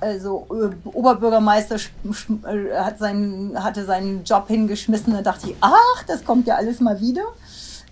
also, 0.00 0.46
äh, 0.50 0.88
Oberbürgermeister 0.88 1.76
äh, 1.76 2.76
hat 2.76 2.98
seinen, 2.98 3.62
hatte 3.62 3.86
seinen 3.86 4.24
Job 4.24 4.48
hingeschmissen. 4.48 5.14
Da 5.14 5.22
dachte 5.22 5.50
ich, 5.50 5.56
ach, 5.60 6.04
das 6.06 6.24
kommt 6.24 6.46
ja 6.46 6.56
alles 6.56 6.80
mal 6.80 7.00
wieder. 7.00 7.24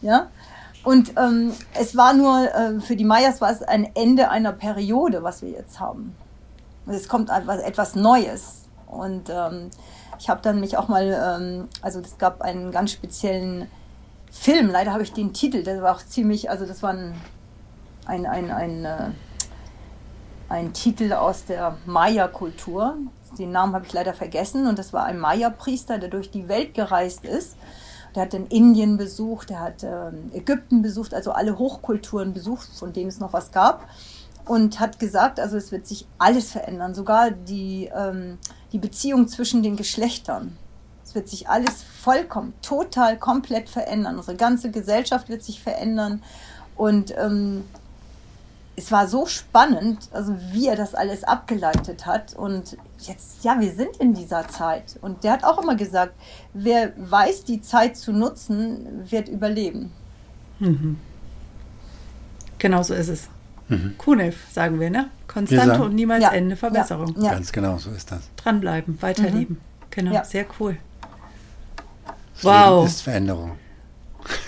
Ja, 0.02 0.28
und 0.84 1.12
ähm, 1.16 1.52
es 1.78 1.96
war 1.96 2.14
nur, 2.14 2.54
äh, 2.54 2.80
für 2.80 2.96
die 2.96 3.04
Mayas 3.04 3.40
war 3.40 3.50
es 3.50 3.62
ein 3.62 3.90
Ende 3.94 4.30
einer 4.30 4.52
Periode, 4.52 5.22
was 5.22 5.42
wir 5.42 5.50
jetzt 5.50 5.80
haben. 5.80 6.14
Es 6.86 7.08
kommt 7.08 7.30
etwas, 7.30 7.60
etwas 7.60 7.94
Neues. 7.94 8.68
Und 8.86 9.28
ähm, 9.28 9.70
ich 10.18 10.28
habe 10.28 10.40
dann 10.42 10.60
mich 10.60 10.76
auch 10.76 10.88
mal, 10.88 11.38
ähm, 11.40 11.68
also 11.82 12.00
es 12.00 12.18
gab 12.18 12.42
einen 12.42 12.70
ganz 12.70 12.92
speziellen 12.92 13.68
Film, 14.30 14.70
leider 14.70 14.92
habe 14.92 15.02
ich 15.02 15.12
den 15.12 15.32
Titel, 15.32 15.62
der 15.62 15.82
war 15.82 15.96
auch 15.96 16.04
ziemlich, 16.04 16.50
also 16.50 16.66
das 16.66 16.82
war 16.82 16.90
ein, 16.90 17.14
ein, 18.06 18.26
ein, 18.26 18.50
ein, 18.50 18.84
äh, 18.84 19.10
ein 20.48 20.72
Titel 20.72 21.12
aus 21.12 21.44
der 21.44 21.76
Maya-Kultur. 21.86 22.96
Den 23.38 23.52
Namen 23.52 23.74
habe 23.74 23.84
ich 23.86 23.92
leider 23.92 24.14
vergessen 24.14 24.66
und 24.66 24.78
das 24.78 24.92
war 24.92 25.04
ein 25.04 25.18
Maya-Priester, 25.18 25.98
der 25.98 26.08
durch 26.08 26.30
die 26.30 26.48
Welt 26.48 26.74
gereist 26.74 27.24
ist. 27.24 27.56
Der 28.14 28.22
hat 28.22 28.34
in 28.34 28.46
Indien 28.46 28.96
besucht, 28.96 29.50
der 29.50 29.60
hat 29.60 29.82
äh, 29.82 30.10
Ägypten 30.32 30.80
besucht, 30.80 31.12
also 31.12 31.32
alle 31.32 31.58
Hochkulturen 31.58 32.32
besucht, 32.32 32.68
von 32.74 32.92
denen 32.92 33.08
es 33.08 33.20
noch 33.20 33.32
was 33.34 33.52
gab. 33.52 33.86
Und 34.49 34.80
hat 34.80 34.99
gesagt, 34.99 35.38
also 35.38 35.57
es 35.57 35.70
wird 35.70 35.86
sich 35.86 36.07
alles 36.18 36.51
verändern, 36.51 36.94
sogar 36.94 37.30
die 37.30 37.90
ähm, 37.94 38.38
die 38.72 38.78
Beziehung 38.78 39.28
zwischen 39.28 39.62
den 39.62 39.76
Geschlechtern. 39.76 40.57
Es 41.05 41.14
wird 41.14 41.28
sich 41.28 41.49
alles 41.49 41.82
vollkommen, 41.82 42.53
total, 42.61 43.18
komplett 43.18 43.68
verändern. 43.68 44.16
Unsere 44.16 44.36
ganze 44.36 44.70
Gesellschaft 44.70 45.28
wird 45.28 45.42
sich 45.42 45.62
verändern. 45.62 46.22
Und 46.76 47.14
ähm, 47.16 47.64
es 48.76 48.92
war 48.92 49.09
so 49.09 49.24
spannend, 49.26 50.09
also 50.12 50.36
wie 50.53 50.68
er 50.68 50.76
das 50.76 50.94
alles 50.94 51.24
abgeleitet 51.24 52.05
hat. 52.05 52.34
Und 52.34 52.76
jetzt, 53.01 53.42
ja, 53.42 53.59
wir 53.59 53.72
sind 53.72 53.96
in 53.96 54.12
dieser 54.12 54.49
Zeit. 54.49 54.99
Und 55.01 55.24
der 55.24 55.32
hat 55.32 55.44
auch 55.44 55.62
immer 55.62 55.76
gesagt, 55.76 56.12
wer 56.53 56.92
weiß, 56.96 57.44
die 57.44 57.62
Zeit 57.62 57.96
zu 57.96 58.12
nutzen, 58.12 59.11
wird 59.11 59.28
überleben. 59.28 59.92
Genau 62.59 62.82
so 62.82 62.92
ist 62.92 63.09
es. 63.09 63.28
Kunef, 63.98 64.36
sagen 64.52 64.80
wir, 64.80 64.90
ne? 64.90 65.10
Konstante 65.26 65.66
sagen- 65.66 65.82
und 65.82 65.94
niemals 65.94 66.22
Ja, 66.22 66.30
Ende 66.30 66.56
Verbesserung. 66.56 67.14
Ja. 67.20 67.32
Ganz 67.32 67.52
genau, 67.52 67.76
so 67.78 67.90
ist 67.90 68.10
das. 68.10 68.20
Dranbleiben, 68.36 69.00
weiterleben. 69.02 69.58
Genau, 69.90 70.12
Ja. 70.14 70.24
sehr 70.24 70.46
cool. 70.58 70.76
Das 72.34 72.44
Wow. 72.44 72.76
Leben 72.76 72.86
ist 72.86 73.00
Veränderung. 73.02 73.52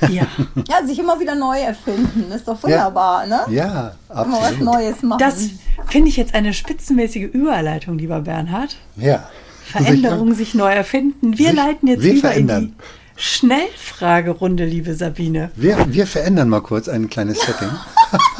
Ja, 0.09 0.27
Ja, 0.69 0.87
sich 0.87 0.99
immer 0.99 1.19
wieder 1.21 1.35
neu 1.35 1.59
erfinden, 1.61 2.31
ist 2.33 2.47
doch 2.49 2.63
wunderbar, 2.63 3.27
ne? 3.27 3.41
Ja, 3.51 3.93
Immer 4.09 4.33
was 4.33 4.39
absolut. 4.51 4.61
Neues 4.61 5.03
machen. 5.03 5.19
das 5.19 5.49
finde 5.89 6.09
ich 6.09 6.17
jetzt 6.17 6.35
eine 6.35 6.53
spitzenmäßige 6.53 7.25
Überleitung, 7.33 7.99
lieber 7.99 8.21
Bernhard. 8.21 8.77
Ja. 8.97 9.29
Veränderung, 9.65 10.35
sich 10.35 10.55
neu 10.55 10.71
erfinden. 10.73 11.39
Wir 11.39 11.49
Sich- 11.49 11.57
leiten 11.57 11.89
jetzt 11.89 12.03
wir 12.03 12.13
über 12.13 12.29
in 12.35 12.47
verändern. 12.49 12.75
die 12.79 13.23
Schnellfragerunde, 13.23 14.65
liebe 14.65 14.95
Sabine. 14.95 15.51
Wir, 15.57 15.77
wir 15.93 16.07
verändern 16.07 16.49
mal 16.49 16.61
kurz 16.63 16.89
ein 16.89 17.09
kleines 17.11 17.39
Setting. 17.41 17.69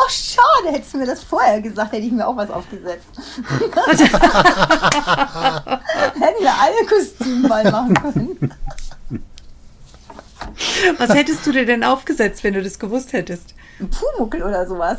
Oh, 0.00 0.08
schade, 0.08 0.72
hättest 0.72 0.94
du 0.94 0.98
mir 0.98 1.06
das 1.06 1.24
vorher 1.24 1.60
gesagt, 1.60 1.90
hätte 1.92 2.06
ich 2.06 2.12
mir 2.12 2.26
auch 2.26 2.36
was 2.36 2.50
aufgesetzt. 2.50 3.06
Hätten 6.20 6.42
wir 6.42 6.54
alle 6.54 6.86
Kostümball 6.88 7.64
machen 7.70 7.94
können. 7.94 8.54
Was 10.98 11.10
hättest 11.14 11.44
du 11.46 11.52
dir 11.52 11.66
denn 11.66 11.82
aufgesetzt, 11.82 12.44
wenn 12.44 12.54
du 12.54 12.62
das 12.62 12.78
gewusst 12.78 13.12
hättest? 13.12 13.54
Ein 13.80 13.90
Pumuckel 13.90 14.42
oder 14.44 14.66
sowas. 14.68 14.98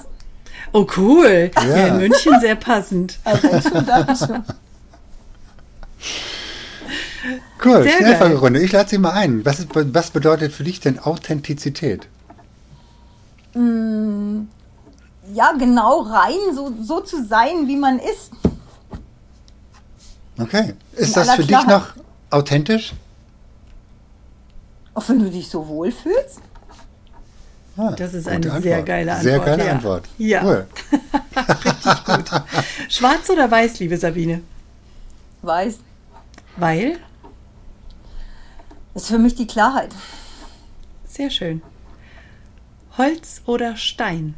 Oh, 0.74 0.86
cool. 0.98 1.50
Ja, 1.56 1.64
Ja. 1.66 1.88
in 1.88 1.98
München 1.98 2.40
sehr 2.42 2.56
passend. 2.56 3.20
Also 3.26 3.48
schon, 3.62 3.86
dann 3.86 4.16
schon. 4.18 4.44
Cool, 7.64 7.84
Sehr 7.84 7.92
Schnellfragerunde. 7.98 8.60
Ich 8.62 8.72
lade 8.72 8.90
Sie 8.90 8.98
mal 8.98 9.12
ein. 9.12 9.46
Was, 9.46 9.60
ist, 9.60 9.68
was 9.74 10.12
bedeutet 10.12 10.52
für 10.54 10.64
dich 10.64 10.80
denn 10.80 10.98
Authentizität? 11.00 12.08
Mm, 13.54 14.44
Ja, 15.34 15.52
genau 15.54 16.02
rein, 16.02 16.38
so, 16.56 16.74
so 16.82 17.02
zu 17.02 17.24
sein, 17.26 17.68
wie 17.68 17.76
man 17.76 18.00
ist. 18.00 18.32
Okay. 20.40 20.74
Ist 20.94 21.10
In 21.10 21.14
das 21.14 21.32
für 21.36 21.44
dich 21.44 21.52
noch 21.52 21.66
Klarheit. 21.66 21.94
authentisch? 22.32 22.94
Auch 24.94 25.08
wenn 25.08 25.20
du 25.20 25.30
dich 25.30 25.50
so 25.50 25.68
wohlfühlst. 25.68 26.42
Ah, 27.78 27.92
Das 27.92 28.14
ist 28.14 28.28
eine 28.28 28.60
sehr 28.62 28.82
geile 28.84 29.20
Sehr 29.22 29.36
Antwort, 29.36 29.46
geile 29.46 29.66
ja. 29.66 29.72
Antwort. 29.72 30.06
Ja. 30.18 30.44
Cool. 30.44 30.68
Schwarz 32.90 33.30
oder 33.30 33.50
weiß, 33.50 33.80
liebe 33.80 33.98
Sabine? 33.98 34.42
Weiß. 35.42 35.80
Weil? 36.58 36.98
Das 38.94 39.04
ist 39.04 39.10
für 39.10 39.20
mich 39.20 39.36
die 39.36 39.48
Klarheit. 39.48 39.92
Sehr 41.06 41.30
schön. 41.30 41.62
Holz 42.98 43.42
oder 43.46 43.78
Stein? 43.78 44.34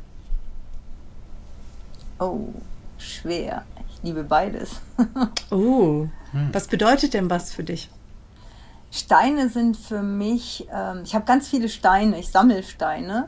Oh, 2.22 2.50
schwer. 2.98 3.64
Ich 3.90 4.04
liebe 4.04 4.24
beides. 4.24 4.76
Oh, 5.52 6.08
Hm. 6.32 6.50
was 6.54 6.68
bedeutet 6.68 7.14
denn 7.14 7.30
was 7.30 7.52
für 7.52 7.64
dich? 7.66 7.90
Steine 8.90 9.50
sind 9.50 9.76
für 9.76 10.02
mich, 10.02 10.66
ähm, 10.74 11.02
ich 11.04 11.14
habe 11.14 11.26
ganz 11.26 11.50
viele 11.50 11.68
Steine, 11.68 12.18
ich 12.20 12.30
sammle 12.30 12.64
Steine, 12.64 13.28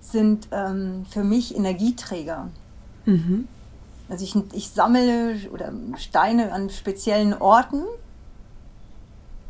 sind 0.00 0.48
ähm, 0.52 1.06
für 1.08 1.24
mich 1.24 1.56
Energieträger. 1.56 2.48
Mhm. 3.06 3.48
Also 4.10 4.24
ich, 4.24 4.34
ich 4.52 4.68
sammle 4.70 5.36
oder 5.50 5.72
Steine 5.96 6.52
an 6.52 6.68
speziellen 6.68 7.32
Orten 7.40 7.84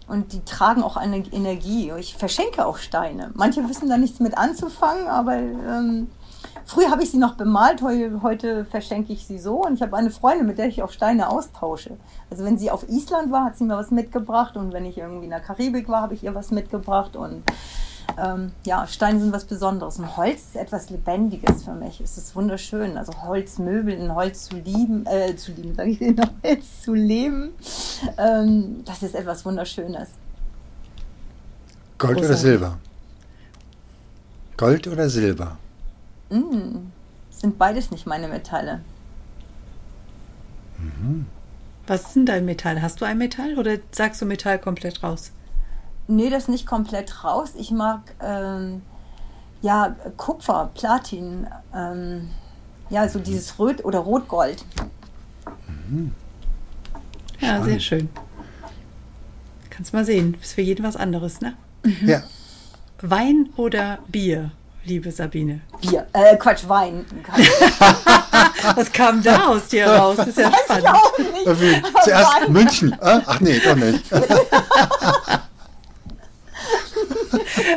und 0.07 0.33
die 0.33 0.45
tragen 0.45 0.83
auch 0.85 0.97
eine 0.97 1.19
Energie. 1.33 1.91
Ich 1.99 2.15
verschenke 2.17 2.67
auch 2.67 2.77
Steine. 2.79 3.31
Manche 3.35 3.69
wissen 3.69 3.89
da 3.89 3.97
nichts 3.97 4.21
mit 4.21 4.37
anzufangen, 4.39 5.09
aber 5.09 5.37
ähm, 5.39 6.09
früher 6.65 6.91
habe 6.91 7.03
ich 7.03 7.11
sie 7.11 7.19
noch 7.19 7.35
bemalt, 7.35 7.83
heute, 7.83 8.23
heute 8.23 8.65
verschenke 8.65 9.13
ich 9.13 9.27
sie 9.27 9.39
so. 9.39 9.65
Und 9.65 9.75
ich 9.75 9.83
habe 9.83 9.97
eine 9.97 10.11
Freundin, 10.11 10.47
mit 10.47 10.59
der 10.59 10.67
ich 10.67 10.83
auch 10.83 10.91
Steine 10.91 11.29
austausche. 11.29 11.97
Also 12.31 12.45
wenn 12.45 12.59
sie 12.59 12.71
auf 12.71 12.89
Island 12.89 13.31
war, 13.33 13.45
hat 13.45 13.57
sie 13.57 13.65
mir 13.65 13.77
was 13.77 13.91
mitgebracht 13.91 14.57
und 14.57 14.73
wenn 14.73 14.85
ich 14.85 14.99
irgendwie 14.99 15.25
in 15.25 15.31
der 15.31 15.41
Karibik 15.41 15.89
war, 15.89 16.03
habe 16.03 16.15
ich 16.15 16.25
ihr 16.25 16.35
was 16.35 16.51
mitgebracht 16.51 17.17
und 17.17 17.43
ähm, 18.19 18.53
ja, 18.65 18.87
Steine 18.87 19.21
sind 19.21 19.33
was 19.33 19.45
Besonderes 19.45 19.99
und 19.99 20.17
Holz 20.17 20.41
ist 20.41 20.57
etwas 20.57 20.91
Lebendiges 20.91 21.65
für 21.65 21.73
mich. 21.73 22.01
Es 22.01 22.19
ist 22.19 22.35
wunderschön. 22.35 22.97
Also 22.99 23.13
Holzmöbel, 23.23 23.95
in 23.95 24.15
Holz 24.15 24.45
zu 24.45 24.57
lieben, 24.57 25.07
äh, 25.07 25.35
zu 25.37 25.53
lieben, 25.53 25.75
sage 25.75 25.91
ich, 25.91 26.01
in 26.01 26.21
Holz 26.43 26.83
zu 26.83 26.95
leben, 26.95 27.53
ähm, 28.19 28.83
das 28.85 29.03
ist 29.03 29.15
etwas 29.15 29.45
Wunderschönes. 29.45 30.11
Gold 31.99 32.19
oder 32.19 32.29
Großartig. 32.29 32.43
Silber? 32.43 32.79
Gold 34.57 34.89
oder 34.89 35.09
Silber? 35.09 35.59
Mm, 36.33 36.91
sind 37.31 37.59
beides 37.59 37.91
nicht 37.91 38.07
meine 38.07 38.29
Metalle. 38.29 38.81
Was 41.87 42.03
ist 42.07 42.17
denn 42.17 42.27
dein 42.27 42.45
Metall? 42.45 42.83
Hast 42.83 43.01
du 43.01 43.05
ein 43.05 43.19
Metall 43.19 43.59
oder 43.59 43.77
sagst 43.93 44.21
du 44.21 44.27
Metall 44.27 44.59
komplett 44.59 45.03
raus? 45.03 45.33
Nee, 46.09 46.31
das 46.31 46.49
nicht 46.49 46.67
komplett 46.67 47.23
raus. 47.25 47.53
Ich 47.57 47.71
mag 47.71 48.01
ähm, 48.21 48.83
ja 49.61 49.95
Kupfer, 50.17 50.71
Platin, 50.75 51.47
ähm, 51.75 52.31
ja, 52.91 53.09
so 53.09 53.19
dieses 53.19 53.59
Rot- 53.59 53.85
oder 53.85 54.01
Rotgold. 54.01 54.65
Ja, 57.41 57.49
Spannend. 57.49 57.65
sehr 57.67 57.81
schön. 57.81 58.09
Kannst 59.71 59.93
mal 59.93 60.05
sehen, 60.05 60.37
ist 60.41 60.53
für 60.55 60.63
jeden 60.63 60.85
was 60.85 60.97
anderes, 60.97 61.41
ne? 61.41 61.55
Ja. 62.05 62.23
Wein 63.01 63.49
oder 63.57 63.99
Bier, 64.09 64.53
liebe 64.85 65.11
Sabine? 65.11 65.61
Bier, 65.81 66.07
äh, 66.13 66.37
Quatsch, 66.37 66.69
Wein. 66.69 67.05
Was 68.77 68.93
kam 68.93 69.23
da 69.23 69.47
aus 69.49 69.69
dir 69.69 69.87
raus? 69.89 70.17
Das 70.17 70.29
ist 70.29 70.39
ja 70.39 70.47
Weiß 70.51 70.57
ich 70.59 70.65
spannend. 70.77 70.89
auch 70.89 71.19
nicht. 71.19 71.83
Zuerst 72.05 72.43
Wein. 72.43 72.53
München. 72.53 72.97
Ah, 73.01 73.21
Ach 73.27 73.41
nee, 73.41 73.61
doch 73.65 73.77
nicht. 73.77 74.05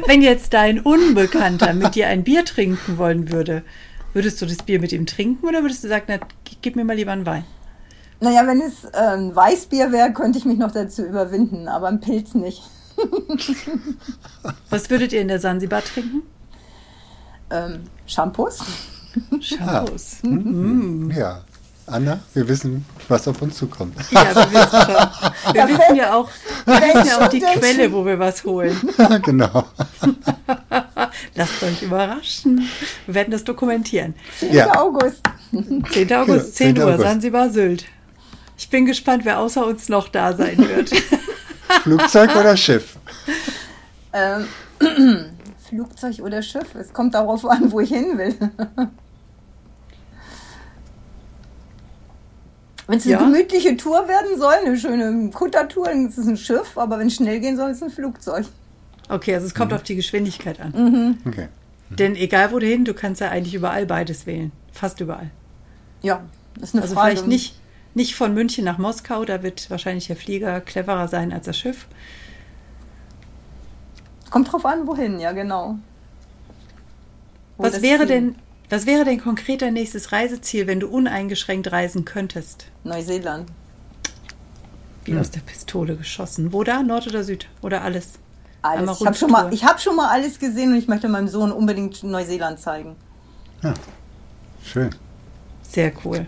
Wenn 0.07 0.21
jetzt 0.21 0.53
dein 0.53 0.79
Unbekannter 0.79 1.73
mit 1.73 1.95
dir 1.95 2.07
ein 2.07 2.23
Bier 2.23 2.45
trinken 2.45 2.97
wollen 2.97 3.31
würde, 3.31 3.63
würdest 4.13 4.41
du 4.41 4.45
das 4.45 4.57
Bier 4.57 4.79
mit 4.79 4.91
ihm 4.91 5.05
trinken 5.05 5.47
oder 5.47 5.61
würdest 5.61 5.83
du 5.83 5.87
sagen, 5.87 6.05
na, 6.07 6.17
gib 6.61 6.75
mir 6.75 6.83
mal 6.85 6.95
lieber 6.95 7.11
einen 7.11 7.25
Wein? 7.25 7.45
Naja, 8.19 8.45
wenn 8.47 8.61
es 8.61 8.73
ähm, 8.93 9.35
Weißbier 9.35 9.91
wäre, 9.91 10.13
könnte 10.13 10.37
ich 10.39 10.45
mich 10.45 10.57
noch 10.57 10.71
dazu 10.71 11.03
überwinden, 11.03 11.67
aber 11.67 11.87
ein 11.87 11.99
Pilz 11.99 12.33
nicht. 12.33 12.63
Was 14.69 14.89
würdet 14.89 15.11
ihr 15.11 15.21
in 15.21 15.27
der 15.27 15.39
Sansibar 15.39 15.83
trinken? 15.83 16.21
Ähm, 17.51 17.83
Shampoos? 18.05 18.59
Shampoos. 19.39 20.17
Ja. 21.15 21.41
Anna, 21.87 22.19
wir 22.33 22.47
wissen, 22.47 22.83
was 23.07 23.27
auf 23.27 23.41
uns 23.43 23.57
zukommt. 23.57 23.95
Ja, 24.09 24.35
wir 24.35 24.51
wissen 24.51 24.81
schon. 24.81 25.53
Wir 25.53 25.67
wissen 25.67 25.95
ja 25.95 26.15
auch, 26.15 26.29
wir 26.65 26.73
wissen 26.81 27.07
ja 27.07 27.23
auch 27.23 27.29
die 27.29 27.39
Quelle, 27.39 27.91
wo 27.91 28.03
wir 28.03 28.17
was 28.17 28.43
holen. 28.43 28.75
genau. 29.21 29.65
Lasst 31.35 31.63
euch 31.63 31.83
überraschen. 31.83 32.67
Wir 33.05 33.15
werden 33.15 33.31
das 33.31 33.43
dokumentieren. 33.43 34.15
10. 34.39 34.53
Ja. 34.53 34.75
August. 34.75 35.21
10. 35.51 36.13
August, 36.13 36.55
10 36.55 36.75
10. 36.75 36.77
Uhr, 36.79 36.85
August. 36.85 37.01
Sansibar 37.03 37.49
Sylt. 37.51 37.85
Ich 38.57 38.69
bin 38.69 38.85
gespannt, 38.85 39.23
wer 39.23 39.39
außer 39.39 39.65
uns 39.65 39.87
noch 39.87 40.07
da 40.07 40.33
sein 40.33 40.57
wird. 40.57 40.91
Flugzeug 41.83 42.35
oder 42.35 42.57
Schiff? 42.57 42.97
Ähm, 44.13 44.47
Flugzeug 45.75 46.19
oder 46.21 46.41
Schiff? 46.41 46.73
Es 46.75 46.93
kommt 46.93 47.13
darauf 47.13 47.45
an, 47.45 47.71
wo 47.71 47.79
ich 47.81 47.89
hin 47.89 48.17
will. 48.17 48.33
Wenn 52.87 52.99
es 52.99 53.05
eine 53.05 53.13
Ja. 53.13 53.19
gemütliche 53.19 53.75
Tour 53.77 54.07
werden 54.07 54.37
soll, 54.39 54.53
eine 54.63 54.77
schöne 54.77 55.31
Kuttertour, 55.31 55.85
dann 55.87 56.07
ist 56.07 56.17
es 56.19 56.27
ein 56.27 56.37
Schiff, 56.37 56.77
aber 56.77 56.99
wenn 56.99 57.07
es 57.07 57.15
schnell 57.15 57.39
gehen 57.39 57.57
soll, 57.57 57.71
ist 57.71 57.77
es 57.77 57.83
ein 57.83 57.89
Flugzeug. 57.89 58.45
Okay, 59.09 59.33
also 59.33 59.47
es 59.47 59.55
kommt 59.55 59.73
auf 59.73 59.81
die 59.83 59.95
Geschwindigkeit 59.95 60.59
an. 60.59 60.71
Mhm. 60.71 61.17
Okay. 61.27 61.47
Denn 61.89 62.15
egal 62.15 62.51
wo 62.51 62.59
du 62.59 62.65
hin, 62.67 62.85
du 62.85 62.93
kannst 62.93 63.21
ja 63.21 63.29
eigentlich 63.29 63.53
überall 63.55 63.85
beides 63.85 64.25
wählen. 64.27 64.51
Fast 64.71 64.99
überall. 64.99 65.29
Ja, 66.01 66.23
das 66.59 66.69
ist 66.69 66.75
eine 66.75 66.83
Also 66.83 66.93
Frage. 66.95 67.11
vielleicht 67.11 67.27
nicht, 67.27 67.59
nicht 67.95 68.15
von 68.15 68.33
München 68.35 68.65
nach 68.65 68.77
Moskau, 68.77 69.25
da 69.25 69.41
wird 69.41 69.69
wahrscheinlich 69.71 70.07
der 70.07 70.15
Flieger 70.15 70.61
cleverer 70.61 71.07
sein 71.07 71.33
als 71.33 71.45
das 71.47 71.57
Schiff. 71.57 71.87
Kommt 74.35 74.51
drauf 74.51 74.65
an, 74.65 74.85
wohin, 74.85 75.17
ja, 75.21 75.31
genau. 75.31 75.77
Wo 77.55 77.63
Was 77.63 77.81
wäre 77.81 77.99
Ziel- 77.99 78.07
denn, 78.07 78.35
was 78.69 78.85
wäre 78.85 79.05
denn 79.05 79.17
konkret 79.21 79.61
dein 79.61 79.71
nächstes 79.75 80.11
Reiseziel, 80.11 80.67
wenn 80.67 80.81
du 80.81 80.89
uneingeschränkt 80.89 81.71
reisen 81.71 82.03
könntest? 82.03 82.65
Neuseeland. 82.83 83.49
Wie 85.05 85.17
aus 85.17 85.31
der 85.31 85.39
Pistole 85.39 85.95
geschossen. 85.95 86.51
Wo 86.51 86.65
da? 86.65 86.83
Nord 86.83 87.07
oder 87.07 87.23
Süd? 87.23 87.47
Oder 87.61 87.81
alles? 87.83 88.09
Alles. 88.61 88.99
Ich 88.99 89.05
habe 89.05 89.15
schon, 89.15 89.31
mal- 89.31 89.43
Rundtour. 89.43 89.53
ich 89.57 89.63
hab 89.63 89.79
schon 89.79 89.95
mal 89.95 90.09
alles 90.09 90.37
gesehen 90.37 90.73
und 90.73 90.79
ich 90.79 90.89
möchte 90.89 91.07
meinem 91.07 91.29
Sohn 91.29 91.53
unbedingt 91.53 92.03
Neuseeland 92.03 92.59
zeigen. 92.59 92.97
Ja. 93.63 93.73
Schön. 94.65 94.89
Sehr 95.61 95.93
cool. 96.03 96.27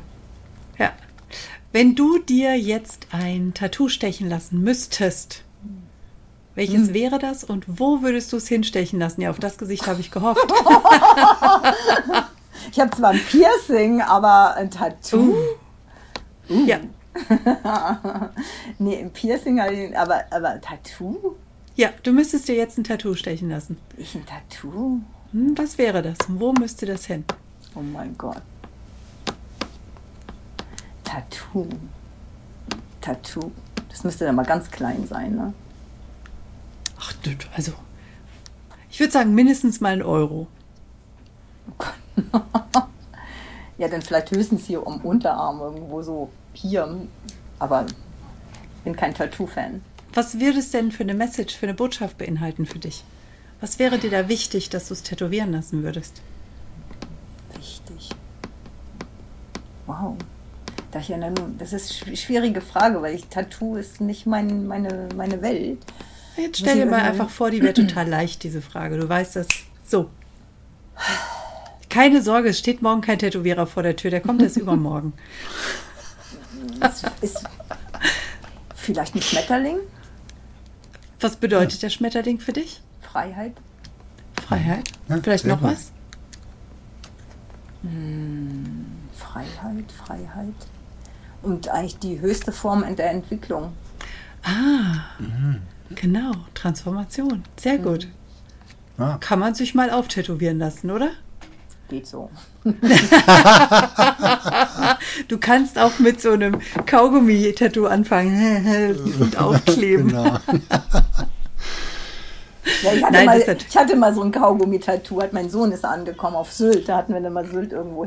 Ja. 0.79 0.93
Wenn 1.73 1.93
du 1.93 2.19
dir 2.19 2.55
jetzt 2.57 3.07
ein 3.11 3.53
Tattoo 3.53 3.89
stechen 3.89 4.29
lassen 4.29 4.61
müsstest, 4.63 5.43
welches 6.57 6.91
wäre 6.91 7.19
das 7.19 7.43
und 7.43 7.65
wo 7.67 8.01
würdest 8.01 8.33
du 8.33 8.37
es 8.37 8.47
hinstechen 8.47 8.97
lassen? 8.99 9.21
Ja, 9.21 9.29
auf 9.29 9.37
das 9.37 9.59
Gesicht 9.59 9.87
habe 9.87 10.01
ich 10.01 10.11
gehofft. 10.11 10.41
Ich 12.69 12.79
habe 12.81 12.91
zwar 12.91 13.11
ein 13.11 13.19
Piercing, 13.19 14.01
aber 14.01 14.55
ein 14.55 14.69
Tattoo. 14.69 15.35
Ja. 16.49 16.79
Nee, 18.77 18.97
ein 18.97 19.11
Piercing, 19.11 19.59
aber, 19.95 20.25
aber 20.29 20.49
ein 20.49 20.61
Tattoo? 20.61 21.35
Ja, 21.75 21.89
du 22.03 22.11
müsstest 22.11 22.47
dir 22.47 22.55
jetzt 22.55 22.77
ein 22.77 22.83
Tattoo 22.83 23.13
stechen 23.13 23.49
lassen. 23.49 23.77
Ich 23.95 24.15
ein 24.15 24.25
Tattoo? 24.25 24.99
Hm, 25.31 25.57
was 25.57 25.77
wäre 25.77 26.01
das? 26.01 26.17
Wo 26.27 26.51
müsste 26.53 26.85
das 26.85 27.05
hin? 27.05 27.23
Oh 27.73 27.81
mein 27.81 28.17
Gott. 28.17 28.41
Tattoo. 31.03 31.67
Tattoo. 32.99 33.51
Das 33.89 34.03
müsste 34.03 34.25
dann 34.25 34.35
mal 34.35 34.45
ganz 34.45 34.69
klein 34.69 35.07
sein, 35.07 35.35
ne? 35.35 35.53
Ach, 36.99 37.13
also. 37.55 37.73
Ich 38.89 38.99
würde 38.99 39.13
sagen, 39.13 39.33
mindestens 39.35 39.81
mal 39.81 39.93
ein 39.93 40.01
Euro. 40.01 40.47
Ja, 43.77 43.87
dann 43.87 44.01
vielleicht 44.01 44.31
höchstens 44.31 44.65
hier 44.65 44.85
am 44.85 45.01
Unterarm 45.01 45.59
irgendwo 45.59 46.01
so 46.01 46.29
hier. 46.53 47.07
Aber 47.59 47.85
ich 47.85 48.83
bin 48.83 48.95
kein 48.95 49.13
Tattoo-Fan. 49.13 49.81
Was 50.13 50.39
würde 50.39 50.59
es 50.59 50.71
denn 50.71 50.91
für 50.91 51.03
eine 51.03 51.13
Message, 51.13 51.55
für 51.55 51.67
eine 51.67 51.75
Botschaft 51.75 52.17
beinhalten 52.17 52.65
für 52.65 52.79
dich? 52.79 53.03
Was 53.61 53.77
wäre 53.77 53.99
dir 53.99 54.09
da 54.09 54.29
wichtig, 54.29 54.69
dass 54.69 54.87
du 54.87 54.93
es 54.93 55.03
tätowieren 55.03 55.51
lassen 55.51 55.83
würdest? 55.83 56.21
Wichtig. 57.55 58.09
Wow. 59.85 60.15
Das 60.91 61.73
ist 61.73 62.07
eine 62.07 62.17
schwierige 62.17 62.61
Frage, 62.61 63.01
weil 63.03 63.13
ich 63.13 63.27
Tattoo 63.27 63.75
ist 63.75 64.01
nicht 64.01 64.25
mein, 64.25 64.65
meine, 64.65 65.09
meine 65.15 65.43
Welt. 65.43 65.79
Jetzt 66.37 66.59
stell 66.59 66.75
dir 66.75 66.85
mal 66.85 67.01
einfach 67.01 67.29
vor, 67.29 67.49
die 67.51 67.61
wäre 67.61 67.73
total 67.73 68.07
leicht, 68.07 68.43
diese 68.43 68.61
Frage. 68.61 68.97
Du 68.97 69.07
weißt 69.09 69.35
das. 69.37 69.47
So. 69.85 70.09
Keine 71.89 72.21
Sorge, 72.21 72.49
es 72.49 72.59
steht 72.59 72.81
morgen 72.81 73.01
kein 73.01 73.17
Tätowierer 73.19 73.65
vor 73.65 73.81
der 73.83 73.95
Tür, 73.95 74.11
der 74.11 74.21
kommt 74.21 74.41
erst 74.41 74.57
übermorgen. 74.57 75.13
Ist 77.21 77.43
vielleicht 78.75 79.15
ein 79.15 79.21
Schmetterling, 79.21 79.77
Was 81.19 81.35
bedeutet 81.37 81.81
der 81.81 81.89
Schmetterling 81.89 82.39
für 82.39 82.53
dich? 82.53 82.81
Freiheit. 83.01 83.53
Freiheit? 84.47 84.89
Ja, 85.09 85.17
Vielleicht 85.21 85.45
noch 85.45 85.59
gut. 85.61 85.71
was? 85.71 85.91
Freiheit, 89.17 89.91
Freiheit. 89.91 90.53
Und 91.41 91.69
eigentlich 91.69 91.99
die 91.99 92.19
höchste 92.19 92.51
Form 92.51 92.83
in 92.83 92.95
der 92.95 93.11
Entwicklung. 93.11 93.73
Ah, 94.43 95.05
genau, 95.95 96.31
Transformation. 96.53 97.43
Sehr 97.57 97.77
gut. 97.77 98.07
Ah, 98.97 99.17
Kann 99.19 99.39
man 99.39 99.53
sich 99.55 99.75
mal 99.75 99.89
auftätowieren 99.91 100.57
lassen, 100.59 100.89
oder? 100.91 101.09
Geht 101.89 102.07
so. 102.07 102.29
Du 105.27 105.37
kannst 105.37 105.79
auch 105.79 105.99
mit 105.99 106.21
so 106.21 106.31
einem 106.31 106.59
Kaugummi-Tattoo 106.85 107.85
anfangen 107.85 108.95
und 109.19 109.37
aufkleben. 109.37 110.09
genau. 110.09 110.37
Ja, 112.83 112.91
ich, 112.93 113.01
hatte 113.01 113.13
Nein, 113.13 113.25
mal, 113.25 113.39
ich 113.39 113.77
hatte 113.77 113.95
mal 113.95 114.13
so 114.13 114.21
ein 114.21 114.31
Kaugummi-Tattoo, 114.31 115.21
hat 115.21 115.31
mein 115.31 115.49
Sohn 115.49 115.71
ist 115.71 115.85
angekommen 115.85 116.35
auf 116.35 116.51
Sylt. 116.51 116.89
Da 116.89 116.97
hatten 116.97 117.13
wir 117.13 117.21
dann 117.21 117.31
mal 117.31 117.45
Sylt 117.45 117.71
irgendwo 117.71 118.03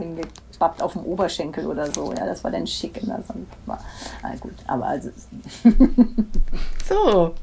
hingepappt 0.60 0.82
auf 0.82 0.92
dem 0.92 1.02
Oberschenkel 1.02 1.66
oder 1.66 1.92
so. 1.92 2.12
Ja, 2.12 2.26
das 2.26 2.44
war 2.44 2.50
dann 2.50 2.66
schick. 2.66 3.02
Ne? 3.02 3.22
War, 3.66 3.82
na 4.22 4.36
gut, 4.36 4.54
aber 4.66 4.86
also 4.86 5.10
So. 6.88 7.34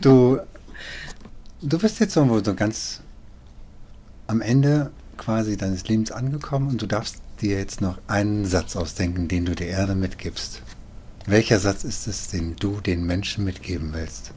Du, 0.00 0.38
du 1.60 1.78
bist 1.78 2.00
jetzt 2.00 2.16
irgendwo 2.16 2.42
so 2.42 2.54
ganz 2.54 3.00
am 4.26 4.40
Ende 4.40 4.90
quasi 5.16 5.56
deines 5.56 5.86
Lebens 5.88 6.10
angekommen 6.10 6.70
und 6.70 6.82
du 6.82 6.86
darfst 6.86 7.16
dir 7.40 7.58
jetzt 7.58 7.80
noch 7.80 7.98
einen 8.08 8.44
Satz 8.44 8.76
ausdenken, 8.76 9.28
den 9.28 9.44
du 9.44 9.54
der 9.54 9.68
Erde 9.68 9.94
mitgibst. 9.94 10.62
Welcher 11.26 11.60
Satz 11.60 11.84
ist 11.84 12.08
es, 12.08 12.28
den 12.28 12.56
du 12.56 12.80
den 12.80 13.04
Menschen 13.04 13.44
mitgeben 13.44 13.92
willst? 13.92 14.32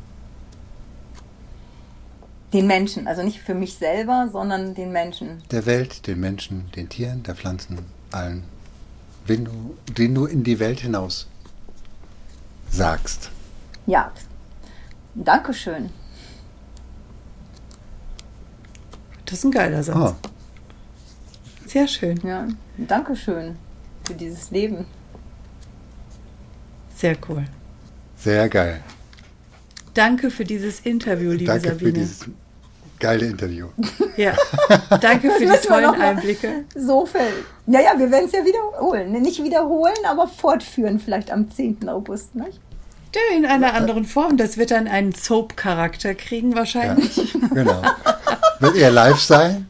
Den 2.55 2.67
Menschen, 2.67 3.05
also 3.05 3.21
nicht 3.21 3.41
für 3.41 3.53
mich 3.53 3.75
selber, 3.75 4.29
sondern 4.31 4.73
den 4.75 4.91
Menschen. 4.93 5.43
Der 5.51 5.65
Welt, 5.65 6.07
den 6.07 6.21
Menschen, 6.21 6.71
den 6.75 6.87
Tieren, 6.87 7.21
der 7.23 7.35
Pflanzen, 7.35 7.79
allen, 8.11 8.45
den 9.27 9.45
du, 9.45 9.77
den 9.93 10.15
du 10.15 10.25
in 10.25 10.43
die 10.43 10.59
Welt 10.59 10.79
hinaus 10.79 11.27
sagst. 12.71 13.29
Ja, 13.85 14.11
Dankeschön. 15.15 15.89
Das 19.25 19.39
ist 19.39 19.43
ein 19.43 19.51
geiler 19.51 19.83
Satz. 19.83 19.97
Oh, 19.97 20.15
Sehr 21.67 21.87
schön. 21.87 22.17
Ja, 22.23 22.47
Dankeschön 22.77 23.57
für 24.05 24.13
dieses 24.13 24.51
Leben. 24.51 24.85
Sehr 26.95 27.17
cool. 27.27 27.45
sehr 28.15 28.47
geil. 28.47 28.81
Danke 29.93 30.29
für 30.31 30.45
dieses 30.45 30.81
Interview, 30.81 31.31
liebe 31.31 31.45
Danke 31.45 31.69
Sabine. 31.69 32.07
Geile 33.05 33.25
Interview. 33.25 33.67
Ja. 34.17 34.33
Danke 35.01 35.29
für 35.31 35.45
die 35.45 35.67
tollen 35.67 35.93
Einblicke. 35.93 36.63
So 36.73 37.05
viel. 37.05 37.19
Ja, 37.67 37.81
ja, 37.81 37.99
wir 37.99 38.09
werden 38.09 38.27
es 38.27 38.31
ja 38.31 38.45
wiederholen. 38.45 39.11
Nicht 39.11 39.43
wiederholen, 39.43 40.05
aber 40.09 40.29
fortführen, 40.29 41.01
vielleicht 41.01 41.31
am 41.31 41.51
10. 41.51 41.89
August. 41.89 42.33
Nicht? 42.33 42.61
Ja, 43.13 43.35
in 43.35 43.45
einer 43.45 43.73
anderen 43.73 44.05
Form. 44.05 44.37
Das 44.37 44.57
wird 44.57 44.71
dann 44.71 44.87
einen 44.87 45.13
Soap-Charakter 45.13 46.15
kriegen 46.15 46.51
Ja, 46.51 46.57
wahrscheinlich. 46.59 47.35
genau. 47.53 47.81
Wird 48.61 48.77
er 48.77 48.91
live 48.91 49.19
sein? 49.19 49.67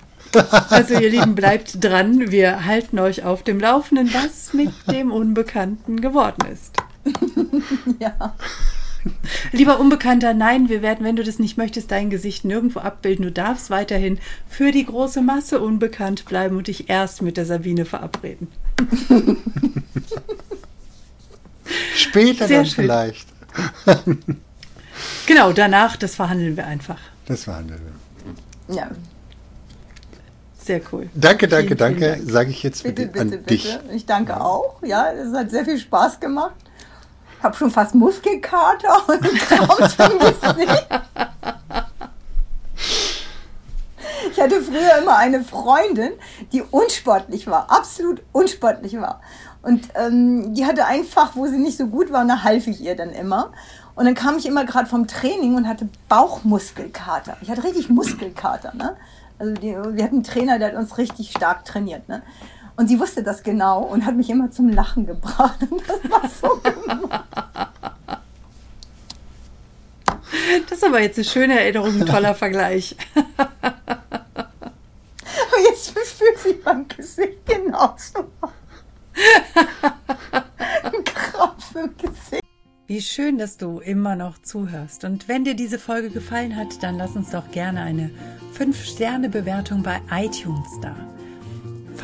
Also 0.70 0.94
ihr 0.94 1.10
Lieben, 1.10 1.34
bleibt 1.34 1.84
dran. 1.84 2.30
Wir 2.30 2.66
halten 2.66 3.00
euch 3.00 3.24
auf 3.24 3.42
dem 3.42 3.60
Laufenden, 3.60 4.14
was 4.14 4.54
mit 4.54 4.74
dem 4.92 5.12
Unbekannten 5.12 6.02
geworden 6.02 6.48
ist. 6.52 6.76
Ja. 8.00 8.36
Lieber 9.52 9.80
Unbekannter, 9.80 10.34
nein, 10.34 10.70
wir 10.70 10.82
werden, 10.82 11.06
wenn 11.06 11.16
du 11.16 11.24
das 11.24 11.40
nicht 11.40 11.58
möchtest, 11.58 11.92
dein 11.92 12.10
Gesicht 12.10 12.46
nirgendwo 12.46 12.80
abbilden. 12.80 13.24
Du 13.26 13.32
darfst 13.32 13.70
weiterhin 13.70 14.20
für 14.48 14.72
die 14.72 14.86
große 14.86 15.22
Masse 15.22 15.60
unbekannt 15.60 16.26
bleiben 16.26 16.58
und 16.58 16.68
dich 16.68 16.90
erst 16.90 17.22
mit 17.22 17.38
der 17.38 17.46
Sabine 17.46 17.86
verabreden. 17.86 18.48
Später 21.96 22.48
Sehr 22.48 22.58
dann 22.60 22.66
schön. 22.66 22.84
vielleicht. 22.86 23.28
Genau, 25.28 25.52
danach, 25.52 25.98
das 25.98 26.16
verhandeln 26.16 26.56
wir 26.56 26.66
einfach. 26.68 27.00
Das 27.26 27.48
war 27.48 27.58
eine. 27.58 27.78
ja. 28.70 28.90
Sehr 30.58 30.80
cool. 30.92 31.10
Danke, 31.14 31.48
danke, 31.48 31.68
Vielen, 31.68 31.78
danke, 31.78 32.00
vielen 32.00 32.20
Dank. 32.20 32.32
sage 32.32 32.50
ich 32.52 32.64
jetzt 32.64 32.84
Bitte, 32.84 33.08
bitte, 33.08 33.20
an 33.20 33.30
bitte, 33.32 33.44
dich. 33.44 33.64
bitte. 33.64 33.94
Ich 33.96 34.06
danke 34.06 34.40
auch. 34.40 34.82
Ja, 34.84 35.12
es 35.12 35.34
hat 35.36 35.52
sehr 35.52 35.66
viel 35.66 35.78
Spaß 35.78 36.20
gemacht. 36.20 36.56
Ich 37.46 37.48
habe 37.48 37.58
schon 37.58 37.70
fast 37.70 37.94
Muskelkater 37.94 39.08
und 39.08 39.24
im 39.24 40.18
Gesicht. 40.18 40.88
Ich 44.32 44.42
hatte 44.42 44.62
früher 44.64 44.98
immer 45.00 45.18
eine 45.18 45.44
Freundin, 45.44 46.14
die 46.52 46.64
unsportlich 46.64 47.46
war, 47.46 47.70
absolut 47.70 48.24
unsportlich 48.32 49.00
war. 49.00 49.22
Und 49.62 49.90
ähm, 49.94 50.56
die 50.56 50.66
hatte 50.66 50.86
ein 50.86 51.04
Fach, 51.04 51.36
wo 51.36 51.46
sie 51.46 51.60
nicht 51.60 51.78
so 51.78 51.86
gut 51.86 52.12
war, 52.12 52.24
und 52.24 52.30
da 52.30 52.42
half 52.42 52.66
ich 52.66 52.82
ihr 52.82 52.96
dann 52.96 53.12
immer. 53.12 53.52
Und 53.94 54.06
dann 54.06 54.16
kam 54.16 54.38
ich 54.38 54.48
immer 54.48 54.66
gerade 54.66 54.88
vom 54.88 55.06
Training 55.06 55.54
und 55.56 55.68
hatte 55.68 55.88
Bauchmuskelkater. 56.10 57.38
Ich 57.42 57.52
hatte 57.52 57.64
richtig 57.64 57.90
Muskelkater. 57.90 58.74
Ne? 58.74 58.98
Also 59.38 59.54
die, 59.54 59.76
wir 59.76 60.04
hatten 60.04 60.16
einen 60.16 60.24
Trainer, 60.24 60.58
der 60.58 60.70
hat 60.70 60.76
uns 60.76 60.98
richtig 60.98 61.30
stark 61.30 61.64
trainiert. 61.64 62.10
Ne? 62.10 62.24
Und 62.78 62.88
sie 62.88 63.00
wusste 63.00 63.24
das 63.24 63.42
genau 63.44 63.84
und 63.84 64.06
hat 64.06 64.16
mich 64.16 64.30
immer 64.30 64.52
zum 64.52 64.70
Lachen 64.70 65.06
gebracht. 65.06 65.60
Und 65.70 65.82
das 65.88 66.12
war 66.12 66.30
so. 66.30 66.62
Das 70.70 70.78
ist 70.80 70.84
aber 70.84 71.02
jetzt 71.02 71.18
eine 71.18 71.26
schöne 71.26 71.60
Erinnerung, 71.60 72.02
ein 72.02 72.06
toller 72.06 72.36
Vergleich. 72.36 72.96
Aber 75.56 75.62
jetzt 75.70 75.92
fühlt 75.92 76.40
sich 76.40 76.58
mein 76.66 76.88
Gesicht 76.88 77.46
genauso. 77.46 78.32
Ein 80.84 81.04
Krampf 81.04 81.76
im 81.76 81.96
Gesicht. 81.98 82.44
Wie 82.88 83.02
schön, 83.02 83.38
dass 83.38 83.58
du 83.58 83.80
immer 83.80 84.16
noch 84.16 84.38
zuhörst. 84.40 85.06
Und 85.06 85.28
wenn 85.28 85.44
dir 85.44 85.56
diese 85.56 85.80
Folge 85.80 86.10
gefallen 86.10 86.56
hat, 86.56 86.84
dann 86.84 86.98
lass 86.98 87.16
uns 87.16 87.32
doch 87.32 87.50
gerne 87.52 87.82
eine 87.82 88.12
5-Sterne-Bewertung 88.58 89.82
bei 89.82 90.02
iTunes 90.12 90.68
da. 90.82 90.96